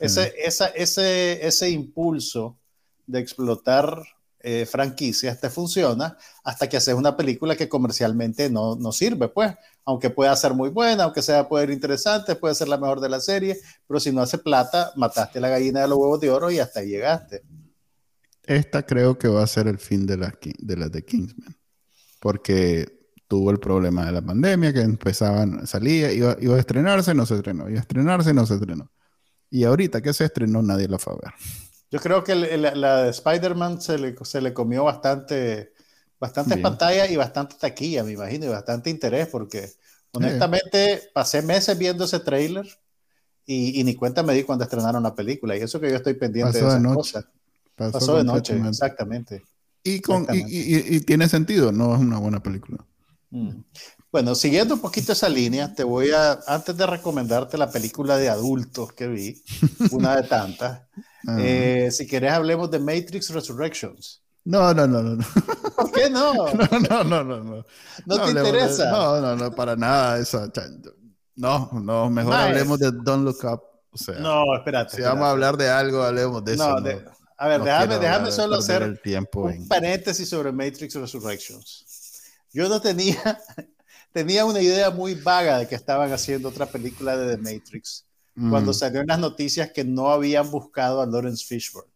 Ese, 0.00 0.32
esa, 0.44 0.68
ese, 0.68 1.46
ese 1.46 1.70
impulso 1.70 2.58
de 3.06 3.20
explotar 3.20 4.02
eh, 4.44 4.66
franquicias 4.66 5.40
te 5.40 5.50
funciona 5.50 6.16
hasta 6.42 6.68
que 6.68 6.76
haces 6.76 6.94
una 6.94 7.16
película 7.16 7.54
que 7.54 7.68
comercialmente 7.68 8.50
no, 8.50 8.74
no 8.74 8.90
sirve, 8.90 9.28
pues, 9.28 9.54
aunque 9.84 10.10
pueda 10.10 10.34
ser 10.36 10.54
muy 10.54 10.70
buena, 10.70 11.04
aunque 11.04 11.22
sea 11.22 11.48
puede 11.48 11.64
ser 11.66 11.74
interesante, 11.74 12.36
puede 12.36 12.54
ser 12.54 12.68
la 12.68 12.78
mejor 12.78 13.00
de 13.00 13.08
la 13.08 13.20
serie, 13.20 13.58
pero 13.86 13.98
si 14.00 14.12
no 14.12 14.22
hace 14.22 14.38
plata, 14.38 14.92
mataste 14.96 15.40
la 15.40 15.48
gallina 15.48 15.80
de 15.80 15.88
los 15.88 15.98
huevos 15.98 16.20
de 16.20 16.30
oro 16.30 16.50
y 16.50 16.58
hasta 16.58 16.80
ahí 16.80 16.88
llegaste. 16.88 17.42
Esta 18.44 18.84
creo 18.84 19.18
que 19.18 19.28
va 19.28 19.42
a 19.42 19.46
ser 19.46 19.68
el 19.68 19.78
fin 19.78 20.06
de 20.06 20.16
las 20.16 20.32
de, 20.58 20.76
las 20.76 20.90
de 20.90 21.04
Kingsman. 21.04 21.56
Porque 22.20 23.00
tuvo 23.28 23.50
el 23.50 23.58
problema 23.58 24.04
de 24.06 24.12
la 24.12 24.22
pandemia, 24.22 24.72
que 24.72 24.80
empezaban, 24.80 25.66
salía, 25.66 26.12
iba, 26.12 26.36
iba 26.40 26.56
a 26.56 26.58
estrenarse, 26.60 27.14
no 27.14 27.24
se 27.26 27.36
estrenó, 27.36 27.68
iba 27.68 27.78
a 27.78 27.82
estrenarse, 27.82 28.34
no 28.34 28.46
se 28.46 28.54
estrenó. 28.54 28.90
Y 29.50 29.64
ahorita 29.64 30.00
que 30.00 30.12
se 30.12 30.24
estrenó, 30.24 30.62
nadie 30.62 30.88
la 30.88 30.98
fue 30.98 31.14
a 31.14 31.16
ver. 31.16 31.34
Yo 31.90 31.98
creo 32.00 32.24
que 32.24 32.32
el- 32.32 32.80
la 32.80 33.02
de 33.02 33.10
Spider-Man 33.10 33.80
se 33.80 33.98
le, 33.98 34.14
se 34.22 34.40
le 34.40 34.54
comió 34.54 34.84
bastante, 34.84 35.71
bastante 36.22 36.54
Bien. 36.54 36.62
pantalla 36.62 37.06
y 37.10 37.16
bastante 37.16 37.56
taquilla, 37.58 38.04
me 38.04 38.12
imagino, 38.12 38.46
y 38.46 38.48
bastante 38.48 38.90
interés, 38.90 39.26
porque 39.26 39.68
honestamente 40.12 41.10
pasé 41.12 41.42
meses 41.42 41.76
viendo 41.76 42.04
ese 42.04 42.20
tráiler 42.20 42.64
y, 43.44 43.80
y 43.80 43.82
ni 43.84 43.96
cuenta 43.96 44.22
me 44.22 44.32
di 44.32 44.44
cuando 44.44 44.62
estrenaron 44.64 45.02
la 45.02 45.16
película. 45.16 45.56
Y 45.56 45.60
eso 45.62 45.80
que 45.80 45.90
yo 45.90 45.96
estoy 45.96 46.14
pendiente 46.14 46.60
Pasó 46.60 46.70
de 46.72 46.78
esas 46.78 46.94
cosas. 46.94 47.24
Pasó 47.74 47.92
Pasó 47.92 48.16
de 48.18 48.24
noche, 48.24 48.56
exactamente. 48.68 49.42
Y, 49.82 50.00
con, 50.00 50.22
Exactamente. 50.22 50.54
y- 50.56 50.96
y- 50.96 51.00
tiene 51.00 51.28
sentido, 51.28 51.72
no 51.72 51.92
es 51.94 52.00
una 52.00 52.18
buena 52.18 52.40
película. 52.40 52.78
Mm. 53.30 53.62
Bueno, 54.12 54.36
siguiendo 54.36 54.74
un 54.74 54.80
poquito 54.80 55.12
esa 55.12 55.28
línea, 55.28 55.74
te 55.74 55.82
voy 55.82 56.10
a, 56.12 56.38
antes 56.46 56.76
de 56.76 56.86
recomendarte 56.86 57.58
la 57.58 57.68
película 57.68 58.16
de 58.16 58.28
adultos 58.28 58.92
que 58.92 59.08
vi, 59.08 59.42
una 59.90 60.14
de 60.16 60.22
tantas, 60.28 60.82
Ah. 61.26 61.36
eh, 61.40 61.88
si 61.92 62.06
querés 62.06 62.32
hablemos 62.32 62.68
de 62.70 62.78
Matrix 62.80 63.30
Resurrections. 63.30 64.20
No, 64.44 64.74
no, 64.74 64.86
no, 64.86 65.02
no, 65.02 65.16
no, 65.16 65.24
¿Por 65.76 65.92
qué 65.92 66.10
no? 66.10 66.32
no, 66.54 66.78
no, 66.88 67.04
no, 67.04 67.24
no, 67.24 67.44
no. 67.44 67.64
¿No, 68.06 68.16
te 68.16 68.22
hablemos 68.22 68.48
interesa? 68.48 68.90
no, 68.90 69.20
no, 69.20 69.36
no, 69.36 69.54
para 69.54 69.76
nada. 69.76 70.18
Esa, 70.18 70.50
no, 71.36 71.70
no, 71.72 72.10
mejor 72.10 72.34
hablemos 72.34 72.78
de 72.78 72.90
Don't 72.92 73.24
Look 73.24 73.44
Up. 73.44 73.62
O 73.92 73.98
sea, 73.98 74.14
No, 74.20 74.54
espérate. 74.56 74.96
si 74.96 75.02
vamos 75.02 75.24
a 75.24 75.30
hablar 75.30 75.56
de 75.56 75.68
algo, 75.68 76.02
hablemos 76.02 76.44
de 76.44 76.54
eso. 76.54 76.68
No, 76.68 76.76
a 77.38 77.48
ver, 77.48 77.58
No 77.58 77.64
déjame, 77.64 77.98
déjame 77.98 78.32
solo 78.32 78.56
hacer 78.56 78.82
el 78.82 79.00
tiempo 79.00 79.42
un 79.42 79.52
en- 79.52 79.68
paréntesis 79.68 80.28
sobre 80.28 80.50
Matrix 80.52 80.94
Resurrections. 80.94 81.84
Yo 82.52 82.68
no 82.68 82.80
tenía, 82.80 83.16
tenía 84.12 84.44
una 84.44 84.60
idea 84.60 84.90
muy 84.90 85.14
vaga 85.14 85.58
de 85.58 85.68
que 85.68 85.74
estaban 85.74 86.12
haciendo 86.12 86.48
otra 86.48 86.66
película 86.66 87.16
de 87.16 87.36
The 87.36 87.42
Matrix 87.42 88.04
cuando 88.48 88.70
Mm. 88.70 88.74
salió 88.74 89.00
en 89.02 89.08
las 89.08 89.18
noticias 89.18 89.70
que 89.72 89.84
no 89.84 90.10
habían 90.10 90.50
buscado 90.50 91.02
a 91.02 91.06
Lawrence 91.06 91.44
Fishburne 91.44 91.91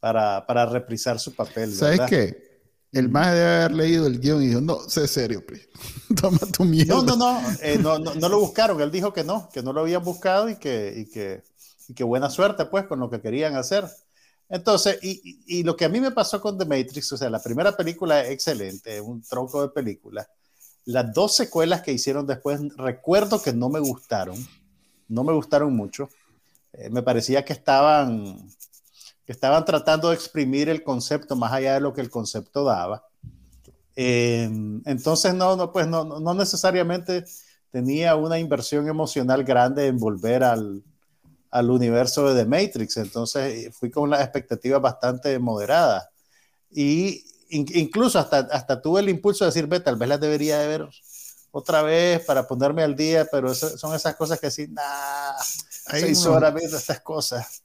para, 0.00 0.46
para 0.46 0.66
reprisar 0.66 1.18
su 1.20 1.34
papel. 1.34 1.72
¿Sabes 1.72 1.98
¿verdad? 1.98 2.08
qué? 2.08 2.50
El 2.92 3.08
Mm. 3.08 3.12
más 3.12 3.32
debe 3.32 3.46
haber 3.46 3.72
leído 3.72 4.06
el 4.06 4.18
guion 4.20 4.42
y 4.42 4.48
dijo, 4.48 4.60
no, 4.60 4.80
sé 4.88 5.06
serio, 5.06 5.44
Pri. 5.46 5.60
Toma 6.20 6.38
tu 6.38 6.64
mierda. 6.64 6.94
No, 6.94 7.02
no, 7.04 7.16
no, 7.16 7.40
eh, 7.62 7.78
no, 7.78 7.98
no, 7.98 8.14
no 8.14 8.28
lo 8.28 8.40
buscaron. 8.40 8.80
Él 8.80 8.90
dijo 8.90 9.12
que 9.12 9.22
no, 9.24 9.48
que 9.52 9.62
no 9.62 9.72
lo 9.72 9.80
habían 9.82 10.02
buscado 10.02 10.48
y 10.48 10.56
que, 10.56 10.92
y 10.96 11.06
que, 11.10 11.42
y 11.88 11.94
que 11.94 12.02
buena 12.04 12.30
suerte, 12.30 12.64
pues, 12.66 12.86
con 12.86 12.98
lo 13.00 13.08
que 13.10 13.20
querían 13.20 13.54
hacer. 13.56 13.84
Entonces, 14.48 14.98
y, 15.02 15.38
y- 15.46 15.62
lo 15.62 15.76
que 15.76 15.84
a 15.84 15.88
mí 15.88 16.00
me 16.00 16.10
pasó 16.10 16.40
con 16.40 16.58
The 16.58 16.64
Matrix, 16.64 17.12
o 17.12 17.16
sea, 17.16 17.30
la 17.30 17.40
primera 17.40 17.76
película 17.76 18.22
es 18.22 18.30
excelente, 18.30 19.00
un 19.00 19.22
tronco 19.22 19.62
de 19.62 19.68
película. 19.68 20.28
Las 20.86 21.12
dos 21.14 21.36
secuelas 21.36 21.82
que 21.82 21.92
hicieron 21.92 22.26
después, 22.26 22.60
recuerdo 22.76 23.40
que 23.40 23.52
no 23.52 23.68
me 23.68 23.78
gustaron, 23.80 24.36
no 25.08 25.24
me 25.24 25.32
gustaron 25.32 25.74
mucho. 25.76 26.08
Eh, 26.72 26.90
me 26.90 27.02
parecía 27.02 27.44
que 27.44 27.52
estaban, 27.52 28.36
que 29.30 29.34
estaban 29.34 29.64
tratando 29.64 30.08
de 30.08 30.16
exprimir 30.16 30.68
el 30.68 30.82
concepto 30.82 31.36
más 31.36 31.52
allá 31.52 31.74
de 31.74 31.80
lo 31.80 31.94
que 31.94 32.00
el 32.00 32.10
concepto 32.10 32.64
daba. 32.64 33.06
Eh, 33.94 34.50
entonces, 34.86 35.34
no, 35.34 35.54
no, 35.54 35.70
pues 35.70 35.86
no, 35.86 36.02
no 36.04 36.34
necesariamente 36.34 37.24
tenía 37.70 38.16
una 38.16 38.40
inversión 38.40 38.88
emocional 38.88 39.44
grande 39.44 39.86
en 39.86 39.98
volver 39.98 40.42
al, 40.42 40.82
al 41.52 41.70
universo 41.70 42.34
de 42.34 42.42
The 42.42 42.48
Matrix. 42.48 42.96
Entonces, 42.96 43.72
fui 43.76 43.88
con 43.88 44.10
las 44.10 44.22
expectativas 44.22 44.82
bastante 44.82 45.38
moderadas. 45.38 46.08
Y 46.68 47.24
in- 47.50 47.70
incluso 47.72 48.18
hasta, 48.18 48.38
hasta 48.50 48.82
tuve 48.82 48.98
el 48.98 49.10
impulso 49.10 49.44
de 49.44 49.50
decir, 49.50 49.68
ve, 49.68 49.78
tal 49.78 49.94
vez 49.94 50.08
las 50.08 50.18
debería 50.20 50.58
de 50.58 50.66
ver 50.66 50.88
otra 51.52 51.82
vez 51.82 52.24
para 52.24 52.48
ponerme 52.48 52.82
al 52.82 52.96
día, 52.96 53.28
pero 53.30 53.52
eso- 53.52 53.78
son 53.78 53.94
esas 53.94 54.16
cosas 54.16 54.40
que 54.40 54.50
sí, 54.50 54.66
nah, 54.66 55.34
seis 55.68 56.26
horas 56.26 56.52
viendo 56.52 56.76
estas 56.76 57.00
cosas. 57.00 57.59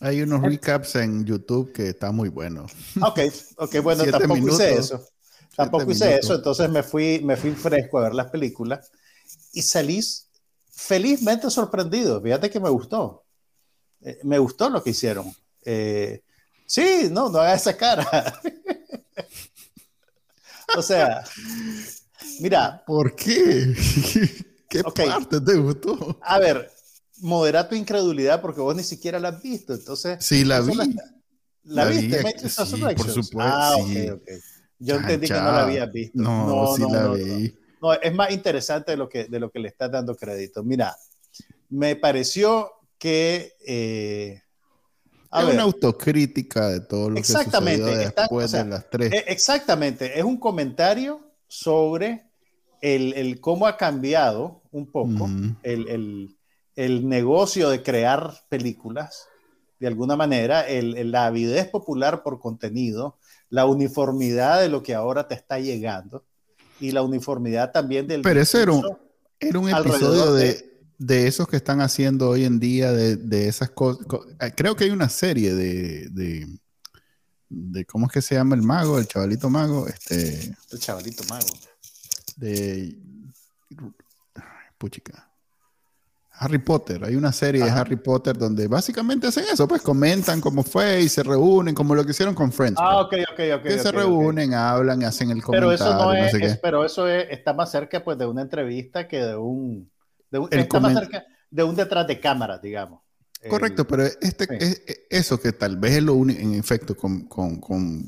Hay 0.00 0.22
unos 0.22 0.42
recaps 0.42 0.96
en 0.96 1.24
YouTube 1.24 1.72
que 1.72 1.90
están 1.90 2.14
muy 2.14 2.28
buenos. 2.28 2.72
Ok, 3.02 3.20
ok, 3.56 3.76
bueno, 3.82 4.02
Siete 4.02 4.18
tampoco 4.18 4.36
hice 4.48 4.70
minutos. 4.70 4.86
eso. 4.86 5.08
Tampoco 5.56 5.90
hice 5.90 6.04
minutos. 6.06 6.24
eso, 6.24 6.34
entonces 6.34 6.68
me 6.70 6.82
fui, 6.82 7.20
me 7.24 7.36
fui 7.36 7.52
fresco 7.52 7.98
a 7.98 8.02
ver 8.04 8.14
las 8.14 8.30
películas 8.30 8.90
y 9.52 9.62
salí 9.62 10.00
felizmente 10.70 11.48
sorprendido. 11.50 12.20
Fíjate 12.20 12.50
que 12.50 12.60
me 12.60 12.70
gustó. 12.70 13.24
Eh, 14.02 14.18
me 14.24 14.38
gustó 14.38 14.68
lo 14.68 14.82
que 14.82 14.90
hicieron. 14.90 15.32
Eh, 15.64 16.22
sí, 16.66 17.08
no, 17.10 17.28
no 17.30 17.38
haga 17.38 17.54
esa 17.54 17.76
cara. 17.76 18.40
o 20.76 20.82
sea, 20.82 21.22
mira, 22.40 22.82
¿Por 22.86 23.14
qué? 23.14 23.74
¿Qué 24.68 24.80
Ok. 24.84 25.00
parte 25.06 25.40
te 25.40 25.54
gustó? 25.56 26.18
a 26.20 26.38
ver, 26.38 26.70
modera 27.20 27.68
tu 27.68 27.74
incredulidad 27.74 28.40
porque 28.40 28.60
vos 28.60 28.74
ni 28.76 28.82
siquiera 28.82 29.18
la 29.18 29.28
has 29.28 29.42
visto. 29.42 29.74
Entonces, 29.74 30.24
Sí, 30.24 30.44
la 30.44 30.60
vi. 30.60 30.72
está- 30.72 31.10
¿La, 31.64 31.84
La 31.84 31.90
viste? 31.90 32.22
vi, 32.22 32.48
sí, 32.48 32.82
por 32.96 33.08
supuesto, 33.10 33.32
Ah, 33.40 33.74
ok, 33.76 33.86
sí. 33.88 34.10
ok. 34.10 34.22
Yo 34.80 34.94
Chan, 34.96 35.00
entendí 35.02 35.26
que 35.28 35.34
no 35.34 35.52
la 35.52 35.62
habías 35.64 35.90
visto. 35.92 36.22
No, 36.22 36.76
sí 36.76 36.82
no, 36.82 36.88
la 36.90 37.02
no, 37.04 37.14
vi. 37.14 37.54
No, 37.80 37.92
es 37.94 38.14
más 38.14 38.30
interesante 38.32 38.90
de 38.90 38.96
lo 38.98 39.08
que, 39.08 39.24
de 39.24 39.40
lo 39.40 39.50
que 39.50 39.58
le 39.60 39.68
estás 39.68 39.90
dando 39.90 40.14
crédito. 40.14 40.62
Mira, 40.62 40.94
me 41.70 41.96
pareció 41.96 42.70
que... 42.98 43.52
eh, 43.66 44.42
a 45.30 45.40
Es 45.40 45.46
ver, 45.46 45.54
una 45.54 45.62
autocrítica 45.64 46.68
de 46.68 46.80
todo 46.80 47.10
lo 47.10 47.18
Exactamente, 47.18 47.78
que 47.82 47.86
sucedió 47.86 48.08
está- 48.08 48.22
después 48.22 48.44
o 48.44 48.48
sea, 48.48 48.64
de 48.64 48.70
las 48.70 48.90
tres. 48.90 49.12
eh, 49.12 49.24
exactamente, 49.28 50.18
es 50.18 50.24
un 50.24 50.36
comentario 50.38 51.32
sobre 51.48 52.30
el, 52.82 53.14
el 53.14 53.40
cómo 53.40 53.66
ha 53.66 53.76
cambiado 53.76 54.62
un 54.70 54.90
poco 54.90 55.28
el- 55.62 56.36
el 56.76 57.08
negocio 57.08 57.68
de 57.70 57.82
crear 57.82 58.34
películas, 58.48 59.26
de 59.80 59.86
alguna 59.86 60.16
manera, 60.16 60.66
el- 60.66 60.96
el- 60.96 61.10
la 61.12 61.26
avidez 61.26 61.68
popular 61.68 62.22
por 62.22 62.40
contenido, 62.40 63.18
la 63.50 63.66
uniformidad 63.66 64.60
de 64.60 64.68
lo 64.68 64.82
que 64.82 64.94
ahora 64.94 65.28
te 65.28 65.34
está 65.34 65.58
llegando 65.58 66.24
y 66.80 66.90
la 66.92 67.02
uniformidad 67.02 67.70
también 67.72 68.06
del... 68.08 68.22
Pero 68.22 68.40
ese 68.40 68.62
era 68.62 68.72
un-. 68.72 68.84
Era 69.40 69.58
episodio 69.80 70.32
de- 70.32 70.44
de, 70.54 70.80
de 70.98 71.26
esos 71.26 71.46
que 71.48 71.56
están 71.56 71.80
haciendo 71.80 72.30
hoy 72.30 72.44
en 72.44 72.58
día, 72.58 72.92
de, 72.92 73.16
de 73.16 73.48
esas 73.48 73.70
cosas. 73.70 74.06
Creo 74.56 74.74
que 74.74 74.84
hay 74.84 74.90
una 74.90 75.08
serie 75.08 75.54
de, 75.54 76.08
de, 76.10 76.46
de- 77.48 77.84
¿Cómo 77.84 78.06
es 78.06 78.12
que 78.12 78.22
se 78.22 78.34
llama 78.36 78.54
el 78.56 78.62
mago? 78.62 78.98
El 78.98 79.06
chavalito 79.06 79.50
mago. 79.50 79.86
Este. 79.86 80.54
El 80.70 80.78
chavalito 80.78 81.22
mago. 81.28 81.46
De. 82.36 82.96
Puchica. 84.78 85.30
Harry 86.44 86.58
Potter. 86.58 87.04
Hay 87.04 87.16
una 87.16 87.32
serie 87.32 87.64
de. 87.64 87.70
Harry 87.70 87.96
Potter 87.96 88.36
donde 88.36 88.68
básicamente 88.68 89.26
hacen 89.28 89.44
eso, 89.52 89.66
pues 89.66 89.82
comentan 89.82 90.40
cómo 90.40 90.62
fue 90.62 91.02
y 91.02 91.08
se 91.08 91.22
reúnen, 91.22 91.74
como 91.74 91.94
lo 91.94 92.04
que 92.04 92.10
hicieron 92.10 92.34
con 92.34 92.52
Friends. 92.52 92.78
Ah, 92.80 93.06
pues. 93.10 93.24
ok, 93.24 93.32
ok, 93.32 93.40
ok. 93.56 93.62
que 93.62 93.70
se 93.78 93.88
ok, 93.88 93.94
ok. 93.94 94.00
reúnen, 94.00 94.54
hablan, 94.54 95.02
hacen 95.04 95.30
el 95.30 95.42
comentario, 95.42 95.76
Pero 95.78 95.90
eso 95.90 95.98
no 96.04 96.12
es, 96.12 96.30
sé 96.32 96.38
qué. 96.38 96.46
es- 96.46 96.58
pero 96.58 96.84
eso 96.84 97.08
es- 97.08 97.26
está 97.30 97.52
más 97.54 97.70
cerca 97.70 98.02
pues 98.04 98.18
de 98.18 98.26
una 98.26 98.42
entrevista 98.42 99.08
que 99.08 99.18
de 99.18 99.36
un, 99.36 99.90
de 100.30 100.38
un- 100.38 100.48
está 100.50 100.80
más 100.80 100.92
cerca 100.94 101.24
de 101.50 101.62
un 101.62 101.74
detrás 101.74 102.06
de 102.06 102.20
cámara, 102.20 102.58
digamos. 102.58 103.00
Correcto, 103.48 103.82
El- 103.82 103.88
pero 103.88 104.04
este, 104.04 104.44
sí. 104.46 104.54
es- 104.60 104.82
es- 104.86 105.00
eso 105.10 105.40
que 105.40 105.52
tal 105.52 105.76
vez 105.76 105.92
es 105.96 106.02
lo 106.02 106.14
único, 106.14 106.40
en 106.40 106.54
efecto, 106.54 106.96
con, 106.96 107.26
con- 107.26 107.60
con- 107.60 108.04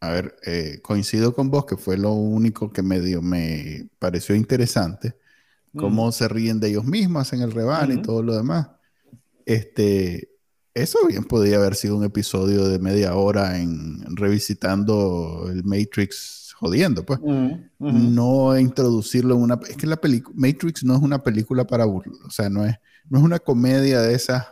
a 0.00 0.10
ver, 0.10 0.36
eh, 0.44 0.80
coincido 0.82 1.34
con 1.34 1.50
vos, 1.50 1.64
que 1.64 1.76
fue 1.76 1.96
lo 1.96 2.12
único 2.12 2.70
que 2.70 2.82
medio 2.82 3.22
me 3.22 3.88
pareció 3.98 4.34
interesante, 4.34 5.16
Mm. 5.76 5.80
cómo 5.80 6.10
se 6.12 6.28
ríen 6.28 6.58
de 6.58 6.68
ellos 6.68 6.84
mismos, 6.84 7.22
hacen 7.22 7.42
el 7.42 7.52
rebane 7.52 7.94
y 7.94 7.96
Ujú. 7.98 8.06
todo 8.06 8.22
lo 8.22 8.34
demás. 8.34 8.68
Este, 9.44 10.30
eso 10.74 10.98
bien 11.06 11.24
podría 11.24 11.56
haber 11.56 11.74
sido 11.74 11.96
un 11.96 12.04
episodio 12.04 12.66
de 12.68 12.78
media 12.78 13.14
hora 13.14 13.58
en 13.58 14.04
revisitando 14.16 15.46
el 15.50 15.64
Matrix 15.64 16.52
jodiendo, 16.58 17.04
pues. 17.04 17.20
No 17.78 18.58
introducirlo 18.58 19.36
en 19.36 19.42
una... 19.42 19.60
Es 19.68 19.76
que 19.76 19.86
la 19.86 19.96
película... 19.96 20.34
Matrix 20.36 20.82
no 20.84 20.96
es 20.96 21.02
una 21.02 21.22
película 21.22 21.66
para 21.66 21.84
burlar, 21.84 22.16
o 22.26 22.30
sea, 22.30 22.48
no 22.48 22.64
es, 22.64 22.74
no 23.08 23.18
es 23.18 23.24
una 23.24 23.38
comedia 23.38 24.00
de 24.00 24.14
esas 24.14 24.46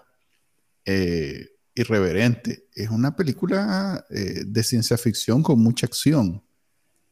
eh, 0.85 1.49
irreverente. 1.75 2.69
Es 2.75 2.91
una 2.91 3.17
película 3.17 4.05
eh, 4.11 4.45
de 4.47 4.63
ciencia 4.63 4.97
ficción 4.99 5.43
con 5.43 5.61
mucha 5.61 5.87
acción. 5.87 6.43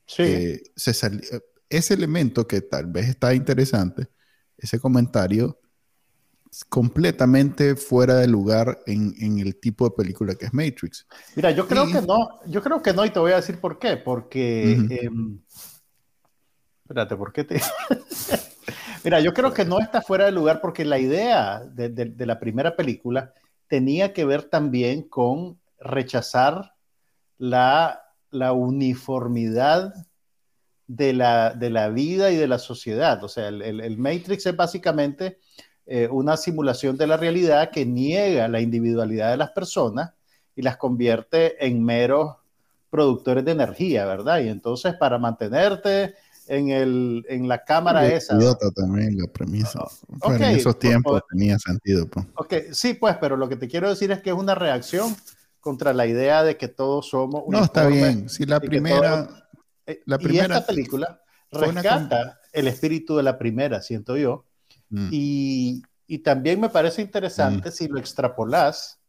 Sí. 0.07 0.23
Eh, 0.23 0.63
ese 1.77 1.95
elemento 1.95 2.47
que 2.47 2.61
tal 2.61 2.87
vez 2.87 3.09
está 3.09 3.35
interesante, 3.35 4.09
ese 4.57 4.79
comentario 4.79 5.59
completamente 6.69 7.77
fuera 7.77 8.17
de 8.17 8.29
lugar 8.29 8.81
en, 8.87 9.39
el 9.39 9.59
tipo 9.59 9.87
de 9.87 9.95
película 9.97 10.35
que 10.35 10.47
es 10.47 10.53
Matrix. 10.53 11.07
Mira, 11.35 11.51
yo 11.51 11.67
creo 11.67 11.87
que 11.87 12.03
no, 12.03 12.41
yo 12.47 12.63
creo 12.63 12.83
que 12.83 12.93
no, 12.93 13.05
y 13.07 13.11
te 13.11 13.19
voy 13.19 13.33
a 13.33 13.37
decir 13.37 13.59
por 13.59 13.79
qué, 13.79 13.97
porque... 13.97 14.73
Em, 14.73 15.41
espérate, 16.83 17.17
¿por 17.17 17.33
qué 17.33 17.45
te...? 17.45 17.61
Mira, 19.05 19.21
yo 19.21 19.33
creo 19.33 19.53
que 19.53 19.65
no 19.65 19.81
está 19.81 20.01
fuera 20.01 20.27
de 20.27 20.33
lugar 20.33 20.61
porque 20.61 20.85
la 20.85 20.99
idea 20.99 21.61
de, 21.65 22.15
la 22.19 22.39
primera 22.39 22.77
película 22.77 23.33
tenía 23.67 24.13
que 24.13 24.25
ver 24.25 24.45
también 24.45 25.09
con 25.09 25.59
rechazar 25.81 26.75
la, 27.39 27.99
uniformidad 28.31 29.93
de 30.87 31.13
la, 31.13 31.55
de 31.55 31.71
la, 31.71 31.89
vida 31.89 32.31
y 32.31 32.37
de 32.37 32.49
la 32.49 32.59
sociedad. 32.59 33.23
O 33.25 33.29
sea, 33.29 33.49
el 33.49 33.99
Matrix 33.99 34.47
es 34.47 34.57
básicamente 34.57 35.39
eh, 35.85 36.09
una 36.09 36.37
simulación 36.37 36.97
de 36.97 37.09
la 37.09 37.17
realidad 37.17 37.71
que 37.71 37.85
niega 37.85 38.47
la 38.47 38.61
individualidad 38.61 39.33
de 39.33 39.37
las 39.37 39.51
personas 39.51 40.13
y 40.55 40.63
las 40.63 40.77
convierte 40.77 41.67
en 41.67 41.83
meros 41.83 42.37
productores 42.89 43.45
de 43.45 43.51
energía, 43.51 44.07
¿verdad? 44.07 44.41
Y 44.41 44.49
entonces 44.49 44.95
para 44.95 45.19
mantenerte 45.19 46.15
en, 46.47 46.69
el, 46.69 47.25
en 47.29 47.49
la 47.49 47.65
cámara 47.65 48.07
esa. 48.07 48.37
Idiota 48.37 48.71
también 48.71 49.19
la 49.19 49.27
premisa. 49.27 49.81
en 50.25 50.43
esos 50.43 50.79
tiempos 50.79 51.21
tenía 51.29 51.59
sentido. 51.59 52.07
Pues. 52.07 52.27
Ok, 52.37 52.55
sí, 52.73 52.95
pues, 52.95 53.17
pero 53.21 53.37
lo 53.37 53.49
que 53.49 53.57
te 53.57 53.67
quiero 53.67 53.89
decir 53.89 54.13
es 54.13 54.21
que 54.21 54.31
es 54.31 54.37
una 54.37 54.55
reacción 54.55 55.17
contra 55.61 55.93
la 55.93 56.07
idea 56.07 56.45
de 56.45 56.57
que 56.57 56.69
todos 56.69 57.09
somos. 57.09 57.43
No, 57.49 57.65
está 57.65 57.87
bien. 57.87 58.29
Si 58.29 58.45
la 58.47 58.61
primera. 58.61 59.42
La 60.07 60.19
primera. 60.19 60.55
Y 60.55 60.59
esta 60.59 60.67
película 60.67 61.23
rescata 61.51 62.41
el 62.53 62.69
espíritu 62.69 63.17
de 63.17 63.23
la 63.23 63.39
primera, 63.39 63.83
siento 63.83 64.17
yo, 64.17 64.47
Mm. 64.93 65.09
Y, 65.11 65.83
también 66.23 66.61
me 66.61 66.69
parece 66.69 67.01
interesante 67.01 67.71
mm. 67.71 67.73
si 67.73 67.89
lo 67.89 67.99
extrapolas 67.99 69.01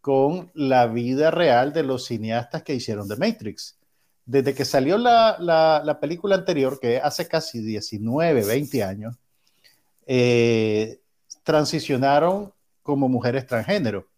con 0.00 0.50
la 0.54 0.86
vida 0.86 1.30
real 1.30 1.74
de 1.74 1.82
los 1.82 2.06
cineastas 2.06 2.62
que 2.62 2.74
hicieron 2.74 3.06
The 3.06 3.16
Matrix. 3.16 3.78
Desde 4.24 4.54
que 4.54 4.64
salió 4.64 4.96
la, 4.96 5.98
película 6.00 6.36
anterior, 6.36 6.80
que 6.80 6.98
hace 6.98 7.28
casi 7.28 7.60
19, 7.60 8.44
20 8.44 8.82
años, 8.82 9.16
eh, 10.06 11.00
transicionaron 11.42 12.52
como 12.82 13.08
mujeres 13.08 13.46
transgénero. 13.46 14.08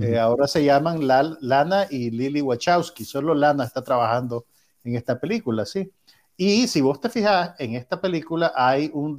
Eh, 0.00 0.18
ahora 0.18 0.46
se 0.46 0.64
llaman 0.64 1.06
Lana 1.06 1.86
y 1.90 2.10
Lily 2.10 2.40
Wachowski. 2.42 3.04
Solo 3.04 3.34
Lana 3.34 3.64
está 3.64 3.82
trabajando 3.82 4.46
en 4.84 4.96
esta 4.96 5.18
película, 5.18 5.64
¿sí? 5.64 5.90
Y 6.36 6.68
si 6.68 6.80
vos 6.80 6.98
te 7.00 7.10
fijas, 7.10 7.54
en 7.58 7.74
esta 7.74 8.00
película 8.00 8.52
hay 8.56 8.90
un, 8.94 9.18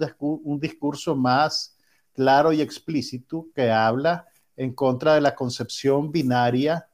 discurso 0.60 1.16
más 1.16 1.78
claro 2.14 2.52
y 2.52 2.62
explícito 2.62 3.48
que 3.54 3.70
habla 3.70 4.28
en 4.58 4.74
contra 4.74 5.14
de 5.14 5.22
la 5.22 5.36
concepción 5.36 6.12
binaria 6.12 6.88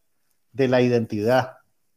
de 0.51 0.67
la 0.67 0.81
identidad 0.81 1.53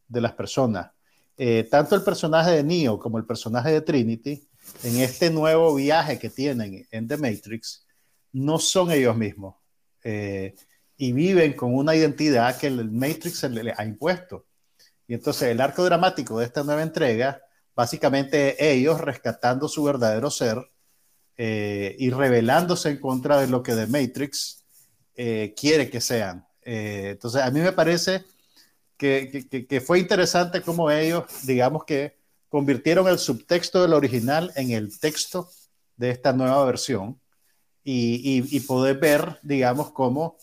de 0.07 0.21
las 0.21 0.31
personas. 0.31 0.91
Eh, 1.35 1.67
tanto 1.69 1.93
el 1.93 2.03
personaje 2.03 2.51
de 2.51 2.63
Neo 2.63 2.97
como 2.99 3.17
el 3.17 3.25
personaje 3.25 3.71
de 3.71 3.81
Trinity, 3.81 4.47
en 4.83 4.97
este 4.97 5.29
nuevo 5.29 5.75
viaje 5.75 6.17
que 6.17 6.29
tienen 6.29 6.87
en 6.89 7.07
The 7.07 7.17
Matrix, 7.17 7.85
no 8.31 8.59
son 8.59 8.91
ellos 8.91 9.17
mismos 9.17 9.55
eh, 10.03 10.55
y 10.95 11.11
viven 11.11 11.53
con 11.53 11.75
una 11.75 11.95
identidad 11.95 12.57
que 12.57 12.67
el 12.67 12.89
Matrix 12.91 13.39
se 13.39 13.49
le 13.49 13.73
ha 13.75 13.83
impuesto. 13.83 14.45
Y 15.11 15.15
entonces 15.15 15.49
el 15.49 15.59
arco 15.59 15.83
dramático 15.83 16.39
de 16.39 16.45
esta 16.45 16.63
nueva 16.63 16.83
entrega 16.83 17.41
básicamente 17.75 18.71
ellos 18.71 19.01
rescatando 19.01 19.67
su 19.67 19.83
verdadero 19.83 20.31
ser 20.31 20.57
eh, 21.35 21.97
y 21.99 22.11
rebelándose 22.11 22.91
en 22.91 23.01
contra 23.01 23.41
de 23.41 23.47
lo 23.47 23.61
que 23.61 23.73
The 23.73 23.87
Matrix 23.87 24.63
eh, 25.15 25.53
quiere 25.59 25.89
que 25.89 25.99
sean. 25.99 26.47
Eh, 26.61 27.09
entonces, 27.11 27.41
a 27.41 27.51
mí 27.51 27.59
me 27.59 27.73
parece 27.73 28.23
que, 28.95 29.83
fue 29.85 29.99
interesante 29.99 30.61
cómo 30.61 30.89
ellos, 30.89 31.25
digamos 31.43 31.83
que 31.83 32.17
convirtieron 32.47 33.05
el 33.09 33.19
subtexto 33.19 33.81
del 33.81 33.91
original 33.91 34.53
en 34.55 34.71
el 34.71 34.97
texto 34.97 35.49
de 35.97 36.11
esta 36.11 36.31
nueva 36.31 36.63
versión 36.63 37.19
y, 37.83 38.47
y 38.49 38.59
poder 38.61 38.97
ver, 38.97 39.39
digamos, 39.41 39.91
cómo 39.91 40.37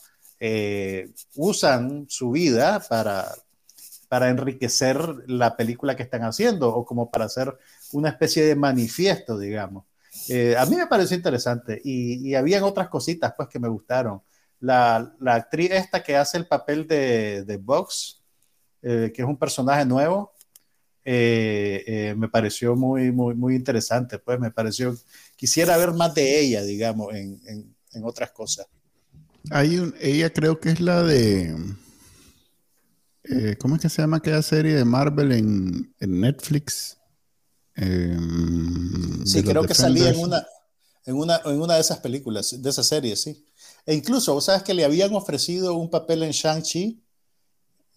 usan 1.37 2.05
su 2.11 2.33
vida 2.33 2.81
para, 2.87 3.35
para 4.09 4.31
enriquecer 4.31 4.99
la 5.27 5.57
película 5.57 5.95
que 5.97 6.03
están 6.03 6.23
haciendo 6.25 6.75
o 6.75 6.85
como 6.85 7.11
para 7.11 7.27
hacer 7.27 7.57
una 7.93 8.09
especie 8.09 8.45
de 8.45 8.57
manifiesto, 8.57 9.39
digamos. 9.39 9.85
Eh, 10.29 10.57
a 10.57 10.65
mí 10.67 10.77
me 10.77 10.87
pareció 10.87 11.17
interesante 11.17 11.81
y, 11.85 12.29
y 12.29 12.35
habían 12.35 12.63
otras 12.63 12.89
cositas 12.89 13.35
pues 13.37 13.49
que 13.49 13.59
me 13.59 13.69
gustaron. 13.69 14.23
La, 14.61 15.15
actriz 15.27 15.71
esta 15.71 16.03
que 16.03 16.17
hace 16.17 16.39
el 16.39 16.47
papel 16.47 16.87
de, 16.87 17.45
de 17.45 17.57
Vox, 17.59 18.23
eh, 18.83 19.13
que 19.15 19.23
es 19.23 19.29
un 19.29 19.37
personaje 19.37 19.85
nuevo, 19.85 20.33
eh, 21.05 22.15
me 22.17 22.29
pareció 22.29 22.75
muy, 22.77 23.13
muy, 23.13 23.35
muy 23.35 23.55
interesante, 23.55 24.19
pues 24.19 24.39
me 24.41 24.51
pareció, 24.51 24.95
quisiera 25.37 25.77
ver 25.77 25.93
más 25.93 26.15
de 26.15 26.41
ella, 26.41 26.63
digamos, 26.63 27.15
en, 27.15 27.41
en, 27.47 27.75
en 27.93 28.05
otras 28.05 28.31
cosas. 28.33 28.67
Hay 29.51 29.79
un, 29.79 29.95
ella 30.01 30.31
creo 30.31 30.59
que 30.61 30.71
es 30.71 30.81
la 30.81 31.03
de 31.03 31.55
eh, 33.31 33.57
¿Cómo 33.59 33.77
es 33.77 33.83
que 33.83 33.89
se 33.89 34.03
llama 34.03 34.19
aquella 34.19 34.43
serie 34.43 34.75
de 34.75 34.85
Marvel 34.85 35.33
en, 35.33 35.95
Netflix? 36.01 36.97
Em, 37.75 39.25
sí, 39.27 39.43
creo 39.43 39.65
que 39.65 39.75
salía 39.75 40.11
en 40.11 40.19
una, 40.19 40.47
en, 41.05 41.15
una, 41.15 41.41
en 41.45 41.61
una 41.61 41.75
de 41.75 41.81
esas 41.81 41.99
películas, 41.99 42.61
de 42.61 42.71
esa 42.71 42.83
serie, 42.83 43.17
sí. 43.17 43.45
E 43.85 43.95
incluso, 43.95 44.35
vos 44.35 44.45
sabes 44.45 44.63
que 44.63 44.75
le 44.75 44.85
habían 44.85 45.15
ofrecido 45.15 45.75
un 45.75 45.91
papel 45.91 46.23
en 46.23 46.31
Shang-Chi, 46.31 47.03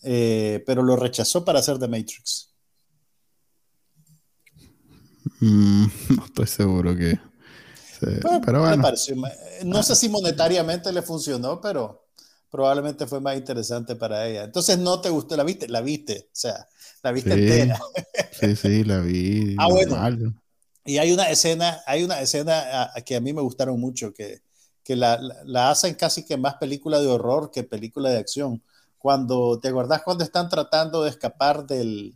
eh, 0.03 0.63
pero 0.65 0.83
lo 0.83 0.95
rechazó 0.95 1.45
para 1.45 1.59
hacer 1.59 1.79
The 1.79 1.87
Matrix. 1.87 2.49
Mm, 5.39 5.85
no 6.15 6.25
estoy 6.25 6.47
seguro 6.47 6.95
que. 6.95 7.19
pero 8.45 8.61
bueno. 8.61 8.83
no 9.65 9.83
sé 9.83 9.95
si 9.95 10.09
monetariamente 10.09 10.91
le 10.91 11.01
funcionó, 11.01 11.61
pero 11.61 12.00
probablemente 12.51 13.07
fue 13.07 13.21
más 13.21 13.37
interesante 13.37 13.95
para 13.95 14.27
ella. 14.27 14.43
Entonces, 14.43 14.77
¿no 14.77 14.99
te 14.99 15.09
gustó? 15.09 15.37
¿La 15.37 15.43
viste? 15.43 15.69
La 15.69 15.81
viste, 15.81 16.27
o 16.27 16.35
sea, 16.35 16.67
la 17.01 17.11
viste 17.13 17.33
entera. 17.33 17.79
sí, 18.39 18.55
sí, 18.55 18.83
la 18.83 18.99
vi. 18.99 19.55
Ah, 19.59 19.67
bueno. 19.69 20.35
Y 20.83 20.97
hay 20.97 21.13
una 21.13 21.29
escena, 21.29 21.81
hay 21.87 22.03
una 22.03 22.19
escena 22.19 22.91
que 23.05 23.15
a 23.15 23.21
mí 23.21 23.33
me 23.33 23.41
gustaron 23.41 23.79
mucho, 23.79 24.13
que, 24.13 24.41
que 24.83 24.95
la, 24.95 25.19
la, 25.45 25.69
hacen 25.69 25.95
casi 25.95 26.25
que 26.25 26.37
más 26.37 26.55
película 26.55 26.99
de 26.99 27.07
horror 27.07 27.51
que 27.51 27.63
película 27.63 28.09
de 28.09 28.17
acción. 28.17 28.61
Cuando, 28.97 29.59
¿te 29.59 29.69
acordás 29.69 30.01
cuando 30.01 30.23
están 30.23 30.49
tratando 30.49 31.03
de 31.03 31.11
escapar 31.11 31.65
del, 31.65 32.15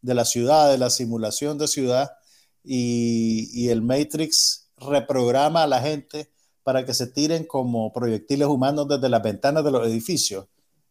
de 0.00 0.14
la 0.14 0.24
ciudad, 0.24 0.70
de 0.70 0.78
la 0.78 0.90
simulación 0.90 1.58
de 1.58 1.68
ciudad, 1.68 2.12
y, 2.64 3.50
y 3.52 3.68
el 3.68 3.82
Matrix 3.82 4.70
reprograma 4.78 5.64
a 5.64 5.66
la 5.66 5.80
gente 5.80 6.30
para 6.62 6.84
que 6.84 6.94
se 6.94 7.06
tiren 7.06 7.44
como 7.44 7.92
proyectiles 7.92 8.46
humanos 8.46 8.88
desde 8.88 9.08
las 9.08 9.22
ventanas 9.22 9.64
de 9.64 9.70
los 9.70 9.86
edificios. 9.86 10.46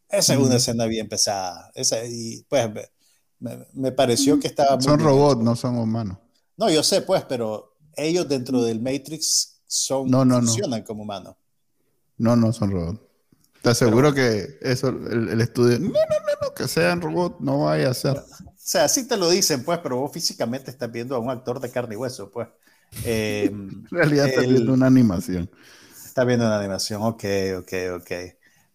Esa 0.10 0.34
es 0.34 0.40
una 0.40 0.56
escena 0.56 0.86
bien 0.86 1.08
pesada. 1.08 1.72
Esa, 1.74 2.04
y 2.06 2.46
pues 2.50 2.70
me, 3.40 3.92
pareció 3.92 4.40
que 4.40 4.48
estaba... 4.48 4.80
Son 4.82 5.00
robots, 5.00 5.42
no 5.42 5.56
son 5.56 5.78
humanos. 5.78 6.18
No, 6.58 6.70
yo 6.70 6.84
sé, 6.84 7.02
pues, 7.02 7.24
pero 7.24 7.78
ellos 7.96 8.28
dentro 8.28 8.62
del 8.62 8.82
Matrix 8.82 9.62
son, 9.66 10.10
no, 10.10 10.26
no, 10.26 10.40
funcionan 10.40 10.84
como 10.84 11.04
humanos. 11.04 11.36
No, 12.18 12.36
no 12.36 12.52
son 12.52 12.72
robots. 12.72 13.00
Te 13.62 13.70
aseguro 13.70 14.14
que 14.14 14.58
eso, 14.62 14.90
el, 14.90 15.40
estudio, 15.40 15.80
no, 15.80 15.88
no, 15.88 15.92
no, 15.92 16.48
no, 16.48 16.54
que 16.54 16.68
sean 16.68 17.00
robots, 17.00 17.38
no 17.40 17.66
vaya 17.66 17.90
a 17.90 17.94
ser. 17.94 18.18
O 18.18 18.54
sea, 18.56 18.90
sí 18.90 19.08
te 19.08 19.18
lo 19.18 19.30
dicen, 19.30 19.64
pues, 19.64 19.80
pero 19.80 19.98
vos 19.98 20.12
físicamente 20.12 20.72
estás 20.72 20.92
viendo 20.92 21.16
a 21.16 21.20
un 21.20 21.30
actor 21.30 21.60
de 21.60 21.72
carne 21.72 21.96
y 21.96 21.98
hueso, 21.98 22.30
pues. 22.32 22.48
Eh, 23.04 23.46
en 23.52 23.86
realidad 23.90 24.28
está 24.28 24.42
viendo 24.42 24.74
una 24.74 24.88
animación. 24.88 25.50
Está 26.06 26.24
viendo 26.24 26.46
una 26.46 26.60
animación, 26.60 27.02
ok, 27.04 27.24
ok, 27.60 27.74
ok. 27.98 28.12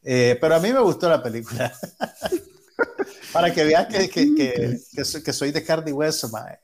Eh, 0.02 0.38
pero 0.40 0.54
a 0.54 0.60
mí 0.60 0.72
me 0.72 0.80
gustó 0.80 1.08
la 1.08 1.22
película. 1.22 1.72
Para 3.32 3.52
que 3.52 3.64
veas 3.64 3.86
que, 3.88 4.08
que, 4.08 4.78
que, 5.24 5.32
soy, 5.32 5.52
de 5.52 5.62
carne 5.64 5.90
y 5.90 5.92
hueso, 5.92 6.28
mae. 6.30 6.58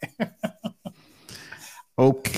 Ok, 1.95 2.29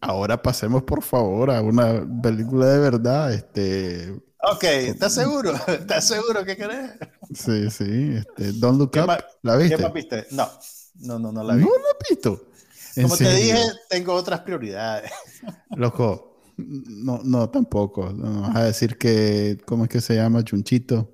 ahora 0.00 0.40
pasemos 0.40 0.84
por 0.84 1.02
favor 1.02 1.50
a 1.50 1.60
una 1.60 2.06
película 2.22 2.66
de 2.66 2.78
verdad. 2.78 3.32
Este, 3.34 4.14
Ok, 4.42 4.64
¿estás 4.64 5.14
seguro? 5.14 5.52
¿Estás 5.66 6.06
seguro 6.06 6.44
que 6.44 6.56
querés? 6.56 6.92
sí, 7.34 7.70
sí. 7.70 8.14
Este, 8.16 8.52
Don't 8.52 8.78
Look 8.78 8.92
¿Qué 8.92 9.00
Up. 9.00 9.10
¿La 9.42 9.58
¿Qué 9.66 9.76
viste? 9.76 9.82
más 9.82 9.92
viste? 9.92 10.26
No, 10.30 10.48
no, 10.94 11.18
no, 11.18 11.32
no 11.32 11.42
la 11.42 11.54
No 11.54 11.58
vi. 11.58 11.64
la 11.66 11.70
he 11.70 12.14
visto. 12.14 12.48
¿En 12.96 13.02
Como 13.04 13.16
te 13.16 13.30
dije, 13.34 13.58
tengo 13.88 14.14
otras 14.14 14.40
prioridades. 14.40 15.10
Loco, 15.70 16.40
no, 16.56 17.20
no, 17.22 17.50
tampoco. 17.50 18.10
No 18.12 18.42
vas 18.42 18.56
a 18.56 18.64
decir 18.64 18.96
que, 18.98 19.58
¿cómo 19.66 19.84
es 19.84 19.90
que 19.90 20.00
se 20.00 20.14
llama? 20.16 20.42
Chunchito. 20.42 21.12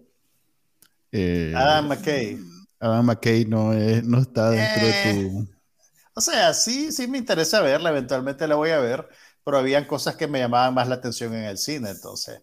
Eh, 1.11 1.53
Adam 1.57 1.89
McKay. 1.89 2.39
Adam 2.80 3.07
McKay 3.07 3.45
no, 3.45 3.72
es, 3.72 4.03
no 4.05 4.18
está 4.20 4.51
dentro 4.51 4.87
de 4.87 4.91
Eh. 5.11 5.30
tu... 5.30 5.49
O 6.14 6.20
sea, 6.20 6.53
sí, 6.55 6.93
sí 6.93 7.07
me 7.07 7.18
interesa 7.18 7.61
verla, 7.62 7.91
eventualmente 7.91 8.47
la 8.47 8.55
voy 8.55 8.70
a 8.70 8.78
ver, 8.78 9.09
pero 9.45 9.59
habían 9.59 9.87
cosas 9.87 10.14
que 10.16 10.26
me 10.26 10.41
llamaban 10.41 10.74
más 10.74 10.87
la 10.89 10.97
atención 10.97 11.35
en 11.35 11.45
el 11.45 11.57
cine, 11.59 11.91
entonces 11.91 12.43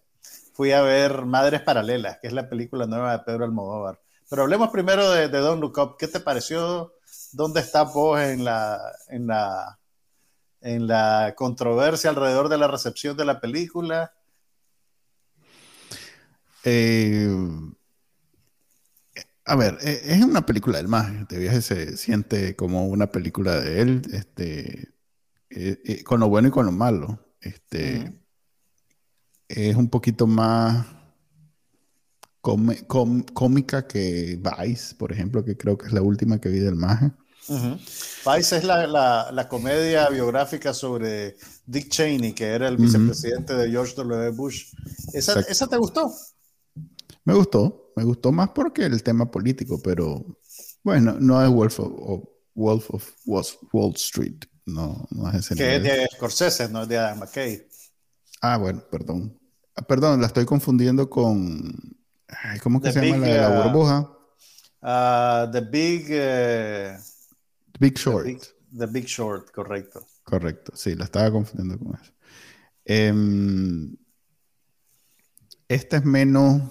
fui 0.54 0.72
a 0.72 0.82
ver 0.82 1.24
Madres 1.24 1.62
Paralelas, 1.62 2.18
que 2.20 2.26
es 2.28 2.32
la 2.32 2.48
película 2.48 2.86
nueva 2.86 3.12
de 3.12 3.20
Pedro 3.24 3.44
Almodóvar. 3.44 4.00
Pero 4.28 4.42
hablemos 4.42 4.70
primero 4.70 5.10
de, 5.10 5.28
de 5.28 5.38
Don't 5.38 5.60
Look 5.60 5.78
Up. 5.78 5.96
¿Qué 5.98 6.08
te 6.08 6.20
pareció? 6.20 6.92
¿Dónde 7.32 7.60
estás 7.60 7.92
vos 7.92 8.20
en 8.20 8.44
la, 8.44 8.80
en 9.08 9.26
la, 9.26 9.78
en 10.60 10.86
la 10.86 11.34
controversia 11.36 12.10
alrededor 12.10 12.48
de 12.48 12.58
la 12.58 12.68
recepción 12.68 13.16
de 13.16 13.24
la 13.24 13.40
película? 13.40 14.12
Eh, 16.64 17.28
a 19.50 19.56
ver, 19.56 19.78
eh, 19.82 20.00
es 20.04 20.22
una 20.22 20.46
película 20.46 20.78
del 20.78 20.86
más. 20.86 21.12
Este 21.12 21.36
viaje 21.36 21.60
se 21.60 21.96
siente 21.96 22.54
como 22.54 22.86
una 22.86 23.10
película 23.10 23.60
de 23.60 23.80
él, 23.82 24.02
este, 24.12 24.94
eh, 25.50 25.80
eh, 25.84 26.04
con 26.04 26.20
lo 26.20 26.28
bueno 26.28 26.46
y 26.46 26.50
con 26.52 26.66
lo 26.66 26.72
malo. 26.72 27.34
Este. 27.40 28.16
Es 29.48 29.74
un 29.74 29.90
poquito 29.90 30.28
más 30.28 30.86
cómica 32.40 33.88
que 33.88 34.40
Vice, 34.40 34.94
por 34.94 35.10
ejemplo, 35.10 35.44
que 35.44 35.56
creo 35.56 35.76
que 35.76 35.88
es 35.88 35.92
la 35.92 36.02
última 36.02 36.40
que 36.40 36.48
vi 36.48 36.60
del 36.60 36.76
maje. 36.76 37.10
Ujú. 37.50 37.78
Vice 38.36 38.56
es 38.58 38.64
la, 38.64 38.86
la- 38.86 39.30
la 39.32 39.48
comedia 39.48 40.08
biográfica 40.08 40.72
sobre 40.72 41.36
Dick 41.66 41.88
Cheney, 41.88 42.32
que 42.32 42.46
era 42.46 42.68
el 42.68 42.76
vicepresidente 42.76 43.54
de 43.54 43.70
George 43.70 43.94
W. 43.96 44.30
Bush. 44.30 44.72
¿Esa. 45.12 45.40
¿esa 45.40 45.66
te 45.66 45.76
gustó? 45.76 46.12
Me 47.24 47.34
gustó, 47.34 47.92
me 47.96 48.04
gustó 48.04 48.32
más 48.32 48.50
porque 48.50 48.84
el 48.84 49.02
tema 49.02 49.30
político, 49.30 49.80
pero 49.82 50.24
bueno, 50.82 51.16
no 51.20 51.42
es 51.44 51.50
Wolf 51.50 51.80
of, 51.80 52.22
Wolf 52.54 52.90
of 52.94 53.12
Wall, 53.72 53.94
Street, 53.96 54.44
no, 54.66 55.06
no 55.10 55.28
es 55.30 55.34
ese 55.36 55.54
Que 55.54 55.76
es 55.76 55.82
de 55.82 56.06
Scorsese, 56.14 56.68
no 56.68 56.82
es 56.82 56.88
de 56.88 56.98
Adam 56.98 57.18
McKay. 57.18 57.66
Ah, 58.42 58.56
bueno, 58.58 58.82
perdón. 58.90 59.38
Ah, 59.76 59.82
Perdón, 59.82 60.20
la 60.20 60.28
estoy 60.28 60.44
confundiendo 60.46 61.10
con. 61.10 61.72
ay, 62.28 62.58
¿Cómo 62.60 62.80
que 62.80 62.88
The 62.88 62.92
se 63.00 63.06
llama 63.06 63.18
la 63.18 63.26
Big, 63.26 63.34
de 63.34 63.40
la 63.40 63.50
uh, 63.50 63.62
burbuja? 63.64 64.10
Ah, 64.82 65.48
the 65.52 65.60
Big 65.60 66.06
eh, 66.08 66.96
Big 67.80 67.94
the 67.94 68.00
Short. 68.00 68.24
Big- 68.26 68.40
The 68.78 68.86
Big 68.86 69.06
Short, 69.06 69.50
correcto. 69.50 70.06
Correcto, 70.22 70.72
sí, 70.76 70.94
la 70.94 71.04
estaba 71.06 71.28
confundiendo 71.32 71.76
con 71.84 71.98
eso. 72.00 72.12
Em, 72.84 73.96
esta 75.68 75.96
es 75.96 76.04
menos. 76.04 76.62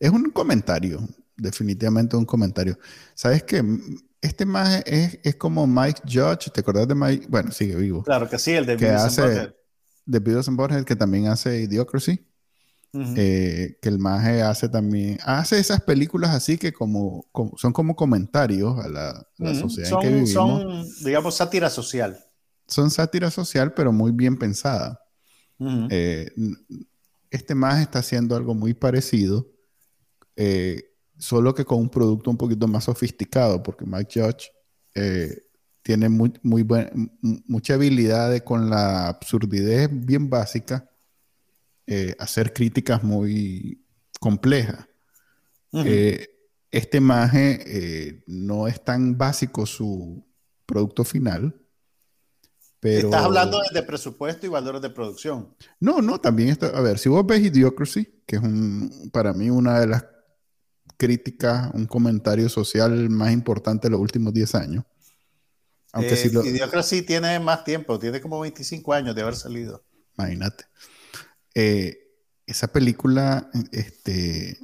Es 0.00 0.10
un 0.10 0.30
comentario, 0.30 1.00
definitivamente 1.36 2.16
un 2.16 2.24
comentario. 2.24 2.78
¿Sabes 3.14 3.42
qué? 3.44 3.62
Este 4.20 4.44
más 4.44 4.82
es, 4.86 5.18
es 5.22 5.36
como 5.36 5.66
Mike 5.68 6.02
Judge, 6.04 6.50
¿te 6.52 6.60
acordás 6.60 6.88
de 6.88 6.94
Mike? 6.96 7.26
Bueno, 7.28 7.52
sigue 7.52 7.76
vivo. 7.76 8.02
Claro 8.02 8.28
que 8.28 8.38
sí, 8.38 8.52
el 8.52 8.66
de 8.66 8.76
Que 8.76 8.88
and 8.88 8.96
hace- 8.98 9.22
Butthead. 9.22 9.54
De 10.06 10.18
Beavis 10.20 10.48
and 10.48 10.56
Butthead, 10.56 10.84
que 10.84 10.96
también 10.96 11.26
hace 11.28 11.60
Idiocracy. 11.62 12.26
Eh, 13.16 13.78
que 13.80 13.88
el 13.88 13.98
maje 13.98 14.42
hace 14.42 14.68
también, 14.68 15.18
hace 15.24 15.58
esas 15.58 15.80
películas 15.82 16.30
así 16.34 16.58
que 16.58 16.72
como, 16.72 17.26
como- 17.32 17.56
son 17.56 17.72
como 17.72 17.94
comentarios 17.96 18.78
a 18.84 18.88
la, 18.88 19.10
a 19.10 19.24
la 19.38 19.50
Ujú. 19.50 19.60
sociedad 19.60 19.90
son, 19.90 19.98
en 19.98 20.02
que 20.02 20.14
vivimos. 20.24 20.62
Son, 20.62 20.86
son, 20.86 21.04
digamos, 21.04 21.34
sátira 21.36 21.70
social. 21.70 22.18
sátira 22.66 23.30
social, 23.30 23.72
pero 23.74 23.92
muy 23.92 24.12
bien 24.12 24.36
pensada. 24.36 25.00
Eh, 25.90 26.30
este 27.30 27.54
maje 27.54 27.82
está 27.82 27.98
haciendo 27.98 28.36
algo 28.36 28.54
muy 28.54 28.74
parecido, 28.74 29.46
eh, 30.36 30.84
solo 31.18 31.54
que 31.54 31.64
con 31.64 31.78
un 31.78 31.88
producto 31.88 32.30
un 32.30 32.36
poquito 32.36 32.68
más 32.68 32.84
sofisticado, 32.84 33.62
porque 33.62 33.84
Mike 33.84 34.20
Judge 34.20 34.50
tiene 35.82 36.08
muy, 36.08 36.32
muy 36.42 36.66
mucha 37.46 37.74
habilidad 37.74 38.30
de 38.30 38.42
con 38.44 38.68
la 38.70 39.08
absurdidez 39.08 39.88
bien 39.92 40.28
básica, 40.28 40.87
eh, 41.88 42.14
hacer 42.18 42.52
críticas 42.52 43.02
muy 43.02 43.82
complejas. 44.20 44.86
Eh, 45.72 46.28
este 46.70 47.00
maje 47.00 47.60
eh, 47.66 48.24
no 48.26 48.68
es 48.68 48.84
tan 48.84 49.16
básico 49.16 49.64
su 49.64 50.22
producto 50.66 51.02
final, 51.02 51.58
pero... 52.78 53.08
Estás 53.08 53.24
hablando 53.24 53.58
de, 53.58 53.80
de 53.80 53.82
presupuesto 53.82 54.44
y 54.44 54.50
valores 54.50 54.82
de 54.82 54.90
producción. 54.90 55.54
No, 55.80 56.02
no, 56.02 56.20
también 56.20 56.50
está... 56.50 56.66
A 56.68 56.82
ver, 56.82 56.98
si 56.98 57.08
vos 57.08 57.26
ves 57.26 57.40
Idiocracy, 57.40 58.22
que 58.26 58.36
es 58.36 58.42
un, 58.42 59.10
para 59.10 59.32
mí 59.32 59.48
una 59.48 59.80
de 59.80 59.86
las 59.86 60.04
críticas, 60.98 61.70
un 61.72 61.86
comentario 61.86 62.50
social 62.50 63.08
más 63.08 63.32
importante 63.32 63.88
de 63.88 63.92
los 63.92 64.00
últimos 64.00 64.34
10 64.34 64.54
años. 64.56 64.84
Aunque 65.92 66.12
Eh, 66.12 66.16
si 66.16 66.30
lo... 66.30 66.44
Idiocracy 66.44 67.00
tiene 67.00 67.40
más 67.40 67.64
tiempo, 67.64 67.98
tiene 67.98 68.20
como 68.20 68.40
25 68.40 68.92
años 68.92 69.14
de 69.14 69.22
haber 69.22 69.36
salido. 69.36 69.82
Imagínate. 70.18 70.64
Eh, 71.60 71.98
esa 72.46 72.68
película, 72.68 73.50
este, 73.72 74.56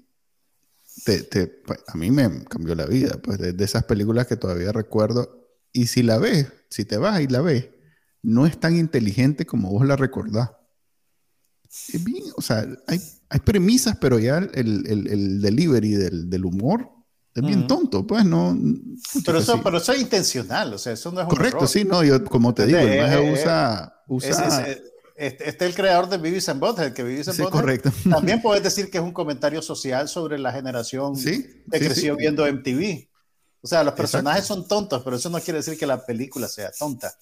te- 1.04 1.24
te- 1.24 1.48
pues, 1.48 1.80
a 1.88 1.96
mí 1.96 2.12
me 2.12 2.44
cambió 2.44 2.76
la 2.76 2.86
vida, 2.86 3.18
pues 3.20 3.38
de, 3.38 3.52
de 3.52 3.64
esas 3.64 3.82
películas 3.82 4.28
que 4.28 4.36
todavía 4.36 4.70
recuerdo. 4.70 5.48
Y 5.72 5.88
si 5.88 6.04
la 6.04 6.18
ves, 6.18 6.46
si 6.70 6.84
te 6.84 6.96
vas 6.96 7.20
y 7.20 7.26
la 7.26 7.40
ves, 7.40 7.68
no 8.22 8.46
es 8.46 8.58
tan 8.60 8.76
inteligente 8.76 9.44
como 9.44 9.70
vos 9.70 9.84
la 9.84 9.96
recordás. 9.96 10.50
Es 11.92 12.02
bien, 12.04 12.22
o 12.36 12.40
sea, 12.42 12.64
hay, 12.86 13.00
hay 13.28 13.40
premisas, 13.40 13.96
pero 14.00 14.20
ya 14.20 14.38
el, 14.38 14.86
el- 14.86 15.06
el 15.08 15.40
delivery 15.42 15.94
del, 15.94 16.30
del 16.30 16.44
humor 16.44 16.88
es 17.34 17.42
bien 17.44 17.58
Ujú. 17.60 17.66
tonto, 17.66 18.06
pues 18.06 18.24
no. 18.24 18.56
Pero 19.26 19.38
eso, 19.40 19.54
sí. 19.56 19.60
pero 19.64 19.78
eso 19.78 19.92
es 19.92 20.00
intencional, 20.00 20.72
o 20.72 20.78
sea, 20.78 20.92
eso 20.92 21.10
no 21.10 21.20
es 21.20 21.24
un 21.24 21.30
Correcto, 21.30 21.56
error. 21.58 21.68
sí, 21.68 21.84
no, 21.84 22.04
yo 22.04 22.24
como 22.24 22.54
te 22.54 22.66
digo, 22.66 22.78
el 22.78 22.92
Eh, 22.92 22.98
maje 23.00 23.16
eh, 23.16 23.32
usa, 23.32 23.92
Es- 24.08 24.30
usa, 24.30 24.70
es- 24.70 24.82
este, 25.14 25.48
este 25.48 25.64
es 25.64 25.70
el 25.70 25.76
creador 25.76 26.08
de 26.08 26.18
Beavis 26.18 26.48
and 26.48 26.60
Butthead, 26.60 26.92
que 26.92 27.02
Beavis 27.02 27.28
and 27.28 27.36
sí, 27.36 27.42
Butthead 27.42 27.60
correcto. 27.60 27.92
También 28.10 28.42
puedes 28.42 28.62
decir 28.62 28.90
que 28.90 28.98
es 28.98 29.04
un 29.04 29.12
comentario 29.12 29.62
social 29.62 30.08
sobre 30.08 30.38
la 30.38 30.52
generación 30.52 31.16
Sí, 31.16 31.64
que 31.70 31.78
sí, 31.78 31.84
creció 31.86 32.16
viendo 32.16 32.46
MTV. 32.46 33.08
O 33.62 33.66
sea, 33.66 33.82
los 33.84 33.92
Exacto. 33.92 33.96
personajes 34.02 34.44
son 34.44 34.66
tontos, 34.68 35.02
pero 35.04 35.16
eso 35.16 35.30
no 35.30 35.40
quiere 35.40 35.58
decir 35.58 35.78
que 35.78 35.86
la 35.86 36.04
película 36.04 36.48
sea 36.48 36.70
tonta. 36.72 37.14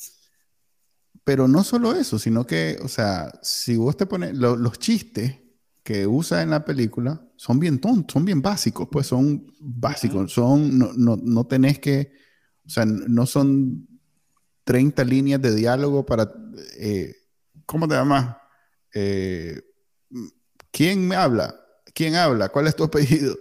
Pero 1.25 1.47
no 1.47 1.63
solo 1.63 1.95
eso, 1.95 2.19
sino 2.19 2.47
que, 2.47 2.79
o 2.83 2.89
sea, 2.89 3.31
si 3.43 3.77
vos 3.77 3.97
te 3.97 4.07
pones, 4.07 4.35
lo- 4.37 4.57
los 4.57 4.79
chistes 4.79 5.37
que 5.85 6.07
usa 6.07 6.43
en 6.43 6.51
la 6.51 6.65
película 6.65 7.25
son 7.37 7.59
bien 7.61 7.81
tontos, 7.81 8.13
son 8.15 8.25
bien 8.25 8.43
básicos, 8.43 8.89
pues 8.91 9.07
son 9.07 9.47
básicos, 9.61 10.33
son, 10.33 10.79
no, 10.79 10.93
no, 10.97 11.17
no 11.17 11.47
tenés 11.47 11.79
que, 11.79 12.13
o 12.67 12.71
sea, 12.71 12.85
no 12.87 13.27
son 13.27 13.87
30 14.65 15.05
líneas 15.05 15.41
de 15.43 15.55
diálogo 15.55 16.05
para, 16.07 16.33
eh, 16.79 17.15
¿cómo 17.73 17.89
te 17.89 17.95
llamas? 17.95 18.37
Eh, 18.95 19.61
¿Quién 20.71 21.09
me 21.09 21.17
habla? 21.17 21.59
¿Quién 21.95 22.15
habla? 22.15 22.51
¿Cuál 22.51 22.67
es 22.69 22.77
tu 22.77 22.85
apellido? 22.85 23.35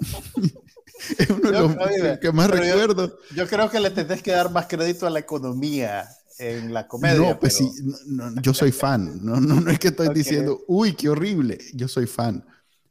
es 1.18 1.28
uno 1.30 1.50
de 1.50 1.60
los 2.08 2.18
que 2.18 2.32
más 2.32 2.48
yo- 2.48 2.54
recuerdo. 2.54 3.18
Yo 3.34 3.46
creo 3.48 3.68
que 3.70 3.80
le 3.80 3.90
tenés 3.90 4.22
que 4.22 4.30
dar 4.30 4.50
más 4.50 4.66
crédito 4.66 5.06
a 5.06 5.10
la 5.10 5.18
economía 5.18 6.08
en 6.38 6.72
la 6.72 6.86
comedia. 6.88 7.18
No, 7.30 7.38
pues 7.38 7.56
pero- 7.58 7.70
sí, 7.70 7.82
no, 8.06 8.30
no, 8.30 8.42
yo 8.42 8.54
soy 8.54 8.72
fan. 8.72 9.24
No, 9.24 9.40
no, 9.40 9.60
no 9.60 9.70
es 9.70 9.78
que 9.78 9.88
estoy 9.88 10.08
diciendo, 10.14 10.62
uy, 10.66 10.94
qué 10.94 11.08
horrible. 11.08 11.58
Yo 11.74 11.88
soy 11.88 12.06
fan. 12.06 12.44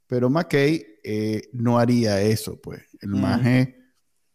Pero 0.08 0.30
McKay 0.30 0.86
eh, 1.04 1.50
no 1.54 1.80
haría 1.80 2.22
eso, 2.22 2.60
pues. 2.62 2.82
El 3.02 3.14
Ujú. 3.14 3.22
maje, 3.22 3.78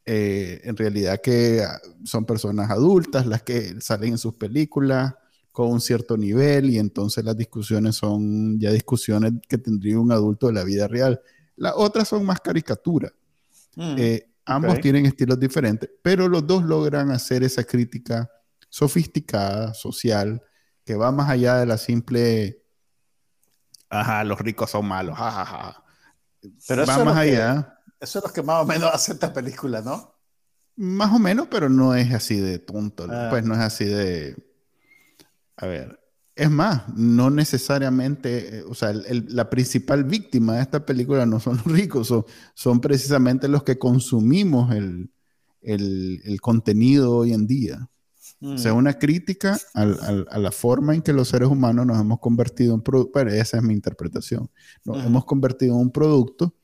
eh, 0.04 0.60
en 0.64 0.76
realidad 0.76 1.20
que 1.22 1.62
ah, 1.62 1.78
son 2.04 2.24
personas 2.24 2.70
adultas 2.70 3.26
las 3.26 3.42
que 3.42 3.80
salen 3.80 4.12
en 4.12 4.18
sus 4.18 4.34
películas 4.34 5.14
con 5.58 5.72
un 5.72 5.80
cierto 5.80 6.16
nivel 6.16 6.70
y 6.70 6.78
entonces 6.78 7.24
las 7.24 7.36
discusiones 7.36 7.96
son 7.96 8.60
ya 8.60 8.70
discusiones 8.70 9.32
que 9.48 9.58
tendría 9.58 9.98
un 9.98 10.12
adulto 10.12 10.46
de 10.46 10.52
la 10.52 10.62
vida 10.62 10.86
real. 10.86 11.20
Las 11.56 11.72
otras 11.74 12.06
son 12.06 12.24
más 12.24 12.38
caricaturas. 12.40 13.10
Mm. 13.74 13.96
Eh, 13.98 14.30
ambos 14.44 14.80
tienen 14.80 15.04
estilos 15.04 15.40
diferentes, 15.40 15.90
pero 16.00 16.28
los 16.28 16.46
dos 16.46 16.62
logran 16.62 17.10
hacer 17.10 17.42
esa 17.42 17.64
crítica 17.64 18.30
sofisticada, 18.68 19.74
social, 19.74 20.40
que 20.84 20.94
va 20.94 21.10
más 21.10 21.28
allá 21.28 21.56
de 21.56 21.66
la 21.66 21.76
simple, 21.76 22.62
ajá, 23.88 24.22
los 24.22 24.38
ricos 24.38 24.70
son 24.70 24.86
malos, 24.86 25.18
jajaja. 25.18 25.82
Pero 26.68 26.84
eso 26.84 26.92
va 26.92 26.92
es 26.92 26.98
lo 27.00 27.04
más 27.04 27.14
que- 27.24 27.30
allá. 27.36 27.78
Eso 27.98 28.20
es 28.20 28.24
lo 28.26 28.32
que 28.32 28.42
más 28.44 28.62
o 28.62 28.64
menos 28.64 28.94
hace 28.94 29.10
esta 29.10 29.32
película, 29.32 29.80
¿no? 29.80 30.14
Más 30.76 31.12
o 31.12 31.18
menos, 31.18 31.48
pero 31.50 31.68
no 31.68 31.96
es 31.96 32.14
así 32.14 32.38
de 32.38 32.60
tonto. 32.60 33.08
Ah. 33.10 33.26
Pues 33.28 33.42
no 33.42 33.54
es 33.54 33.60
así 33.60 33.86
de. 33.86 34.36
A 35.58 35.66
ver. 35.66 35.98
Es 36.34 36.50
más, 36.50 36.88
no 36.96 37.30
necesariamente, 37.30 38.58
eh, 38.58 38.62
o 38.68 38.72
sea, 38.74 38.90
el- 38.90 39.04
el- 39.06 39.26
la 39.30 39.50
principal 39.50 40.04
víctima 40.04 40.54
de 40.56 40.62
esta 40.62 40.86
película 40.86 41.26
no 41.26 41.40
son 41.40 41.56
los 41.64 41.66
ricos, 41.66 42.06
son, 42.08 42.24
son 42.54 42.80
precisamente 42.80 43.48
los 43.48 43.64
que 43.64 43.76
consumimos 43.78 44.72
el, 44.74 45.10
el- 45.62 46.40
contenido 46.40 47.16
hoy 47.16 47.32
en 47.32 47.46
día. 47.46 47.88
O 48.40 48.58
sea, 48.58 48.72
una 48.72 48.92
crítica 48.98 49.58
a 50.30 50.38
la 50.38 50.52
forma 50.52 50.94
en 50.94 51.02
que 51.02 51.12
los 51.12 51.28
seres 51.28 51.48
humanos 51.48 51.84
nos 51.86 52.00
hemos 52.00 52.20
convertido 52.20 52.72
en 52.74 52.82
producto, 52.82 53.10
bueno, 53.14 53.32
esa 53.32 53.56
es 53.56 53.62
mi 53.64 53.74
interpretación, 53.74 54.48
nos 54.84 54.96
hemos 55.04 55.24
convertido 55.24 55.74
en 55.74 55.80
un 55.80 55.90
producto 55.90 56.54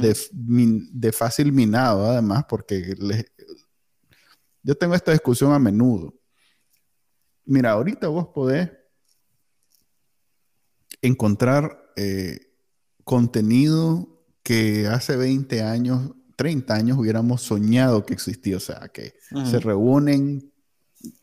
de, 0.00 0.16
min- 0.32 0.88
de 0.92 1.12
fácil 1.12 1.52
minado, 1.52 2.06
además, 2.06 2.44
porque 2.48 2.94
les- 2.98 3.26
yo 4.62 4.74
tengo 4.76 4.94
esta 4.94 5.12
discusión 5.12 5.52
a 5.52 5.58
menudo. 5.58 6.14
Mira, 7.44 7.72
ahorita 7.72 8.08
vos 8.08 8.28
podés 8.28 8.70
encontrar 11.00 11.92
eh, 11.96 12.52
contenido 13.04 14.24
que 14.42 14.86
hace 14.86 15.16
20 15.16 15.62
años, 15.62 16.12
30 16.36 16.74
años 16.74 16.98
hubiéramos 16.98 17.42
soñado 17.42 18.06
que 18.06 18.14
existía, 18.14 18.56
o 18.56 18.60
sea, 18.60 18.88
que 18.88 19.14
se 19.44 19.60
reúnen 19.60 20.52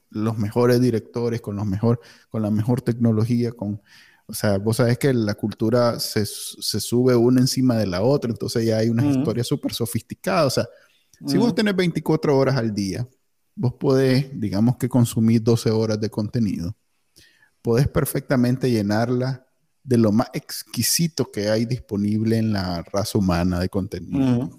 los 0.09 0.37
mejores 0.37 0.81
directores 0.81 1.41
con 1.41 1.55
los 1.55 1.65
mejor, 1.65 1.99
con 2.29 2.41
la 2.41 2.51
mejor 2.51 2.81
tecnología, 2.81 3.51
con, 3.51 3.81
o 4.27 4.33
sea, 4.33 4.57
vos 4.57 4.77
sabés 4.77 4.97
que 4.97 5.13
la 5.13 5.35
cultura 5.35 5.99
se, 5.99 6.25
se 6.25 6.79
sube 6.79 7.15
una 7.15 7.41
encima 7.41 7.77
de 7.77 7.87
la 7.87 8.01
otra, 8.01 8.31
entonces 8.31 8.65
ya 8.65 8.77
hay 8.77 8.89
unas 8.89 9.05
Ujú. 9.05 9.19
historias 9.19 9.47
súper 9.47 9.73
sofisticadas, 9.73 10.45
o 10.45 10.61
sea, 10.61 10.69
si 11.25 11.37
vos 11.37 11.53
tenés 11.53 11.75
24 11.75 12.37
horas 12.37 12.55
al 12.55 12.73
día, 12.73 13.05
vos 13.59 13.73
podés, 13.73 14.29
digamos 14.39 14.77
que 14.77 14.87
consumir 14.87 15.43
12 15.43 15.69
horas 15.69 15.99
de 15.99 16.09
contenido, 16.09 16.77
podés 17.61 17.89
perfectamente 17.89 18.71
llenarla 18.71 19.45
de 19.83 19.97
lo 19.97 20.13
más 20.13 20.29
exquisito 20.33 21.29
que 21.29 21.49
hay 21.49 21.65
disponible 21.65 22.37
en 22.37 22.53
la 22.53 22.81
raza 22.83 23.17
humana 23.17 23.59
de 23.59 23.67
contenido. 23.67 24.49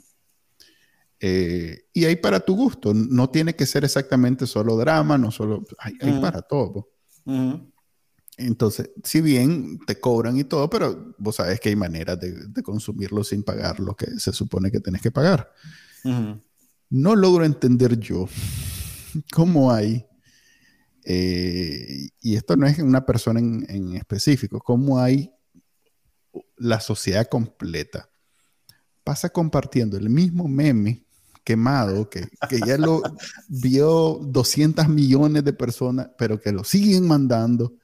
Eh, 1.18 1.86
y 1.94 2.04
hay 2.04 2.16
para 2.16 2.40
tu 2.40 2.54
gusto. 2.54 2.92
No 2.92 3.30
tiene 3.30 3.56
que 3.56 3.64
ser 3.64 3.84
exactamente 3.84 4.46
solo 4.46 4.76
drama, 4.76 5.16
no 5.16 5.30
solo. 5.30 5.64
Hay, 5.78 5.94
para 6.20 6.42
todo. 6.42 6.90
Entonces, 8.36 8.90
si 9.02 9.22
bien 9.22 9.78
te 9.86 9.98
cobran 9.98 10.36
y 10.36 10.44
todo, 10.44 10.68
pero 10.68 11.14
vos 11.16 11.36
sabes 11.36 11.58
que 11.58 11.70
hay 11.70 11.76
maneras 11.76 12.20
de, 12.20 12.48
de 12.48 12.62
consumirlo 12.62 13.24
sin 13.24 13.44
pagar 13.44 13.80
lo 13.80 13.96
que 13.96 14.06
se 14.18 14.32
supone 14.32 14.70
que 14.70 14.80
tenés 14.80 15.00
que 15.00 15.10
pagar. 15.10 15.50
No 16.90 17.16
logro 17.16 17.46
entender 17.46 17.98
yo 17.98 18.28
cómo 19.32 19.72
hay, 19.72 20.06
eh, 21.04 22.08
y 22.20 22.36
esto 22.36 22.56
no 22.56 22.66
es 22.66 22.78
una 22.78 23.04
persona 23.04 23.40
en, 23.40 23.66
en 23.68 23.94
específico, 23.96 24.60
cómo 24.60 24.98
hay 24.98 25.32
la 26.56 26.80
sociedad 26.80 27.26
completa 27.26 28.10
pasa 29.04 29.28
compartiendo 29.28 29.96
el 29.96 30.08
mismo 30.08 30.46
meme 30.46 31.04
quemado 31.42 32.08
que, 32.08 32.28
que 32.48 32.60
ya 32.64 32.76
lo 32.76 33.02
vio 33.48 34.20
200 34.22 34.88
millones 34.88 35.42
de 35.42 35.52
personas, 35.52 36.10
pero 36.16 36.40
que 36.40 36.52
lo 36.52 36.64
siguen 36.64 37.08
mandando 37.08 37.74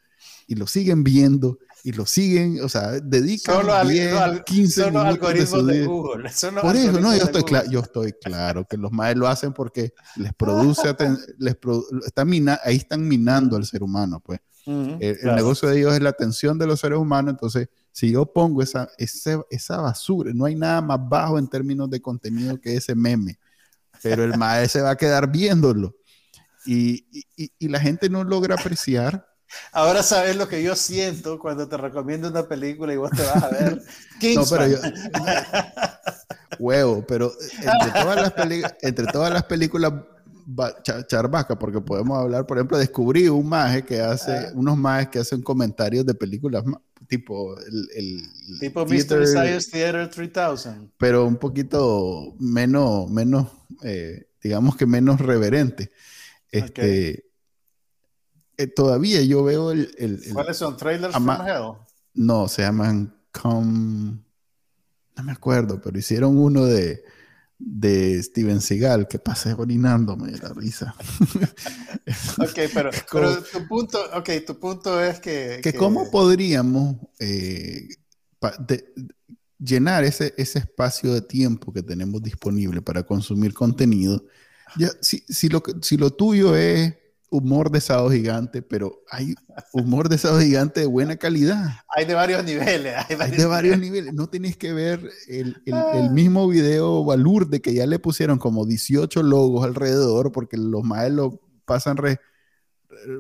y 0.47 0.55
lo 0.55 0.67
siguen 0.67 1.03
viendo 1.03 1.59
y 1.89 1.93
lo 1.93 2.05
siguen, 2.05 2.59
o 2.65 2.69
sea, 2.69 2.99
dedican 3.01 3.55
Son 3.57 3.67
los, 3.69 3.89
10, 3.89 4.07
al- 4.09 4.13
los 4.13 4.23
al- 4.23 4.45
15 4.45 4.83
son 4.83 4.93
los 4.95 5.05
minutos 5.05 5.21
de 5.21 5.29
algoritmos 5.39 5.67
de, 5.69 5.73
día. 5.79 5.87
Google. 5.87 6.33
Son 6.33 6.55
los 6.57 6.65
Por 6.65 6.75
eso, 6.77 6.93
no, 6.93 7.01
yo 7.01 7.11
de 7.11 7.17
estoy, 7.19 7.43
Google. 7.43 7.59
cla- 7.61 7.71
yo 7.71 7.81
estoy 7.81 8.13
claro 8.13 8.67
que 8.69 8.77
los 8.77 8.91
maes 8.91 9.17
lo 9.17 9.29
hacen 9.29 9.53
porque 9.53 9.93
les 10.17 10.35
produce, 10.35 10.97
les 11.39 11.61
produ- 11.61 12.05
está 12.05 12.25
mina- 12.25 12.59
ahí 12.65 12.77
están 12.77 13.07
minando 13.07 13.57
al 13.57 13.65
ser 13.65 13.85
humano, 13.85 14.21
pues. 14.25 14.41
Ujú, 14.67 14.97
El, 14.99 15.01
el 15.01 15.19
claro. 15.21 15.37
negocio 15.37 15.69
de 15.69 15.79
ellos 15.79 15.95
es 15.95 16.01
la 16.03 16.09
atención 16.11 16.59
de 16.59 16.67
los 16.67 16.81
seres 16.81 16.99
humanos, 16.99 17.31
entonces 17.35 17.69
si 17.93 18.11
yo 18.11 18.27
pongo 18.27 18.63
esa, 18.63 18.89
ese- 18.99 19.41
esa 19.51 19.77
basura, 19.81 20.33
no 20.35 20.45
hay 20.45 20.57
nada 20.57 20.81
más 20.83 20.99
bajo 21.09 21.39
en 21.39 21.47
términos 21.47 21.89
de 21.89 22.01
contenido 22.03 22.61
que 22.61 22.75
ese 22.75 22.97
meme, 22.97 23.39
pero 24.03 24.25
el 24.25 24.37
mae 24.37 24.69
se 24.69 24.81
va 24.81 24.91
a 24.91 24.97
quedar 24.97 25.31
viéndolo. 25.31 25.95
Y- 26.67 27.07
y- 27.37 27.53
y 27.61 27.69
la 27.69 27.79
gente 27.79 28.09
no 28.11 28.25
logra 28.25 28.57
apreciar. 28.57 29.25
Ahora 29.73 30.03
sabes 30.03 30.37
lo 30.37 30.49
que 30.49 30.63
yo 30.63 30.75
siento 30.77 31.39
cuando 31.39 31.69
te 31.69 31.77
recomiendo 31.77 32.29
una 32.29 32.47
película 32.49 32.93
y 32.93 32.97
vos 32.97 33.11
te 33.11 33.23
vas 33.23 33.43
a 33.43 33.49
ver. 33.49 33.83
No, 34.17 34.21
Kingsman. 34.21 34.49
pero 34.49 34.67
yo, 34.73 34.79
huevo, 36.59 37.05
pero 37.07 37.33
entre 37.53 38.01
todas 38.01 38.17
las, 38.17 38.33
peli- 38.33 38.63
entre 38.83 39.07
todas 39.07 39.33
las 39.33 39.43
películas 39.45 39.93
ba- 40.47 40.83
cha- 40.83 41.07
charbaca, 41.07 41.59
porque 41.59 41.81
podemos 41.81 42.19
hablar, 42.19 42.47
por 42.47 42.57
ejemplo, 42.57 42.79
descubrí 42.79 43.29
un 43.29 43.49
maje 43.49 43.85
que 43.85 44.01
hace, 44.01 44.51
unos 44.55 44.77
majes 44.77 45.09
que 45.09 45.19
hacen 45.19 45.43
comentarios 45.43 46.07
de 46.07 46.15
películas 46.15 46.65
tipo 47.09 47.57
el, 47.61 47.89
el 47.95 48.59
tipo 48.59 48.85
theater- 48.87 48.89
Mystery 48.97 49.27
Science 49.27 49.71
Theater 49.71 50.09
3000. 50.11 50.91
pero 50.97 51.27
un 51.27 51.37
poquito 51.37 52.35
menos, 52.41 53.11
menos, 53.11 53.49
eh, 53.83 54.29
digamos 54.43 54.77
que 54.77 54.87
menos 54.87 55.21
reverente. 55.21 55.93
Este, 56.51 57.26
eh, 58.59 58.67
todavía 58.67 59.23
yo 59.23 59.45
veo 59.45 59.71
el, 59.73 59.95
el- 59.99 60.21
el- 60.25 60.33
¿Cuáles 60.35 60.57
son? 60.57 60.77
Trailers 60.77 61.15
Ama- 61.15 61.37
from 61.37 61.47
Hell. 61.49 61.73
no, 62.15 62.49
se 62.49 62.63
llaman 62.63 63.15
Com, 63.33 64.23
no 65.17 65.23
me 65.23 65.33
acuerdo, 65.33 65.81
pero 65.81 65.99
hicieron 65.99 66.39
uno 66.39 66.65
de, 66.65 67.05
de 67.59 68.23
Steven 68.23 68.61
Seagal 68.63 69.09
que 69.09 69.19
pasé 69.19 69.53
orinándome 69.53 70.33
de 70.33 70.39
la 70.39 70.49
risa. 70.55 70.95
Ok, 72.39 72.55
pero, 72.73 72.91
Como- 73.11 73.25
pero 73.25 73.43
tu 73.43 73.67
punto, 73.69 73.99
okay, 74.15 74.41
tu 74.45 74.59
punto 74.59 75.03
es 75.03 75.19
que, 75.21 75.61
que 75.63 75.73
cómo 75.75 76.11
podríamos 76.11 76.97
eh, 77.19 77.89
pa- 78.39 78.57
de- 78.59 78.93
llenar 79.59 80.05
ese, 80.05 80.35
ese 80.37 80.61
espacio 80.61 81.13
de 81.15 81.23
tiempo 81.23 81.73
que 81.73 81.83
tenemos 81.83 82.23
disponible 82.23 82.81
para 82.83 83.03
consumir 83.05 83.55
contenido. 83.55 84.25
Ya, 84.77 84.91
si, 85.01 85.25
si, 85.29 85.49
lo, 85.49 85.63
que- 85.63 85.73
si 85.83 85.97
lo 85.97 86.11
tuyo 86.11 86.55
es 86.57 86.95
humor 87.31 87.71
de 87.71 87.81
sábado 87.81 88.11
gigante, 88.11 88.63
pero 88.63 89.03
hay 89.11 89.35
humor 89.73 90.09
de 90.09 90.19
sábado 90.19 90.41
gigante 90.41 90.81
de 90.81 90.87
buena 90.87 91.17
calidad. 91.17 91.71
hay 91.89 92.05
de 92.05 92.15
varios 92.15 92.45
niveles. 92.45 92.95
Hay, 92.97 93.05
Hay 93.11 93.17
varios 93.17 93.39
de 93.39 93.47
varios 93.47 93.79
niveles. 93.79 94.15
No 94.15 94.29
tenés 94.29 94.57
que 94.57 94.73
ver 94.73 95.01
el, 95.29 95.57
el- 95.67 95.85
el 95.95 96.11
mismo 96.11 96.49
video 96.49 97.05
balurde 97.05 97.61
que 97.61 97.75
ya 97.75 97.87
le 97.87 97.99
pusieron 97.99 98.39
como 98.39 98.65
18 98.67 99.23
logos 99.23 99.65
alrededor 99.65 100.33
porque 100.33 100.57
los 100.57 100.83
maes 100.85 101.13
lo 101.13 101.41
pasan 101.65 101.97
re- 101.97 102.21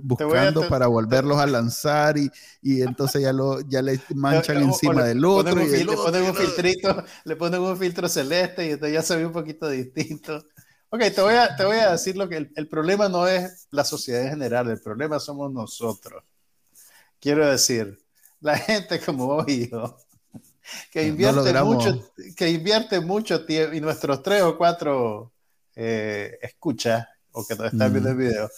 buscando 0.02 0.62
te- 0.62 0.68
para 0.68 0.86
volverlos 0.86 1.38
a 1.38 1.46
lanzar 1.46 2.16
y, 2.18 2.30
y 2.62 2.82
entonces 2.82 3.22
ya, 3.22 3.32
lo, 3.32 3.61
ya 3.62 3.82
le 3.82 4.00
manchan 4.14 4.57
O- 4.59 4.61
o 4.61 4.62
encima 4.62 4.94
le 4.94 5.09
del 5.09 5.20
ponen 5.22 5.52
otro. 5.52 5.61
un 5.62 5.66
y 5.66 5.70
fil- 5.70 5.86
le 5.86 5.92
otro, 5.92 6.04
ponen 6.04 6.22
un 6.22 6.30
otro. 6.30 6.42
filtrito, 6.42 7.04
le 7.24 7.36
ponen 7.36 7.61
un 7.61 7.76
filtro 7.76 8.09
celeste 8.09 8.66
y 8.66 8.70
entonces 8.70 8.94
ya 8.94 9.02
se 9.02 9.16
ve 9.16 9.26
un 9.26 9.32
poquito 9.32 9.68
distinto. 9.68 10.44
Ok, 10.91 11.01
te 11.14 11.20
voy 11.20 11.34
a, 11.34 11.55
te 11.57 11.64
voy 11.64 11.76
a 11.78 11.93
decir 11.93 12.16
lo 12.16 12.28
que 12.28 12.37
el, 12.37 12.53
el 12.57 12.68
problema 12.68 13.09
no 13.09 13.26
es 13.26 13.66
la 13.70 13.84
sociedad 13.84 14.22
en 14.22 14.30
general, 14.30 14.68
el 14.70 14.80
problema 14.80 15.18
somos 15.18 15.53
nosotros. 15.53 16.22
Quiero 17.20 17.47
decir, 17.47 17.99
la 18.41 18.57
gente 18.59 19.01
como 19.01 19.26
vos 19.26 19.49
y 19.49 19.70
yo, 19.70 19.97
que 20.93 21.03
No 21.03 21.09
invierte, 21.09 21.53
logramos- 21.53 21.66
mucho, 21.66 22.12
que 22.37 22.51
invierte 22.51 23.01
mucho 23.01 23.45
tiempo 23.47 23.74
y 23.76 23.80
nuestros 23.80 24.22
tres 24.22 24.43
o 24.43 24.57
cuatro 24.59 25.32
eh, 25.76 26.39
escuchas 26.43 27.07
o 27.32 27.47
que 27.47 27.57
nos 27.57 27.68
están 27.68 27.91
Mm. 27.91 27.93
viendo 27.93 28.11
el 28.11 28.16
video, 28.16 28.51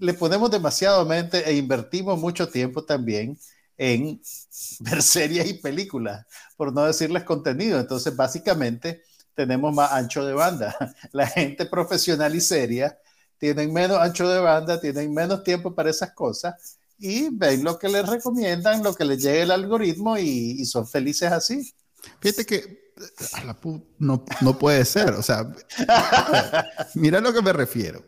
le 0.00 0.14
ponemos 0.14 0.50
demasiado 0.50 1.04
mente 1.06 1.48
e 1.48 1.54
invertimos 1.54 2.18
mucho 2.20 2.48
tiempo 2.48 2.84
también 2.84 3.38
en 3.76 4.20
ver 4.80 5.02
series 5.02 5.48
y 5.48 5.54
películas, 5.54 6.26
por 6.56 6.72
no 6.72 6.84
decirles 6.84 7.24
contenido. 7.24 7.78
Entonces, 7.80 8.14
básicamente, 8.16 9.02
tenemos 9.38 9.72
más 9.72 9.92
ancho 9.92 10.26
de 10.26 10.32
banda. 10.32 10.74
La 11.12 11.28
gente 11.28 11.64
profesional 11.66 12.34
y 12.34 12.40
seria 12.40 12.98
tienen 13.38 13.72
menos 13.72 13.96
ancho 13.98 14.28
de 14.28 14.40
banda, 14.40 14.80
tienen 14.80 15.14
menos 15.14 15.44
tiempo 15.44 15.72
para 15.72 15.90
esas 15.90 16.10
cosas 16.12 16.54
y 16.98 17.28
ven 17.30 17.62
lo 17.62 17.78
que 17.78 17.88
les 17.88 18.04
recomiendan, 18.04 18.82
lo 18.82 18.92
que 18.92 19.04
les 19.04 19.22
llegue 19.22 19.42
el 19.42 19.52
algoritmo 19.52 20.18
y, 20.18 20.56
y 20.60 20.64
son 20.64 20.88
felices 20.88 21.30
así. 21.30 21.72
Fíjate 22.20 22.44
que 22.44 22.92
a 23.34 23.44
la 23.44 23.54
pu- 23.60 23.84
no, 24.00 24.24
no 24.40 24.58
puede 24.58 24.84
ser. 24.84 25.10
O 25.12 25.22
sea, 25.22 25.48
mira 26.94 27.18
a 27.18 27.20
lo 27.20 27.32
que 27.32 27.42
me 27.42 27.52
refiero. 27.52 28.02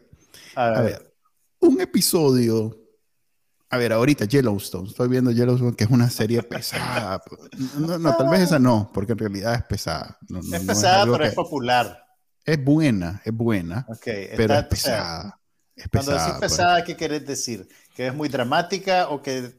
A 0.56 0.80
ver, 0.82 1.14
un 1.60 1.80
episodio. 1.80 2.76
A 3.72 3.76
ver, 3.78 3.92
ahorita 3.92 4.24
Yellowstone. 4.24 4.88
Estoy 4.88 5.08
viendo 5.08 5.30
Yellowstone, 5.30 5.76
que 5.76 5.84
es 5.84 5.90
una 5.90 6.10
serie 6.10 6.42
pesada. 6.42 7.22
No, 7.78 7.98
no, 7.98 8.16
tal 8.16 8.28
vez 8.28 8.40
esa 8.40 8.58
no, 8.58 8.90
porque 8.92 9.12
en 9.12 9.18
realidad 9.18 9.54
es 9.54 9.62
pesada. 9.62 10.18
No, 10.28 10.40
no- 10.42 10.56
es 10.56 10.62
no 10.64 10.66
pesada, 10.66 11.04
pero 11.12 11.24
es 11.24 11.34
popular. 11.34 12.04
es 12.44 12.64
buena, 12.64 13.22
es 13.24 13.32
buena, 13.32 13.86
Ok, 13.88 14.00
pero 14.36 14.54
está- 14.54 14.58
es 14.58 14.64
o 14.64 14.76
sea, 14.76 14.96
pesada. 14.96 15.40
Es 15.76 15.88
Cuando 15.88 16.10
pesada. 16.12 16.26
decís 16.26 16.38
pues. 16.40 16.50
pesada, 16.50 16.84
¿qué 16.84 16.96
querés 16.96 17.26
decir? 17.26 17.68
¿Que 17.94 18.08
es 18.08 18.14
muy 18.14 18.28
dramática 18.28 19.08
o 19.08 19.22
que 19.22 19.56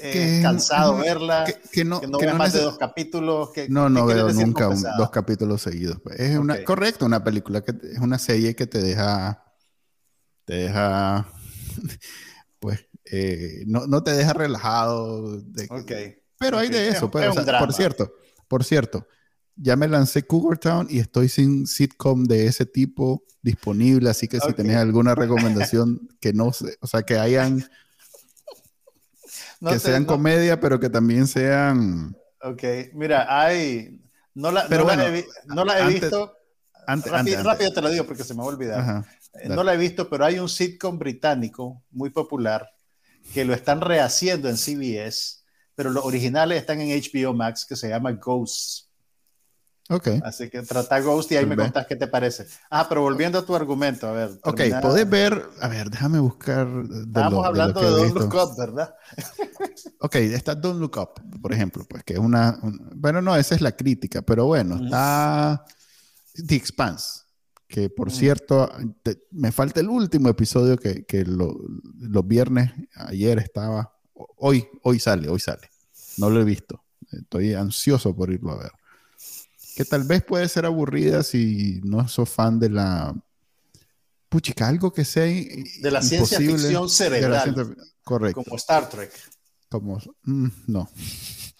eh, 0.00 0.40
cansado 0.42 0.92
ajá, 0.94 1.02
verla, 1.02 1.44
que, 1.44 1.58
que 1.72 1.84
no, 1.84 2.00
que 2.00 2.06
no 2.06 2.18
que 2.18 2.26
no 2.26 2.34
más 2.34 2.52
de 2.52 2.60
dos 2.60 2.76
capítulos. 2.78 3.50
Que, 3.52 3.68
No, 3.68 3.88
no 3.88 4.06
¿qué 4.06 4.12
quieres 4.14 4.36
veo 4.36 4.46
nunca 4.46 4.68
un- 4.68 4.84
dos 4.98 5.10
capítulos 5.10 5.62
seguidos. 5.62 5.98
pues. 6.04 6.20
Es 6.20 6.36
una, 6.38 6.62
correcto, 6.64 7.06
una 7.06 7.24
película 7.24 7.62
que 7.62 7.72
es 7.94 7.98
una 7.98 8.18
serie 8.18 8.54
que 8.54 8.66
te 8.66 8.80
deja, 8.82 9.42
te 10.44 10.54
deja, 10.54 11.26
pues, 12.60 12.86
eh, 13.10 13.64
no, 13.66 13.86
no 13.86 14.02
te 14.02 14.12
deja 14.12 14.32
relajado. 14.32 15.40
de- 15.40 15.66
Ok. 15.70 15.92
Pero 16.38 16.58
hay 16.58 16.68
de 16.68 16.88
Es 16.88 16.96
eso, 16.96 17.10
pues, 17.10 17.24
es 17.24 17.30
o 17.30 17.32
sea, 17.34 17.42
un 17.42 17.46
drama. 17.46 17.66
por 17.66 17.74
cierto, 17.74 18.12
por 18.46 18.64
cierto, 18.64 19.06
ya 19.56 19.74
me 19.76 19.88
lancé 19.88 20.22
Cougar 20.24 20.58
Town 20.58 20.86
y 20.88 21.00
estoy 21.00 21.28
sin 21.28 21.66
sitcom 21.66 22.24
de 22.24 22.46
ese 22.46 22.64
tipo 22.64 23.24
disponible, 23.42 24.08
así 24.10 24.28
que 24.28 24.38
si 24.40 24.52
tenés 24.52 24.76
alguna 24.76 25.14
recomendación 25.16 26.08
que 26.20 26.32
no 26.32 26.52
sé, 26.52 26.76
o 26.80 26.86
sea, 26.86 27.02
que 27.02 27.18
hayan, 27.18 27.64
No 29.60 29.70
que 29.70 29.76
te- 29.76 29.80
sean 29.80 30.02
no- 30.02 30.08
comedia, 30.08 30.60
pero 30.60 30.78
que 30.78 30.88
también 30.90 31.26
sean, 31.26 32.16
Ok, 32.40 32.62
mira, 32.94 33.26
hay. 33.28 34.00
No 34.32 34.52
la, 34.52 34.68
Pero 34.68 34.84
la 34.86 34.94
bueno, 34.94 35.02
he, 35.16 35.26
no 35.46 35.64
la 35.64 35.78
he 35.80 35.82
antes- 35.82 36.00
visto. 36.02 36.32
antes, 36.86 37.10
Rápido, 37.10 37.16
antes, 37.18 37.34
antes. 37.36 37.44
rápido 37.44 37.72
te 37.72 37.82
lo 37.82 37.88
digo 37.90 38.04
porque 38.06 38.22
se 38.22 38.32
me 38.34 38.38
va 38.38 38.44
a 38.44 38.48
olvidar. 38.48 38.78
Ajá, 38.80 39.04
No 39.46 39.64
la 39.64 39.74
he 39.74 39.76
visto, 39.76 40.08
pero 40.08 40.24
hay 40.24 40.38
un 40.38 40.48
sitcom 40.48 40.98
británico 41.00 41.82
muy 41.90 42.10
popular 42.10 42.70
que 43.32 43.44
lo 43.44 43.54
están 43.54 43.80
rehaciendo 43.80 44.48
en 44.48 44.56
CBS, 44.56 45.38
pero 45.74 45.90
los 45.90 46.04
originales 46.04 46.58
están 46.60 46.80
en 46.80 46.90
HBO 47.00 47.34
Max 47.34 47.64
que 47.66 47.76
se 47.76 47.88
llama 47.88 48.12
Ghosts. 48.12 48.88
ok. 49.90 50.08
Así 50.24 50.50
que 50.50 50.62
trata 50.62 51.00
Ghost 51.00 51.30
y 51.32 51.36
ahí 51.36 51.46
me 51.46 51.56
contás 51.56 51.86
qué 51.86 51.96
te 51.96 52.06
parece. 52.08 52.46
Ah, 52.70 52.86
pero 52.88 53.02
volviendo 53.02 53.38
a 53.38 53.44
tu 53.46 53.54
argumento, 53.54 54.06
a 54.08 54.12
ver. 54.12 54.30
Ok, 54.42 54.56
termina- 54.56 54.80
podés 54.80 55.08
ver, 55.08 55.48
a 55.60 55.68
ver, 55.68 55.88
déjame 55.90 56.18
buscar 56.18 56.66
de 56.66 57.00
Estábamos 57.02 57.14
lo, 57.14 57.28
de 57.28 57.32
lo 57.42 57.44
hablando 57.46 57.80
de, 57.80 58.08
Don't. 58.08 58.14
Look 58.32 58.34
Up, 58.34 58.56
¿verdad? 58.58 58.94
Ok, 60.00 60.14
está 60.16 60.54
Don't 60.54 60.80
Look 60.80 60.96
Up, 60.96 61.40
por 61.40 61.52
ejemplo, 61.52 61.84
pues 61.88 62.02
que 62.04 62.14
es 62.14 62.18
una, 62.18 62.58
un- 62.62 62.90
bueno, 62.96 63.20
no, 63.22 63.34
esa 63.36 63.54
es 63.54 63.60
la 63.60 63.72
crítica, 63.72 64.22
pero 64.22 64.46
bueno, 64.46 64.76
está 64.84 65.64
The 66.46 66.54
Expanse, 66.54 67.22
que 67.68 67.90
por 67.90 68.10
cierto, 68.10 68.70
te- 69.02 69.22
me 69.30 69.52
falta 69.52 69.80
el 69.80 69.88
último 69.88 70.28
episodio 70.30 70.76
que, 70.78 71.04
que 71.04 71.24
lo- 71.24 71.56
los 72.00 72.26
viernes, 72.26 72.72
ayer 72.94 73.38
estaba, 73.38 73.94
hoy, 74.14 74.66
hoy 74.82 74.98
sale, 74.98 75.28
hoy 75.28 75.38
sale, 75.38 75.70
no 76.16 76.30
lo 76.30 76.40
he 76.40 76.44
visto, 76.44 76.82
estoy 77.12 77.52
ansioso 77.54 78.16
por 78.16 78.32
irlo 78.32 78.52
a 78.52 78.58
ver. 78.58 78.72
Que 79.76 79.84
tal 79.84 80.04
vez 80.04 80.24
puede 80.24 80.48
ser 80.48 80.64
aburrida 80.66 81.22
si 81.22 81.80
no 81.84 82.08
sos 82.08 82.28
fan 82.28 82.58
de 82.58 82.70
la... 82.70 83.14
Puchica, 84.28 84.68
algo 84.68 84.92
que 84.92 85.04
sea 85.06 85.22
De 85.24 85.90
la 85.90 86.02
ciencia 86.02 86.38
ficción 86.38 86.88
cerebral, 86.90 87.54
ciencia- 87.54 87.76
Correcto. 88.02 88.42
como 88.44 88.56
Star 88.56 88.88
Trek, 88.88 89.10
Como, 89.70 89.98
mm, 90.24 90.48
no. 90.66 90.88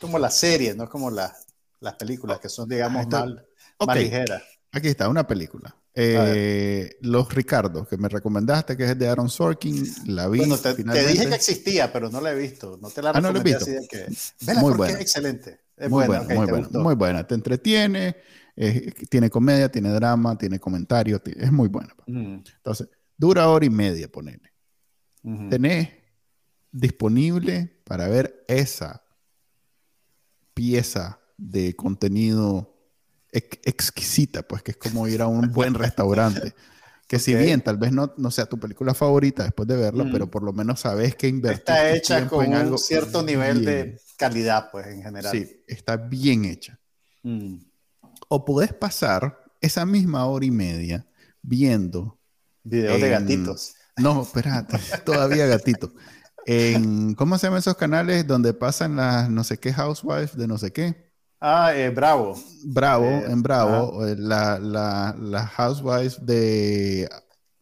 como 0.00 0.18
las 0.18 0.36
series, 0.38 0.74
no 0.76 0.88
como 0.88 1.11
la- 1.11 1.34
las 1.80 1.94
películas 1.94 2.40
que 2.40 2.48
son, 2.48 2.68
digamos, 2.68 2.98
Ah, 3.00 3.02
está- 3.02 3.20
mal, 3.20 3.46
más 3.86 3.96
ligeras. 3.98 4.42
aquí 4.72 4.88
está, 4.88 5.09
una 5.09 5.26
película. 5.26 5.74
Eh, 6.01 6.96
Los 7.01 7.34
Ricardos, 7.34 7.88
que 7.88 7.96
me 7.96 8.09
recomendaste, 8.09 8.76
que 8.76 8.84
es 8.84 8.99
de 8.99 9.09
Aaron 9.09 9.28
Sorkin, 9.28 9.84
la 10.07 10.28
vi. 10.28 10.38
Bueno, 10.38 10.57
te, 10.59 10.74
dije 10.74 11.28
que 11.28 11.34
existía, 11.34 11.92
pero 11.92 12.09
no 12.09 12.20
la 12.20 12.32
he 12.32 12.36
visto. 12.36 12.78
No 12.80 12.88
te 12.88 13.03
la 13.03 13.11
Ah, 13.11 13.20
no 13.20 13.32
la 13.32 13.40
he 13.40 13.42
visto. 13.42 13.64
así 13.64 13.72
de 13.72 13.88
que. 13.88 14.07
Vela 14.46 14.61
Muy 14.61 14.74
buena. 14.74 14.94
es 14.94 15.01
excelente. 15.01 15.61
Es 15.76 15.90
muy 15.90 16.07
buena, 16.07 16.22
muy 16.24 16.36
buena, 16.46 16.59
gustó. 16.59 16.80
muy 16.80 16.94
buena. 16.94 17.26
Te 17.26 17.34
entretiene, 17.34 18.16
eh, 18.57 18.92
tiene 19.11 19.28
comedia, 19.30 19.70
tiene 19.70 19.90
drama, 19.90 20.36
tiene 20.38 20.59
comentario, 20.61 21.20
ti- 21.20 21.34
es 21.36 21.51
muy 21.51 21.68
buena. 21.68 21.94
Entonces, 22.07 22.88
dura 23.16 23.49
hora 23.49 23.64
y 23.66 23.70
media, 23.70 24.07
ponele. 24.09 24.53
Tenés 25.51 25.88
disponible 26.70 27.80
para 27.84 28.07
ver 28.09 28.44
esa 28.49 29.03
pieza 30.55 31.20
de 31.36 31.74
contenido 31.76 32.78
ex- 33.33 33.59
exquisita, 33.64 34.43
pues 34.43 34.62
que 34.62 34.72
es 34.72 34.76
como 34.76 35.07
ir 35.09 35.22
a 35.22 35.26
un 35.26 35.53
buen 35.53 35.74
restaurante. 35.74 36.55
Que 37.07 37.18
si 37.18 37.35
bien 37.35 37.62
tal 37.62 37.79
vez 37.79 37.91
no, 37.91 38.12
no 38.18 38.31
sea 38.31 38.45
tu 38.47 38.59
película 38.61 38.93
favorita 38.93 39.43
después 39.43 39.66
de 39.66 39.76
verla, 39.76 40.05
Mm. 40.05 40.12
pero 40.12 40.31
por 40.31 40.43
lo 40.43 40.53
menos 40.53 40.81
sabes 40.81 41.14
que 41.16 41.26
invertir 41.29 41.61
Está 41.61 41.91
hecha 41.91 42.29
con 42.29 42.45
en 42.53 42.70
un 42.70 42.79
cierto 42.79 43.22
nivel 43.22 43.64
de 43.64 43.99
calidad, 44.18 44.68
pues, 44.70 44.87
en 44.89 45.03
general. 45.03 45.33
Sí, 45.33 45.62
está 45.66 45.97
bien 45.97 46.45
hecha. 46.45 46.79
Mm. 47.22 47.57
O 48.29 48.45
podés 48.45 48.74
pasar 48.74 49.39
esa 49.62 49.87
misma 49.87 50.26
hora 50.26 50.45
y 50.45 50.51
media 50.51 51.07
viendo 51.43 52.18
Videos 52.62 53.01
de 53.01 53.09
gatitos. 53.09 53.74
No, 53.97 54.20
espérate, 54.22 54.79
todavía 55.07 55.47
gatito. 55.47 55.93
En, 56.45 57.14
¿Cómo 57.14 57.39
se 57.39 57.47
llaman 57.47 57.61
esos 57.61 57.76
canales 57.76 58.26
donde 58.26 58.53
pasan 58.53 58.97
las 58.97 59.31
no 59.31 59.45
sé 59.45 59.57
qué 59.59 59.72
housewives 59.72 60.37
de 60.37 60.47
no 60.47 60.59
sé 60.59 60.72
qué? 60.72 61.07
Ah, 61.41 61.72
eh, 61.74 61.91
bravo. 61.91 62.36
Bravo, 62.64 63.05
Eh, 63.05 63.24
en 63.30 63.43
Bravo, 63.43 64.07
eh, 64.07 64.16
la, 64.18 64.59
la, 64.59 65.14
las 65.18 65.51
housewives 65.51 66.24
de, 66.24 67.09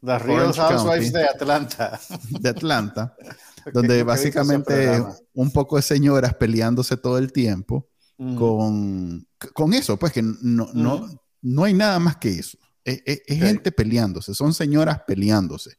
Las 0.02 0.22
Real 0.22 0.52
Housewives 0.54 1.10
County. 1.12 1.18
de 1.18 1.24
Atlanta. 1.24 2.00
de 2.40 2.48
Atlanta, 2.48 3.16
donde 3.72 4.02
básicamente 4.02 5.02
un 5.34 5.50
poco 5.50 5.76
de 5.76 5.82
señoras 5.82 6.34
peleándose 6.34 6.96
todo 6.96 7.18
el 7.18 7.32
tiempo 7.32 7.88
Mm. 8.18 8.36
con, 8.38 9.28
con 9.52 9.74
eso, 9.74 9.98
pues 9.98 10.10
que 10.10 10.22
no, 10.22 10.68
no, 10.72 11.06
no 11.42 11.64
hay 11.64 11.74
nada 11.74 11.98
más 11.98 12.16
que 12.16 12.30
eso. 12.38 12.56
Es, 12.82 13.02
es- 13.04 13.20
es 13.26 13.38
gente 13.38 13.70
peleándose, 13.70 14.32
son 14.32 14.54
señoras 14.54 15.02
peleándose. 15.06 15.76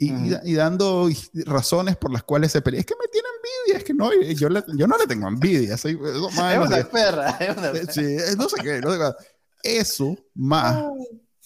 Y, 0.00 0.12
y 0.12 0.36
y 0.44 0.54
dando 0.54 1.08
razones 1.46 1.96
por 1.96 2.12
las 2.12 2.22
cuales 2.22 2.52
se 2.52 2.62
pelean. 2.62 2.80
Es 2.80 2.86
que 2.86 2.94
me 2.94 3.08
tiene 3.08 3.26
envidia, 3.36 3.78
es 3.78 3.84
que 3.84 3.94
no, 3.94 4.10
yo, 4.32 4.48
le- 4.48 4.64
yo 4.76 4.86
no 4.86 4.96
le 4.96 5.06
tengo 5.08 5.26
envidia. 5.26 5.76
Soy, 5.76 5.92
eso, 5.94 6.30
más, 6.30 6.54
Es 6.54 6.66
una 6.68 6.84
perra. 6.88 7.30
Es 7.40 7.56
una 7.56 7.68
eh, 7.68 7.72
perra. 7.72 7.92
sí, 7.92 8.00
eh, 8.04 8.34
no 8.36 8.48
sé 8.48 8.56
qué, 8.62 8.80
no 8.80 8.92
sé 8.92 8.98
qué. 8.98 9.78
Eso 9.78 10.16
más 10.34 10.84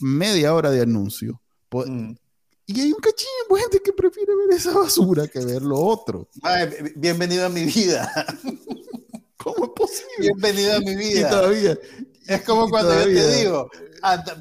media 0.00 0.54
hora 0.54 0.70
de 0.70 0.82
anuncio. 0.82 1.40
po- 1.68 1.86
Mm. 1.86 2.14
Y 2.66 2.80
hay 2.80 2.92
un 2.92 3.00
cachín 3.00 3.26
de 3.50 3.60
gente 3.60 3.80
que 3.84 3.92
prefiere 3.92 4.32
ver 4.36 4.56
esa 4.56 4.72
basura 4.72 5.26
que 5.26 5.40
ver 5.44 5.62
lo 5.62 5.78
otro. 5.80 6.28
Ay, 6.42 6.68
bi- 6.68 6.92
bienvenido 6.94 7.44
a 7.46 7.48
mi 7.48 7.64
vida. 7.64 8.08
¿Cómo 9.36 9.64
es 9.64 9.70
posible? 9.74 10.18
Bienvenido 10.20 10.76
a 10.76 10.80
mi 10.80 10.90
Y 10.92 10.96
vida. 10.96 11.30
todavía. 11.30 11.78
Es 12.28 12.42
como 12.42 12.66
y 12.66 12.70
cuando 12.70 12.90
yo 12.92 12.96
todavía- 13.00 13.22
te 13.22 13.36
digo, 13.38 13.68
"Anda, 13.72 13.91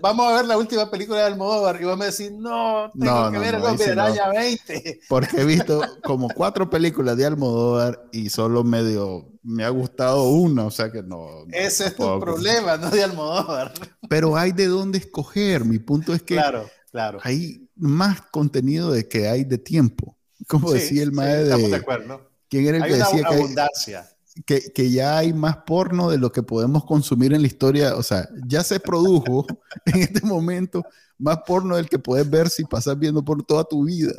vamos 0.02 0.28
a 0.28 0.36
ver 0.36 0.46
la 0.46 0.58
última 0.58 0.90
película 0.90 1.20
de 1.20 1.26
Almodóvar 1.26 1.82
y 1.82 1.86
vos 1.86 1.98
me 1.98 2.06
decís, 2.06 2.32
no, 2.32 2.92
tengo 3.00 3.22
No, 3.22 3.32
que 3.32 3.38
no, 3.38 3.40
ver 3.40 3.60
no, 3.60 3.78
sí 3.78 3.90
araña 3.90 4.30
20. 4.30 5.00
Porque 5.08 5.42
he 5.42 5.46
visto 5.46 5.82
como 6.04 6.30
cuatro 6.30 6.70
películas 6.70 7.18
de 7.18 7.26
Almodóvar 7.26 8.08
y 8.12 8.30
solo 8.30 8.64
medio 8.64 9.28
me 9.44 9.64
ha 9.64 9.70
gustado 9.70 10.24
una, 10.30 10.66
o 10.66 10.72
sea 10.72 10.92
que 10.92 11.02
no. 11.04 11.46
Ese 11.52 11.88
es 11.88 11.96
tu 11.96 12.20
problema, 12.20 12.78
no 12.78 12.90
de 12.90 13.04
Almodóvar. 13.04 13.74
Pero 14.10 14.36
hay 14.38 14.52
de 14.52 14.68
dónde 14.68 14.98
escoger. 15.00 15.66
Mi 15.66 15.80
punto 15.80 16.14
es 16.14 16.22
que 16.24 16.36
Claro, 16.36 16.70
claro. 16.92 17.20
hay 17.24 17.70
más 17.76 18.22
contenido 18.32 18.92
de 18.92 19.08
que 19.08 19.28
hay 19.28 19.44
de 19.44 19.58
tiempo. 19.58 20.18
Como 20.48 20.70
Sí, 20.70 20.76
decía 20.76 21.04
el 21.04 21.10
sí, 21.10 21.16
mae 21.16 21.44
Estamos 21.44 21.64
de 21.64 21.70
de. 21.70 21.76
acuerdo. 21.78 22.32
¿Quién 22.50 22.68
era 22.68 22.78
el 22.78 22.84
Hay 22.84 22.90
que 22.90 22.96
una 22.96 23.06
decía 23.06 23.24
que, 23.24 23.36
abundancia. 23.36 24.10
Que, 24.46 24.72
que 24.72 24.92
ya 24.92 25.18
hay 25.18 25.34
más 25.34 25.58
porno 25.58 26.10
de 26.10 26.18
lo 26.18 26.32
que 26.32 26.44
podemos 26.44 26.86
consumir 26.86 27.34
en 27.34 27.42
la 27.42 27.48
historia? 27.48 27.96
O 27.96 28.04
sea, 28.04 28.30
ya 28.48 28.64
se 28.64 28.80
produjo 28.80 29.46
en 29.86 30.02
este 30.02 30.22
momento 30.26 30.84
más 31.18 31.40
porno 31.46 31.76
del 31.76 31.90
que 31.90 32.00
puedes 32.00 32.30
ver 32.30 32.50
si 32.50 32.64
pasas 32.64 32.98
viendo 32.98 33.24
por 33.24 33.44
toda 33.44 33.64
tu 33.64 33.86
vida. 33.86 34.14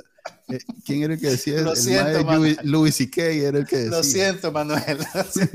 Eh, 0.49 0.59
¿Quién 0.85 1.03
era 1.03 1.15
el 1.15 1.21
que 1.21 1.31
decía? 1.31 1.61
Lo 1.63 1.73
el 1.73 1.77
siento, 1.77 2.25
mano. 2.25 2.45
Louis, 2.63 2.95
C.K. 2.95 3.23
era 3.23 3.59
el 3.59 3.67
que 3.67 3.77
decía. 3.77 3.97
Lo 3.97 4.03
siento, 4.05 4.53
Manuel. 4.53 4.99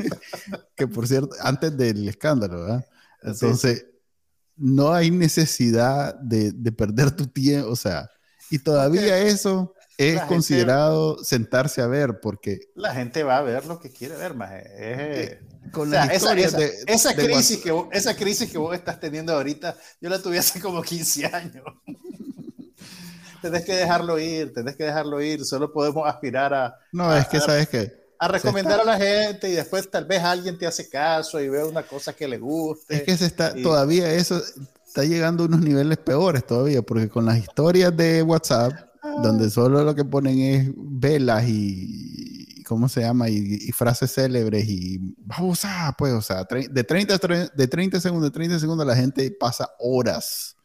que 0.76 0.88
por 0.88 1.08
cierto, 1.08 1.36
antes 1.42 1.78
del 1.78 2.08
escándalo, 2.08 2.62
¿verdad? 2.62 2.86
Sí, 3.22 3.30
Entonces, 3.30 3.86
no 4.58 4.92
hay 4.92 5.12
necesidad 5.12 6.16
de, 6.16 6.52
de 6.52 6.72
perder 6.72 7.12
tu 7.12 7.28
tiempo, 7.28 7.70
o 7.70 7.76
sea, 7.76 8.10
y 8.50 8.60
todavía 8.60 9.20
eso 9.20 9.74
es 9.98 10.14
la 10.16 10.20
gente- 10.22 10.34
considerado 10.36 11.24
sentarse 11.24 11.82
a 11.82 11.88
ver, 11.88 12.20
porque 12.22 12.60
La 12.76 12.94
gente 12.94 13.24
va 13.24 13.38
a 13.38 13.42
ver 13.42 13.66
lo 13.66 13.80
que 13.80 13.92
quiere 13.92 14.16
ver, 14.16 14.34
más. 14.36 14.52
Es, 14.54 15.38
con 15.72 15.88
o 15.90 15.92
sea, 15.92 16.06
las 16.06 16.16
esa, 16.16 16.16
historias 16.18 16.48
esa- 16.54 16.58
de, 16.58 16.74
esa 16.88 17.14
de 17.14 17.26
crisis 17.26 17.58
que 17.60 17.72
vos, 17.72 17.88
esa 17.92 18.16
crisis 18.16 18.50
que 18.52 18.58
vos 18.58 18.76
estás 18.76 19.00
teniendo 19.00 19.34
ahorita, 19.34 19.76
yo 20.00 20.10
la 20.10 20.22
tuve 20.22 20.38
hace 20.40 20.60
como 20.62 20.82
15 20.82 21.26
años. 21.26 21.64
tenés 23.42 23.64
que 23.66 23.74
dejarlo 23.76 24.20
ir, 24.20 24.54
tenés 24.54 24.76
que 24.76 24.84
dejarlo 24.86 25.22
ir. 25.22 25.46
Solo 25.46 25.72
podemos 25.72 26.08
aspirar 26.08 26.54
a, 26.54 26.76
No, 26.92 27.16
es 27.16 27.28
que 27.28 27.38
a- 27.38 27.42
sabes 27.42 27.68
que 27.70 28.08
a 28.20 28.28
recomendar 28.28 28.80
a 28.80 28.84
la 28.84 28.98
gente 28.98 29.48
y 29.48 29.52
después 29.54 29.90
tal 29.92 30.06
vez 30.06 30.24
alguien 30.24 30.58
te 30.58 30.66
hace 30.66 30.90
caso 30.90 31.40
y 31.40 31.50
ve 31.50 31.64
una 31.64 31.84
cosa 31.84 32.14
que 32.14 32.28
le 32.28 32.40
guste. 32.40 32.96
es 32.96 33.04
que 33.04 33.16
se 33.18 33.26
está 33.28 33.54
y- 33.56 33.62
todavía 33.62 34.12
eso 34.12 34.42
está 34.88 35.04
llegando 35.04 35.44
a 35.44 35.46
unos 35.48 35.60
niveles 35.60 36.00
peores 36.00 36.44
todavía, 36.46 36.82
porque 36.82 37.10
con 37.10 37.26
las 37.26 37.38
historias 37.38 37.96
de 37.96 38.24
WhatsApp. 38.24 38.74
Donde 39.24 39.50
solo 39.50 39.84
lo 39.84 39.96
que 39.96 40.06
ponen 40.06 40.40
es 40.40 40.72
velas 40.76 41.46
y 41.48 42.64
¿cómo 42.64 42.90
se 42.90 43.02
llama? 43.02 43.30
Y, 43.30 43.58
y 43.62 43.72
frases 43.72 44.14
célebres 44.14 44.66
y 44.68 45.00
vamos 45.20 45.64
a, 45.64 45.94
pues, 45.98 46.14
o 46.14 46.22
sea, 46.22 46.46
de 46.70 46.84
30, 46.84 47.16
a 47.16 47.20
tre- 47.20 47.52
de 47.54 47.68
30 47.68 48.00
segundos, 48.02 48.30
de 48.30 48.34
30 48.34 48.60
segundos 48.60 48.86
la 48.86 48.96
gente 48.96 49.32
pasa 49.32 49.70
horas 49.80 50.56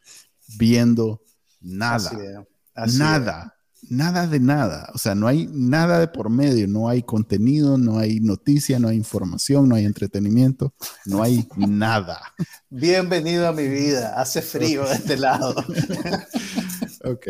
viendo 0.59 1.22
nada, 1.61 1.97
Así 1.97 2.16
es, 2.16 2.36
así 2.74 2.99
nada. 2.99 3.55
nada 3.88 4.26
de 4.26 4.40
nada. 4.40 4.90
O 4.95 4.99
sea, 4.99 5.14
no 5.14 5.28
hay 5.28 5.49
nada 5.53 6.01
de 6.01 6.09
por 6.09 6.28
medio, 6.28 6.66
no 6.66 6.88
hay 6.88 7.03
contenido, 7.05 7.78
no 7.78 7.99
hay 7.99 8.18
noticia, 8.20 8.78
no 8.80 8.88
hay 8.88 8.97
información, 8.97 9.68
no 9.68 9.76
hay 9.76 9.84
entretenimiento, 9.84 10.74
no 11.07 11.22
hay 11.22 11.47
nada. 11.57 12.20
Bienvenido 12.68 13.47
a 13.47 13.53
mi 13.53 13.68
vida. 13.68 14.20
Hace 14.20 14.43
frío 14.43 14.84
de 14.88 14.95
este 14.97 15.16
lado. 15.16 15.55
ok. 17.05 17.26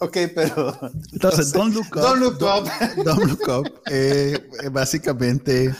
Ok, 0.00 0.16
pero. 0.34 0.78
Entonces, 1.12 1.52
Don't 1.52 1.74
Look 1.74 1.96
Up. 1.96 2.02
Don't 2.02 2.20
Look 2.20 2.42
Up. 2.42 3.04
Don't, 3.04 3.24
Look 3.24 3.48
Up. 3.48 3.82
Eh, 3.90 4.38
básicamente 4.70 5.74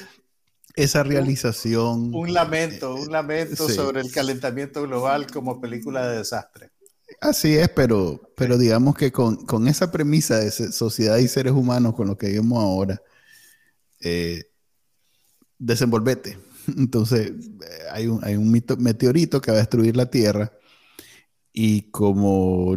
esa 0.76 1.02
realización. 1.02 2.14
Un, 2.14 2.32
lamento, 2.32 2.94
un 2.94 3.10
lamento 3.12 3.68
sobre 3.68 4.00
el 4.00 4.10
calentamiento 4.10 4.82
global 4.82 5.26
como 5.26 5.60
película 5.60 6.08
de 6.08 6.18
desastre. 6.18 6.70
Así 7.20 7.54
es, 7.54 7.68
pero, 7.68 8.32
pero 8.36 8.58
digamos 8.58 8.96
que 8.96 9.12
con, 9.12 9.68
esa 9.68 9.92
premisa 9.92 10.38
de 10.38 10.50
sociedad 10.50 11.18
y 11.18 11.28
seres 11.28 11.52
humanos, 11.52 11.94
con 11.94 12.08
lo 12.08 12.18
que 12.18 12.28
vivimos 12.28 12.58
ahora, 12.58 13.00
eh, 14.00 14.44
desenvolvete. 15.58 16.38
Entonces, 16.76 17.30
eh, 17.30 17.82
hay 17.92 18.06
un, 18.08 18.24
hay 18.24 18.36
un 18.36 18.50
meteorito 18.50 19.40
que 19.40 19.50
va 19.50 19.58
a 19.58 19.60
destruir 19.60 19.96
la 19.96 20.10
Tierra 20.10 20.52
y 21.52 21.90
como 21.90 22.76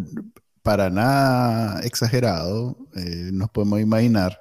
para 0.68 0.90
nada 0.90 1.80
exagerado, 1.80 2.76
eh, 2.94 3.30
nos 3.32 3.50
podemos 3.52 3.80
imaginar 3.80 4.38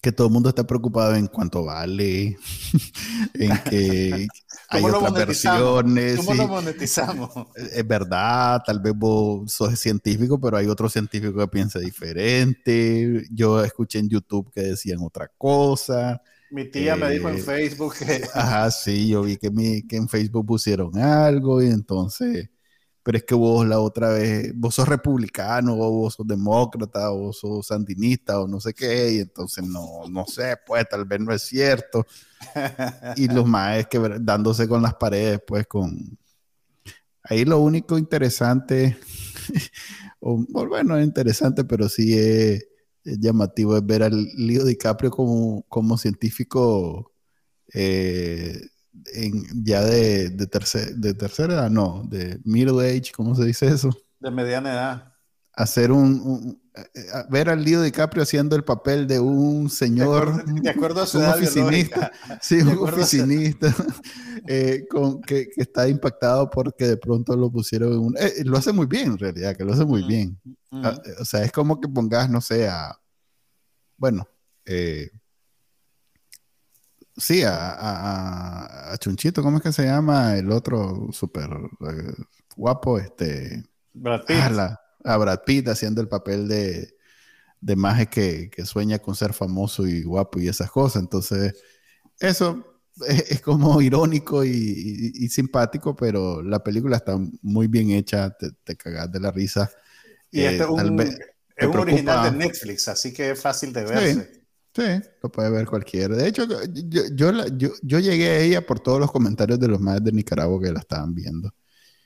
que 0.00 0.12
todo 0.12 0.28
el 0.28 0.32
mundo 0.32 0.48
está 0.48 0.64
preocupado 0.64 1.16
en 1.16 1.26
cuánto 1.26 1.64
vale, 1.64 2.36
en 3.34 3.58
que 3.68 4.28
hay 4.68 4.84
otras 4.84 5.12
versiones. 5.12 6.18
¿Cómo 6.18 6.34
lo 6.34 6.46
monetizamos? 6.46 7.30
Es 7.56 7.84
verdad, 7.84 8.62
tal 8.64 8.78
vez 8.78 8.92
vos 8.94 9.52
sos 9.52 9.76
científico, 9.76 10.40
pero 10.40 10.56
hay 10.56 10.68
otro 10.68 10.88
científico 10.88 11.36
que 11.36 11.48
piensa 11.48 11.80
diferente. 11.80 13.24
Yo 13.32 13.64
escuché 13.64 13.98
en 13.98 14.08
YouTube 14.08 14.52
que 14.52 14.60
decían 14.60 14.98
otra 15.02 15.28
cosa. 15.36 16.22
Mi 16.52 16.70
tía 16.70 16.94
me 16.94 17.10
dijo 17.10 17.28
en 17.28 17.38
eh, 17.38 17.42
Facebook 17.42 17.94
que... 17.98 18.22
Ajá, 18.32 18.70
sí, 18.70 19.08
yo 19.08 19.22
vi 19.22 19.36
que, 19.36 19.50
mi, 19.50 19.84
que 19.84 19.96
en 19.96 20.08
Facebook 20.08 20.46
pusieron 20.46 20.96
algo 20.96 21.60
y 21.60 21.66
entonces 21.66 22.51
pero 23.02 23.18
es 23.18 23.24
que 23.24 23.34
vos 23.34 23.66
la 23.66 23.80
otra 23.80 24.10
vez, 24.10 24.52
vos 24.54 24.76
sos 24.76 24.88
republicano, 24.88 25.74
o 25.74 25.90
vos 25.90 26.14
sos 26.14 26.26
demócrata, 26.26 27.10
o 27.10 27.18
vos 27.18 27.38
sos 27.38 27.66
sandinista, 27.66 28.40
o 28.40 28.46
no 28.46 28.60
sé 28.60 28.72
qué, 28.74 29.14
y 29.14 29.18
entonces 29.18 29.64
no, 29.64 30.08
no 30.08 30.24
sé, 30.26 30.56
pues 30.64 30.88
tal 30.88 31.04
vez 31.04 31.20
no 31.20 31.32
es 31.32 31.42
cierto. 31.42 32.06
y 33.16 33.28
los 33.28 33.46
más 33.46 33.86
que 33.88 33.98
dándose 34.20 34.68
con 34.68 34.82
las 34.82 34.94
paredes, 34.94 35.40
pues 35.46 35.66
con... 35.66 36.18
Ahí 37.24 37.44
lo 37.44 37.60
único 37.60 37.98
interesante, 37.98 38.96
o, 40.20 40.44
bueno, 40.68 40.96
es 40.98 41.04
interesante, 41.04 41.64
pero 41.64 41.88
sí 41.88 42.16
es, 42.18 42.66
llamativo, 43.04 43.76
es 43.76 43.84
ver 43.84 44.04
al 44.04 44.28
Leo 44.36 44.64
DiCaprio 44.64 45.10
como, 45.10 45.62
como 45.68 45.98
científico 45.98 47.12
eh, 47.74 48.60
ya 49.64 49.82
de, 49.84 50.30
de, 50.30 50.46
de 50.96 51.14
tercera 51.14 51.54
edad, 51.54 51.70
no, 51.70 52.04
de 52.08 52.40
middle 52.44 52.86
age, 52.86 53.12
¿cómo 53.14 53.34
se 53.34 53.44
dice 53.44 53.66
eso? 53.66 53.90
De 54.20 54.30
mediana 54.30 54.72
edad. 54.72 55.12
Hacer 55.54 55.92
un, 55.92 56.60
eh, 56.74 56.84
ver 57.28 57.50
al 57.50 57.62
Leo 57.62 57.82
DiCaprio 57.82 58.22
haciendo 58.22 58.56
el 58.56 58.64
papel 58.64 59.06
de 59.06 59.20
un 59.20 59.68
señor, 59.68 60.44
de 60.44 60.70
acuerdo, 60.70 61.02
a 61.02 61.06
su 61.06 61.18
un 61.18 61.26
oficinista, 61.26 62.10
sí, 62.40 62.56
un 62.56 62.78
oficinista 62.78 63.74
eh, 64.48 64.86
con, 64.88 65.20
que, 65.20 65.48
está 65.56 65.88
impactado 65.88 66.48
porque 66.48 66.86
de 66.86 66.96
pronto 66.96 67.36
lo 67.36 67.50
pusieron 67.50 67.92
en 67.92 67.98
un, 67.98 68.16
eh, 68.18 68.42
lo 68.44 68.56
hace 68.56 68.72
muy 68.72 68.86
bien 68.86 69.12
en 69.12 69.18
realidad, 69.18 69.54
que 69.54 69.64
lo 69.64 69.74
hace 69.74 69.84
muy 69.84 70.02
bien. 70.04 70.40
Ah, 70.70 70.98
o 71.20 71.24
sea, 71.26 71.44
es 71.44 71.52
como 71.52 71.78
que 71.78 71.88
pongas, 71.88 72.30
no 72.30 72.40
sé, 72.40 72.66
a, 72.68 72.98
bueno, 73.98 74.26
eh, 74.64 75.10
Sí, 77.16 77.42
a, 77.44 78.96
Chunchito, 78.98 79.42
¿cómo 79.42 79.58
es 79.58 79.62
que 79.62 79.72
se 79.72 79.84
llama? 79.84 80.36
El 80.36 80.50
otro 80.50 81.08
súper 81.12 81.50
eh, 81.50 82.14
guapo, 82.56 82.98
este... 82.98 83.64
Brad 83.92 84.24
Pitt. 84.24 84.38
A, 85.04 85.16
Brad 85.16 85.40
Pitt 85.44 85.68
haciendo 85.68 86.00
el 86.00 86.08
papel 86.08 86.48
de, 86.48 86.94
de 87.60 87.76
maje 87.76 88.06
que, 88.06 88.50
sueña 88.64 88.98
con 88.98 89.14
ser 89.14 89.34
famoso 89.34 89.86
y 89.86 90.02
guapo 90.02 90.40
y 90.40 90.48
esas 90.48 90.70
cosas. 90.70 91.02
Entonces, 91.02 91.54
eso 92.18 92.80
es, 93.06 93.40
como 93.42 93.80
irónico 93.82 94.44
y, 94.44 95.28
simpático, 95.28 95.94
pero 95.94 96.42
la 96.42 96.62
película 96.62 96.96
está 96.96 97.18
muy 97.42 97.66
bien 97.66 97.90
hecha, 97.90 98.30
te, 98.30 98.52
te 98.64 98.76
cagas 98.76 99.12
de 99.12 99.20
la 99.20 99.30
risa. 99.30 99.70
Y 100.30 100.42
este 100.42 100.62
es 100.62 100.68
un, 100.68 101.00
es 101.00 101.66
un 101.66 101.78
original 101.78 102.32
de 102.32 102.38
Netflix, 102.38 102.88
así 102.88 103.12
que 103.12 103.32
es 103.32 103.40
fácil 103.40 103.72
de 103.72 103.84
verse. 103.84 104.14
Sí, 104.14 104.41
lo 105.22 105.30
puede 105.30 105.50
ver 105.50 105.66
cualquiera. 105.66 106.16
De 106.16 106.28
hecho, 106.28 106.44
yo, 106.44 106.58
yo, 107.14 107.70
yo, 107.82 107.98
llegué 107.98 108.28
a 108.28 108.38
ella 108.38 108.66
por 108.66 108.80
todos 108.80 108.98
los 109.00 109.10
comentarios 109.10 109.58
de 109.58 109.68
los 109.68 109.80
madres 109.80 110.04
de 110.04 110.12
Nicaragua 110.12 110.60
que 110.60 110.72
la 110.72 110.80
estaban 110.80 111.14
viendo. 111.14 111.52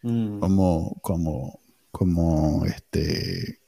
Mm. 0.02 0.40
Como, 0.40 0.98
como, 1.00 1.60
como, 1.90 2.64
este, 2.64 3.60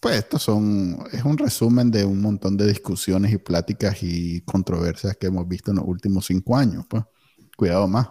pues 0.00 0.16
estos 0.16 0.42
son, 0.42 0.98
es 1.12 1.24
un 1.24 1.38
resumen 1.38 1.90
de 1.90 2.04
un 2.04 2.20
montón 2.20 2.56
de 2.56 2.66
discusiones 2.66 3.32
y 3.32 3.38
pláticas 3.38 4.02
y 4.02 4.40
controversias 4.42 5.16
que 5.16 5.26
hemos 5.26 5.46
visto 5.46 5.70
en 5.70 5.78
los 5.78 5.86
últimos 5.86 6.26
cinco 6.26 6.56
años, 6.56 6.84
pues. 6.88 7.04
Cuidado 7.56 7.88
más. 7.88 8.08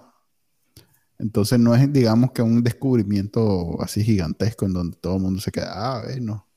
Entonces 1.17 1.59
no 1.59 1.75
es, 1.75 1.91
digamos, 1.91 2.31
que 2.31 2.41
un 2.41 2.63
descubrimiento 2.63 3.81
así 3.81 4.03
gigantesco 4.03 4.65
en 4.65 4.73
donde 4.73 4.97
todo 4.97 5.17
el 5.17 5.21
mundo 5.21 5.39
se 5.39 5.51
queda, 5.51 5.71
ah, 5.73 6.01
a 6.01 6.19
no, 6.19 6.47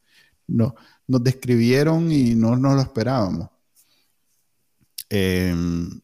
no, 0.48 0.74
nos 1.06 1.22
describieron 1.22 2.10
y 2.10 2.34
no 2.34 2.56
nos 2.56 2.74
lo 2.74 2.82
esperábamos. 2.82 3.50
Em, 5.10 6.00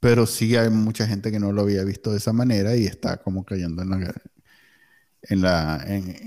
pero 0.00 0.26
sí 0.26 0.56
hay 0.56 0.70
mucha 0.70 1.06
gente 1.06 1.30
que 1.30 1.38
no 1.38 1.52
lo 1.52 1.62
había 1.62 1.84
visto 1.84 2.10
de 2.10 2.18
esa 2.18 2.32
manera 2.32 2.74
y 2.76 2.86
está 2.86 3.18
como 3.18 3.44
cayendo 3.44 3.82
en 3.82 3.90
la, 3.90 4.14
en 5.22 5.42
la 5.42 5.76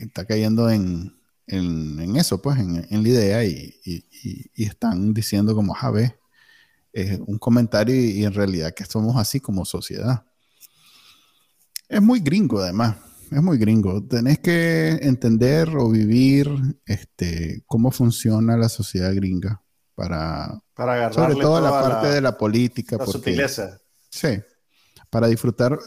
está 0.01 0.26
cayendo 0.26 0.70
en, 0.70 1.18
en, 1.47 2.16
eso, 2.16 2.41
pues, 2.41 2.58
en, 2.60 3.03
la 3.03 3.10
idea 3.10 3.43
y, 3.43 3.76
están 4.56 5.14
diciendo 5.14 5.56
como, 5.56 5.76
a 5.76 5.91
ver, 5.91 6.20
es 6.93 7.20
un 7.26 7.38
comentario 7.38 7.95
y, 7.95 8.24
en 8.24 8.34
realidad 8.34 8.74
que 8.74 8.86
somos 8.86 9.18
así 9.18 9.39
como 9.39 9.66
sociedad. 9.66 10.26
Es 11.89 12.01
muy 12.01 12.20
gringo 12.20 12.60
además 12.60 12.95
es 13.32 13.41
muy 13.41 13.57
gringo. 13.57 14.05
Tenés 14.05 14.39
que 14.39 14.89
entender 15.01 15.69
o 15.76 15.89
vivir 15.89 16.49
este, 16.86 17.63
cómo 17.65 17.91
funciona 17.91 18.57
la 18.57 18.69
sociedad 18.69 19.13
gringa 19.13 19.61
para, 19.95 20.61
para 20.73 21.11
sobre 21.11 21.36
todo 21.36 21.61
la 21.61 21.69
parte 21.69 22.07
de 22.07 22.21
la 22.21 22.38
política. 22.38 22.97
La 22.97 23.05
sutileza. 23.05 23.80
Sí, 24.09 24.39
para 25.09 25.28
disfrutar 25.28 25.78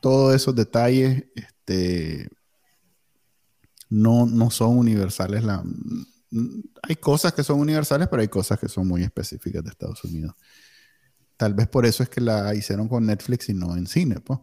todos 0.00 0.34
esos 0.34 0.54
detalles, 0.54 1.24
este, 1.34 2.28
no, 3.88 4.26
no 4.26 4.50
son 4.50 4.78
universales. 4.78 5.44
La, 5.44 5.62
hay 6.82 6.96
cosas 6.96 7.32
que 7.32 7.44
son 7.44 7.60
universales, 7.60 8.08
pero 8.08 8.22
hay 8.22 8.28
cosas 8.28 8.58
que 8.58 8.68
son 8.68 8.86
muy 8.88 9.02
específicas 9.02 9.62
de 9.62 9.70
Estados 9.70 10.02
Unidos. 10.04 10.34
Tal 11.36 11.54
vez 11.54 11.68
por 11.68 11.84
eso 11.86 12.02
es 12.02 12.08
que 12.08 12.20
la 12.20 12.54
hicieron 12.54 12.88
con 12.88 13.06
Netflix 13.06 13.48
y 13.48 13.54
no 13.54 13.76
en 13.76 13.86
cine, 13.86 14.20
pues. 14.20 14.40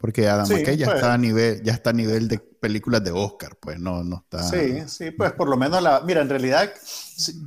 Porque 0.00 0.26
Adam 0.26 0.48
McKay 0.48 0.78
ya 0.78 0.86
pues. 0.86 0.96
está 0.96 1.12
a 1.12 1.18
nivel, 1.18 1.62
ya 1.62 1.74
está 1.74 1.90
a 1.90 1.92
nivel 1.92 2.26
de 2.26 2.38
películas 2.38 3.04
de 3.04 3.10
Oscar, 3.10 3.58
pues 3.60 3.78
no, 3.78 4.02
no 4.02 4.24
está. 4.24 4.42
Sí, 4.42 4.88
sí, 4.88 5.10
pues 5.10 5.32
por 5.32 5.46
lo 5.46 5.58
menos 5.58 5.82
la. 5.82 6.00
Mira, 6.00 6.22
en 6.22 6.30
realidad, 6.30 6.72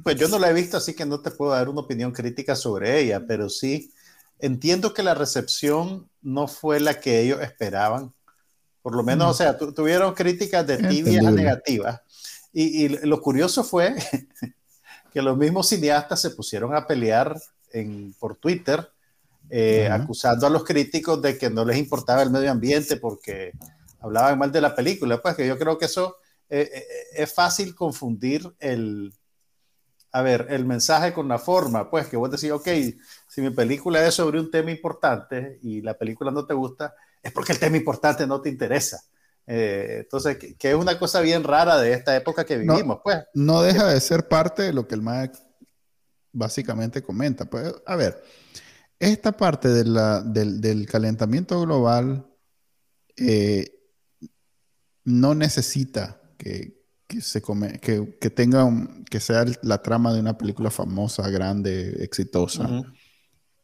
pues 0.04 0.16
yo 0.18 0.28
no 0.28 0.38
la 0.38 0.51
he 0.51 0.54
visto, 0.54 0.78
así 0.78 0.93
que 0.93 1.04
no 1.04 1.20
te 1.20 1.32
puedo 1.32 1.51
dar 1.51 1.68
una 1.68 1.82
opinión 1.82 2.12
crítica 2.12 2.56
sobre 2.56 2.99
ella, 2.99 3.24
pero 3.28 3.49
sí 3.49 3.91
entiendo 4.38 4.93
que 4.93 5.01
la 5.01 5.16
recepción 5.16 6.08
no 6.22 6.47
fue 6.47 6.80
la 6.80 6.99
que 6.99 7.22
ellos 7.22 7.41
esperaban. 7.41 8.14
Por 8.84 8.95
lo 8.95 9.01
menos, 9.01 9.32
o 9.32 9.34
sea, 9.34 9.58
tuvieron 9.58 10.14
críticas 10.14 10.68
de 10.68 10.78
tibias 10.78 11.26
a 11.26 11.32
negativas. 11.32 12.01
Y, 12.51 12.86
y, 12.86 12.89
lo 12.89 13.20
curioso 13.20 13.64
fue 13.64 13.95
que 15.12 15.24
los 15.24 15.36
mismos 15.38 15.70
cineastas 15.70 16.22
se 16.22 16.30
pusieron 16.30 16.76
a 16.76 16.86
pelear 16.86 17.36
en, 17.72 18.14
por 18.20 18.36
Twitter 18.36 18.93
eh, 19.50 19.88
acusando 19.91 20.48
a 20.48 20.50
los 20.50 20.64
críticos 20.64 21.22
de 21.22 21.38
que 21.38 21.50
no 21.50 21.66
les 21.66 21.78
importaba 21.78 22.24
el 22.24 22.32
medio 22.32 22.52
ambiente 22.52 22.98
porque 22.98 23.52
hablaban 24.00 24.39
mal 24.39 24.52
de 24.52 24.62
la 24.62 24.76
película. 24.76 25.22
Pues 25.22 25.36
que 25.36 25.48
yo 25.48 25.58
creo 25.58 25.78
que 25.78 25.86
eso 25.86 26.18
eh, 26.50 26.70
eh, 26.74 26.84
es 27.14 27.32
fácil 27.32 27.76
confundir 27.76 28.52
el, 28.60 29.14
a 30.12 30.22
ver, 30.22 30.48
el 30.50 30.66
mensaje 30.66 31.14
con 31.14 31.28
la 31.28 31.38
forma. 31.38 31.89
Pues 31.89 32.08
que 32.08 32.18
vos 32.18 32.32
decís, 32.32 32.52
ok, 32.52 32.68
si 33.28 33.41
mi 33.41 33.52
película 33.52 34.06
es 34.06 34.16
sobre 34.16 34.39
un 34.39 34.50
tema 34.50 34.72
importante 34.72 35.60
y 35.62 35.82
la 35.82 35.94
película 35.96 36.32
no 36.32 36.46
te 36.46 36.54
gusta, 36.54 36.96
es 37.22 37.32
porque 37.32 37.54
el 37.54 37.60
tema 37.60 37.78
importante 37.78 38.26
no 38.26 38.41
te 38.41 38.50
interesa. 38.50 39.04
entonces, 39.46 40.38
que, 40.38 40.70
es 40.70 40.76
una 40.76 40.98
cosa 40.98 41.22
bien 41.22 41.44
rara 41.44 41.78
de 41.78 41.94
esta 41.94 42.16
época 42.16 42.46
que 42.46 42.58
vivimos, 42.58 42.86
no, 42.86 43.02
pues. 43.04 43.18
No 43.34 43.62
deja 43.62 43.88
de 43.88 44.00
ser 44.02 44.28
parte 44.28 44.64
de 44.64 44.74
lo 44.74 44.88
que 44.88 44.96
el 44.96 45.02
MAC 45.02 45.38
básicamente 46.34 47.02
comenta. 47.02 47.46
Pues, 47.46 47.74
a 47.86 47.96
ver, 47.96 48.22
esta 49.10 49.32
parte 49.34 49.70
del, 49.70 50.86
calentamiento 50.88 51.60
global 51.62 52.26
eh, 53.18 53.80
no 55.06 55.36
necesita 55.36 56.22
que, 56.38 56.82
que 57.08 57.22
se 57.22 57.41
come, 57.41 57.80
que, 57.80 58.18
que 58.20 58.30
tenga 58.30 58.64
un- 58.64 59.04
que 59.06 59.20
sea 59.20 59.45
la 59.62 59.82
trama 59.82 60.14
de 60.14 60.20
una 60.20 60.38
película 60.38 60.72
famosa, 60.72 61.30
grande, 61.30 62.04
exitosa, 62.04 62.70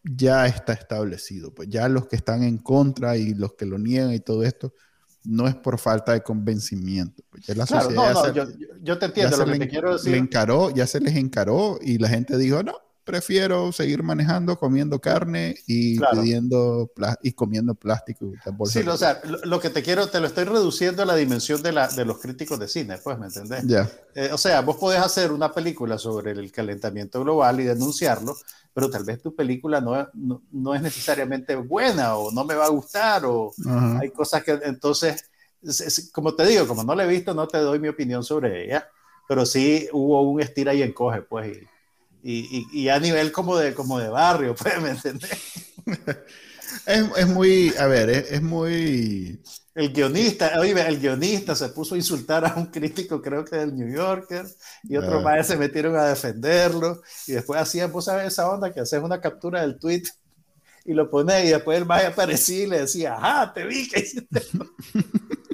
ya 0.04 0.46
está 0.46 0.74
establecido. 0.74 1.54
Pues 1.54 1.70
ya 1.70 1.88
los 1.90 2.08
que 2.08 2.16
están 2.16 2.44
en 2.44 2.58
contra 2.58 3.18
y 3.18 3.34
los 3.34 3.54
que 3.54 3.66
lo 3.66 3.78
niegan 3.80 4.14
y 4.14 4.20
todo 4.20 4.44
esto, 4.44 4.74
no 5.24 5.48
es 5.48 5.56
por 5.56 5.78
falta 5.80 6.14
de 6.14 6.22
convencimiento. 6.24 7.24
Pues 7.30 7.46
ya 7.46 7.56
la 7.56 7.66
Claro, 7.66 7.84
sociedad 7.86 8.14
no, 8.14 8.28
no, 8.28 8.46
se- 8.46 8.58
yo, 8.82 8.98
te 9.00 9.06
entiendo. 9.06 9.38
Lo 9.38 9.46
que 9.46 9.52
le, 9.52 9.60
te 9.60 9.68
quiero 9.68 9.90
le 9.92 9.96
decir. 9.98 10.16
encaró, 10.16 10.70
ya 10.72 10.88
se 10.88 11.00
les 11.00 11.16
encaró 11.16 11.80
y 11.82 11.98
la 11.98 12.08
gente 12.10 12.38
dijo, 12.38 12.64
no, 12.64 12.74
prefiero 13.10 13.72
seguir 13.72 14.04
manejando, 14.04 14.58
comiendo 14.58 15.00
carne 15.00 15.56
y 15.66 15.98
Claro. 15.98 16.22
pidiendo 16.22 16.92
y 17.24 17.32
comiendo 17.32 17.74
plástico. 17.74 18.32
Sí, 18.66 18.84
lo- 18.84 18.94
o 18.94 18.98
sea, 18.98 19.20
lo, 19.24 19.40
lo 19.46 19.60
que 19.60 19.72
te 19.72 19.82
quiero, 19.82 20.08
te 20.10 20.20
lo 20.20 20.28
estoy 20.28 20.44
reduciendo 20.44 21.02
a 21.02 21.06
la 21.06 21.16
dimensión 21.16 21.62
de, 21.64 21.72
la, 21.72 21.88
de 21.88 22.06
los 22.06 22.20
críticos 22.20 22.60
de 22.60 22.68
cine, 22.68 22.98
pues, 23.04 23.18
¿me 23.18 23.26
entendés? 23.26 23.66
Ya. 23.66 23.90
Eh, 24.14 24.30
o 24.32 24.38
sea, 24.38 24.62
vos 24.62 24.78
podés 24.78 25.00
hacer 25.02 25.32
una 25.32 25.52
película 25.52 25.98
sobre 25.98 26.32
el 26.32 26.52
calentamiento 26.52 27.22
global 27.24 27.60
y 27.60 27.64
denunciarlo, 27.64 28.38
pero 28.74 28.90
tal 28.90 29.04
vez 29.04 29.22
tu 29.22 29.36
película 29.36 29.82
no, 29.82 30.08
no, 30.14 30.44
no 30.52 30.76
es 30.76 30.82
necesariamente 30.82 31.56
buena 31.56 32.16
o 32.16 32.32
no 32.32 32.46
me 32.46 32.54
va 32.54 32.66
a 32.66 32.70
gustar 32.70 33.26
o 33.26 33.52
Ajá. 33.66 34.00
hay 34.00 34.12
cosas 34.12 34.44
que 34.44 34.60
entonces, 34.64 35.26
es- 35.64 35.82
es- 35.82 36.12
como 36.12 36.36
te 36.36 36.46
digo, 36.46 36.68
como 36.68 36.84
no 36.84 36.94
la 36.94 37.06
he 37.06 37.08
visto, 37.08 37.34
no 37.34 37.48
te 37.48 37.58
doy 37.58 37.80
mi 37.80 37.88
opinión 37.88 38.24
sobre 38.24 38.66
ella, 38.66 38.88
pero 39.28 39.46
sí 39.46 39.88
hubo 39.94 40.22
un 40.30 40.42
estira 40.42 40.74
y 40.74 40.82
encoge, 40.84 41.22
pues, 41.24 41.58
y, 41.58 41.68
y, 42.24 42.68
y- 42.74 42.82
y 42.84 42.90
a 42.90 43.00
nivel 43.00 43.32
como 43.32 43.58
de, 43.58 43.74
como 43.74 44.00
de 44.00 44.10
barrio, 44.10 44.56
pues, 44.60 44.82
¿me 44.82 44.92
entendés? 44.92 45.30
Es, 46.86 47.06
es 47.18 47.28
muy, 47.28 47.74
a 47.78 47.88
ver, 47.88 48.10
es, 48.10 48.32
es 48.32 48.42
muy... 48.42 49.42
El 49.76 49.94
guionista, 49.94 50.60
oye, 50.60 50.72
el 50.88 51.00
guionista 51.00 51.56
se 51.56 51.70
puso 51.70 51.96
a 51.96 51.98
insultar 51.98 52.44
a 52.46 52.56
un 52.56 52.66
crítico, 52.68 53.22
creo 53.22 53.46
que 53.46 53.56
del 53.56 53.76
New 53.78 53.90
Yorker, 53.94 54.46
y 54.88 54.98
otros 54.98 55.22
Ah. 55.22 55.24
más 55.24 55.48
se 55.48 55.56
metieron 55.58 55.96
a 55.96 56.06
defenderlo, 56.08 57.02
y 57.28 57.34
después 57.34 57.62
hacían, 57.62 57.92
vos 57.92 58.06
sabes 58.06 58.28
esa 58.28 58.50
onda 58.50 58.74
que 58.74 58.82
haces 58.82 59.02
una 59.02 59.22
captura 59.22 59.62
del 59.62 59.80
tweet 59.80 60.04
y 60.86 60.94
lo 60.94 61.10
pones, 61.10 61.46
y 61.46 61.50
después 61.50 61.78
el 61.80 61.86
más 61.88 62.06
aparecía 62.06 62.64
y 62.64 62.68
le 62.68 62.82
decía, 62.82 63.16
ajá, 63.16 63.54
te 63.54 63.66
vi 63.66 63.88
que 63.90 64.00
hiciste. 64.02 64.42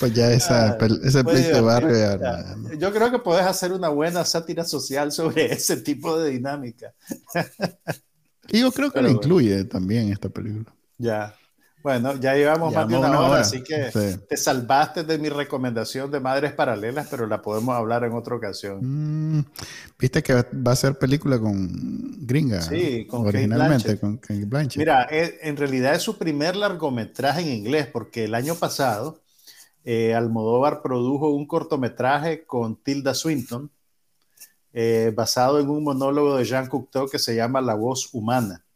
Pues 0.00 0.12
ya 0.14 0.30
esa, 0.32 0.70
Ah, 0.72 0.78
ese 1.04 1.22
pleito 1.24 1.30
de 1.30 1.60
divertido. 1.60 1.64
barrio 1.64 1.96
ya, 1.96 2.56
Yo 2.78 2.92
creo 2.92 3.10
que 3.10 3.18
puedes 3.20 3.46
hacer 3.46 3.72
una 3.72 3.88
buena 3.88 4.24
sátira 4.24 4.64
social 4.64 5.12
sobre 5.12 5.52
ese 5.52 5.76
tipo 5.78 6.18
de 6.18 6.30
dinámica. 6.30 6.92
Y 8.48 8.60
yo 8.60 8.72
creo 8.72 8.88
que 8.88 8.94
Pero 8.94 9.08
lo 9.08 9.14
bueno. 9.14 9.20
incluye 9.22 9.64
también 9.64 10.10
esta 10.12 10.28
película. 10.28 10.74
Ya. 10.96 11.34
Bueno, 11.80 12.16
ya 12.18 12.34
llevamos 12.34 12.74
más 12.74 12.88
de 12.88 12.96
una, 12.96 13.08
una 13.08 13.18
hora, 13.20 13.28
hora. 13.30 13.40
así 13.42 13.62
que 13.62 13.92
Sí. 13.92 14.18
te 14.28 14.36
salvaste 14.36 15.04
de 15.04 15.16
mi 15.16 15.28
recomendación 15.28 16.10
de 16.10 16.18
Madres 16.18 16.52
Paralelas, 16.52 17.06
pero 17.08 17.26
la 17.26 17.40
podemos 17.40 17.74
hablar 17.76 18.02
en 18.04 18.12
otra 18.14 18.34
ocasión. 18.34 18.78
Mm, 19.38 19.44
Viste 19.98 20.22
que 20.22 20.34
va 20.34 20.72
a 20.72 20.76
ser 20.76 20.98
película 20.98 21.38
con 21.38 22.26
gringa. 22.26 22.62
Sí, 22.62 23.06
con 23.06 23.24
Kate 23.24 23.36
originalmente 23.38 23.84
Blanchett. 23.94 24.00
con 24.00 24.16
Kate 24.18 24.44
Blanchett. 24.44 24.78
Mira, 24.78 25.06
eh, 25.10 25.38
en 25.42 25.56
realidad 25.56 25.94
es 25.94 26.02
su 26.02 26.18
primer 26.18 26.56
largometraje 26.56 27.42
en 27.42 27.48
inglés, 27.48 27.86
porque 27.92 28.24
el 28.24 28.34
año 28.34 28.56
pasado 28.56 29.20
eh, 29.90 30.14
Almodóvar 30.14 30.82
produjo 30.82 31.30
un 31.30 31.46
cortometraje 31.46 32.44
con 32.44 32.76
Tilda 32.76 33.14
Swinton, 33.14 33.70
eh, 34.74 35.12
basado 35.16 35.58
en 35.60 35.70
un 35.70 35.82
monólogo 35.82 36.36
de 36.36 36.44
Jean 36.44 36.66
Cocteau 36.66 37.08
que 37.08 37.18
se 37.18 37.34
llama 37.34 37.62
La 37.62 37.74
voz 37.74 38.10
humana, 38.12 38.66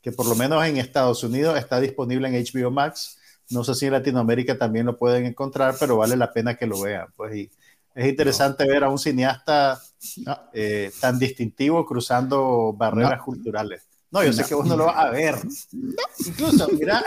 que 0.00 0.12
por 0.12 0.26
lo 0.26 0.34
menos 0.34 0.64
en 0.64 0.78
Estados 0.78 1.22
Unidos 1.24 1.58
está 1.58 1.78
disponible 1.78 2.26
en 2.26 2.34
HBO 2.42 2.70
Max. 2.70 3.18
No 3.50 3.64
sé 3.64 3.74
si 3.74 3.84
en 3.84 3.92
Latinoamérica 3.92 4.56
también 4.56 4.86
lo 4.86 4.96
pueden 4.96 5.26
encontrar, 5.26 5.74
pero 5.78 5.98
vale 5.98 6.16
la 6.16 6.32
pena 6.32 6.54
que 6.54 6.66
lo 6.66 6.80
vean. 6.80 7.08
Pues, 7.16 7.36
y 7.36 7.50
es 7.94 8.08
interesante 8.08 8.66
ver 8.66 8.82
a 8.82 8.88
un 8.88 8.98
cineasta 8.98 9.78
Ah, 10.26 10.48
eh, 10.54 10.90
tan 11.00 11.18
distintivo 11.18 11.84
cruzando 11.84 12.72
barreras 12.72 13.18
No. 13.18 13.24
culturales. 13.24 13.88
No, 14.12 14.22
yo 14.22 14.32
sé 14.32 14.42
No. 14.42 14.48
que 14.48 14.54
vos 14.54 14.66
no 14.66 14.76
lo 14.76 14.86
vas 14.86 14.96
a 14.98 15.10
ver. 15.10 15.34
Incluso, 16.26 16.68
mira, 16.78 17.02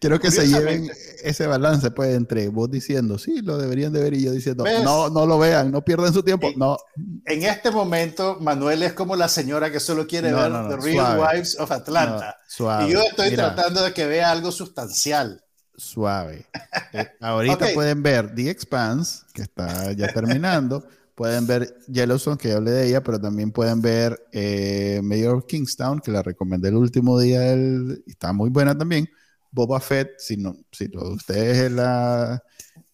quiero 0.00 0.18
que 0.20 0.30
se 0.30 0.46
lleven 0.46 0.90
ese 1.22 1.46
balance 1.46 1.90
pues 1.92 2.14
entre 2.14 2.48
vos 2.48 2.70
diciendo 2.70 3.18
sí 3.18 3.40
lo 3.42 3.56
deberían 3.56 3.92
de 3.92 4.02
ver 4.02 4.14
y 4.14 4.24
yo 4.24 4.32
diciendo 4.32 4.64
¿Ves? 4.64 4.82
no 4.82 5.08
no 5.08 5.24
lo 5.24 5.38
vean 5.38 5.70
no 5.70 5.82
pierdan 5.84 6.12
su 6.12 6.22
tiempo 6.22 6.48
Sí. 6.48 6.54
no 6.56 6.76
en 7.24 7.42
este 7.44 7.70
momento 7.70 8.38
Manuel 8.40 8.82
es 8.82 8.92
como 8.92 9.16
la 9.16 9.28
señora 9.28 9.70
que 9.70 9.80
solo 9.80 10.06
quiere 10.06 10.30
No, 10.30 10.38
ver 10.38 10.50
no, 10.50 10.62
no, 10.64 10.68
The 10.68 10.76
Real 10.76 11.06
suave. 11.16 11.22
Wives 11.36 11.60
of 11.60 11.70
Atlanta. 11.70 12.26
no, 12.26 12.44
suave 12.48 12.88
y 12.88 12.92
yo 12.92 13.00
estoy 13.02 13.30
Mira, 13.30 13.54
tratando 13.54 13.82
de 13.82 13.92
que 13.92 14.06
vea 14.06 14.30
algo 14.30 14.50
sustancial. 14.52 15.42
suave 15.76 16.46
Eh, 16.92 17.06
ahorita 17.20 17.54
Ok. 17.66 17.74
pueden 17.74 18.02
ver 18.02 18.34
The 18.34 18.50
Expanse 18.50 19.20
que 19.32 19.42
está 19.42 19.92
ya 19.92 20.12
terminando 20.12 20.86
pueden 21.16 21.46
ver 21.48 21.74
Yellowstone 21.88 22.36
que 22.38 22.50
ya 22.50 22.56
hablé 22.58 22.70
de 22.72 22.88
ella 22.88 23.02
pero 23.02 23.20
también 23.20 23.50
pueden 23.50 23.82
ver 23.82 24.20
eh, 24.32 25.00
Mayor 25.02 25.36
of 25.38 25.46
Kingstown 25.46 25.98
que 26.00 26.12
la 26.12 26.22
recomendé 26.22 26.68
el 26.68 26.76
último 26.76 27.18
día 27.18 27.40
del, 27.40 28.04
y 28.06 28.12
está 28.12 28.32
muy 28.32 28.50
buena 28.50 28.78
también 28.78 29.08
Boba 29.50 29.80
Fett 29.80 30.10
si 30.18 30.36
no 30.36 30.54
si 30.70 30.88
lo 30.88 31.02
de 31.08 31.14
ustedes 31.16 31.58
es 31.58 31.72
la 31.72 32.42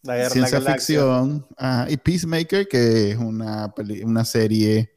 La 0.03 0.17
la 0.17 0.31
ciencia 0.31 0.61
galaxia. 0.61 1.01
ficción 1.01 1.47
ajá, 1.59 1.91
y 1.91 1.97
Peacemaker 1.99 2.69
que 2.69 3.11
es 3.13 3.19
una 3.19 3.75
peli- 3.75 4.03
una 4.05 4.25
serie 4.25 4.93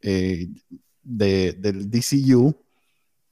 eh, 0.00 0.48
de, 1.02 1.54
del 1.58 1.90
DCU 1.90 2.54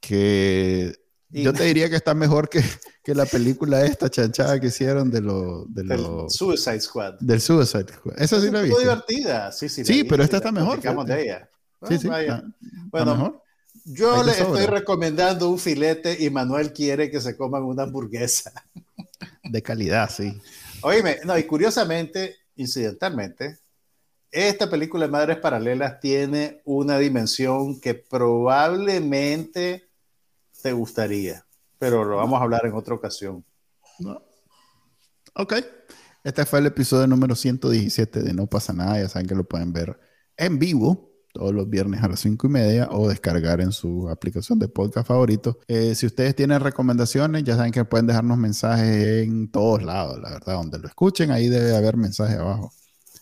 que 0.00 0.94
Y- 1.32 1.42
yo 1.44 1.52
te 1.52 1.64
diría 1.64 1.88
que 1.88 1.96
está 1.96 2.12
mejor 2.14 2.48
que, 2.48 2.62
que 3.04 3.14
la 3.14 3.24
película 3.26 3.84
esta 3.84 4.08
chanchada 4.10 4.58
que 4.60 4.66
hicieron 4.68 5.10
de 5.10 5.20
lo, 5.20 5.64
de 5.66 5.82
Del 5.84 6.02
lo- 6.02 6.28
Suicide 6.28 6.80
Squad. 6.80 7.14
del 7.20 7.40
Suicide 7.40 7.86
Squad. 7.92 8.20
Esa 8.20 8.40
sí 8.40 8.50
la 8.50 8.62
vi. 8.62 8.70
divertida. 8.70 9.52
Sí, 9.52 9.68
sí, 9.68 9.84
Sí, 9.84 10.02
vi, 10.02 10.04
pero 10.04 10.22
esta 10.24 10.38
está 10.38 10.50
mejor, 10.52 10.80
de 10.80 11.22
ella. 11.22 11.48
Bueno, 11.80 11.98
sí, 12.00 12.08
vaya. 12.08 12.34
está- 12.36 12.46
está 12.46 12.86
Bueno, 12.90 13.14
mejor. 13.16 13.42
Yo 13.84 14.22
le 14.22 14.32
estoy 14.32 14.66
recomendando 14.66 15.48
un 15.48 15.58
filete 15.58 16.16
y 16.20 16.28
Manuel 16.30 16.72
quiere 16.72 17.10
que 17.10 17.20
se 17.20 17.36
coman 17.36 17.62
una 17.62 17.84
hamburguesa. 17.84 18.52
De 19.44 19.62
calidad, 19.62 20.10
sí. 20.14 20.38
Oíme, 20.82 21.18
no, 21.24 21.36
y 21.38 21.44
curiosamente, 21.44 22.36
incidentalmente, 22.56 23.58
esta 24.30 24.68
película 24.70 25.06
de 25.06 25.10
Madres 25.12 25.38
Paralelas 25.38 25.98
tiene 26.00 26.60
una 26.64 26.98
dimensión 26.98 27.80
que 27.80 27.94
probablemente 27.94 29.88
te 30.62 30.72
gustaría, 30.72 31.46
pero 31.78 32.04
lo 32.04 32.16
vamos 32.16 32.40
a 32.40 32.44
hablar 32.44 32.66
en 32.66 32.74
otra 32.74 32.94
ocasión. 32.94 33.44
No. 33.98 34.22
Ok. 35.34 35.54
Este 36.22 36.44
fue 36.44 36.58
el 36.58 36.66
episodio 36.66 37.06
número 37.06 37.34
117 37.34 38.22
de 38.22 38.34
No 38.34 38.46
pasa 38.46 38.72
nada. 38.72 39.00
Ya 39.00 39.08
saben 39.08 39.26
que 39.26 39.34
lo 39.34 39.44
pueden 39.44 39.72
ver 39.72 39.98
en 40.36 40.58
vivo 40.58 41.10
todos 41.32 41.54
los 41.54 41.68
viernes 41.68 42.02
a 42.02 42.08
las 42.08 42.20
5 42.20 42.46
y 42.46 42.50
media 42.50 42.88
o 42.90 43.08
descargar 43.08 43.60
en 43.60 43.72
su 43.72 44.08
aplicación 44.08 44.58
de 44.58 44.68
podcast 44.68 45.06
favorito. 45.06 45.58
Eh, 45.68 45.94
si 45.94 46.06
ustedes 46.06 46.34
tienen 46.34 46.60
recomendaciones, 46.60 47.44
ya 47.44 47.56
saben 47.56 47.72
que 47.72 47.84
pueden 47.84 48.06
dejarnos 48.06 48.36
mensajes 48.36 49.24
en 49.26 49.50
todos 49.50 49.82
lados, 49.82 50.18
la 50.20 50.30
verdad, 50.30 50.54
donde 50.54 50.78
lo 50.78 50.88
escuchen, 50.88 51.30
ahí 51.30 51.48
debe 51.48 51.76
haber 51.76 51.96
mensaje 51.96 52.34
abajo 52.34 52.72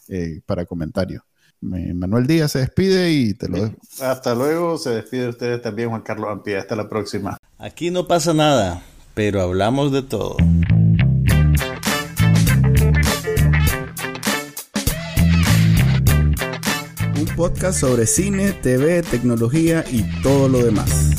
eh, 0.09 0.41
para 0.47 0.65
comentarios. 0.65 1.23
Manuel 1.61 2.27
Díaz 2.27 2.53
se 2.53 2.61
despide 2.61 3.11
y 3.11 3.35
te 3.35 3.49
lo 3.49 3.63
dejo. 3.63 3.75
Hasta 4.01 4.35
luego, 4.35 4.79
se 4.79 4.91
despide 4.91 5.23
de 5.23 5.29
ustedes 5.31 5.63
también 5.63 5.89
Juan 5.89 6.03
Carlos 6.03 6.31
Ampía. 6.31 6.61
Hasta 6.61 6.77
la 6.77 6.89
próxima. 6.89 7.37
Aquí 7.59 7.91
no 7.91 8.07
pasa 8.07 8.33
nada, 8.33 8.83
pero 9.15 9.43
hablamos 9.43 9.93
de 9.93 10.03
todo. 10.03 10.37
Un 17.19 17.27
podcast 17.35 17.81
sobre 17.81 18.07
cine, 18.07 18.53
TV, 18.53 19.03
tecnología 19.03 19.85
y 19.91 20.03
todo 20.23 20.49
lo 20.49 20.65
demás. 20.65 21.11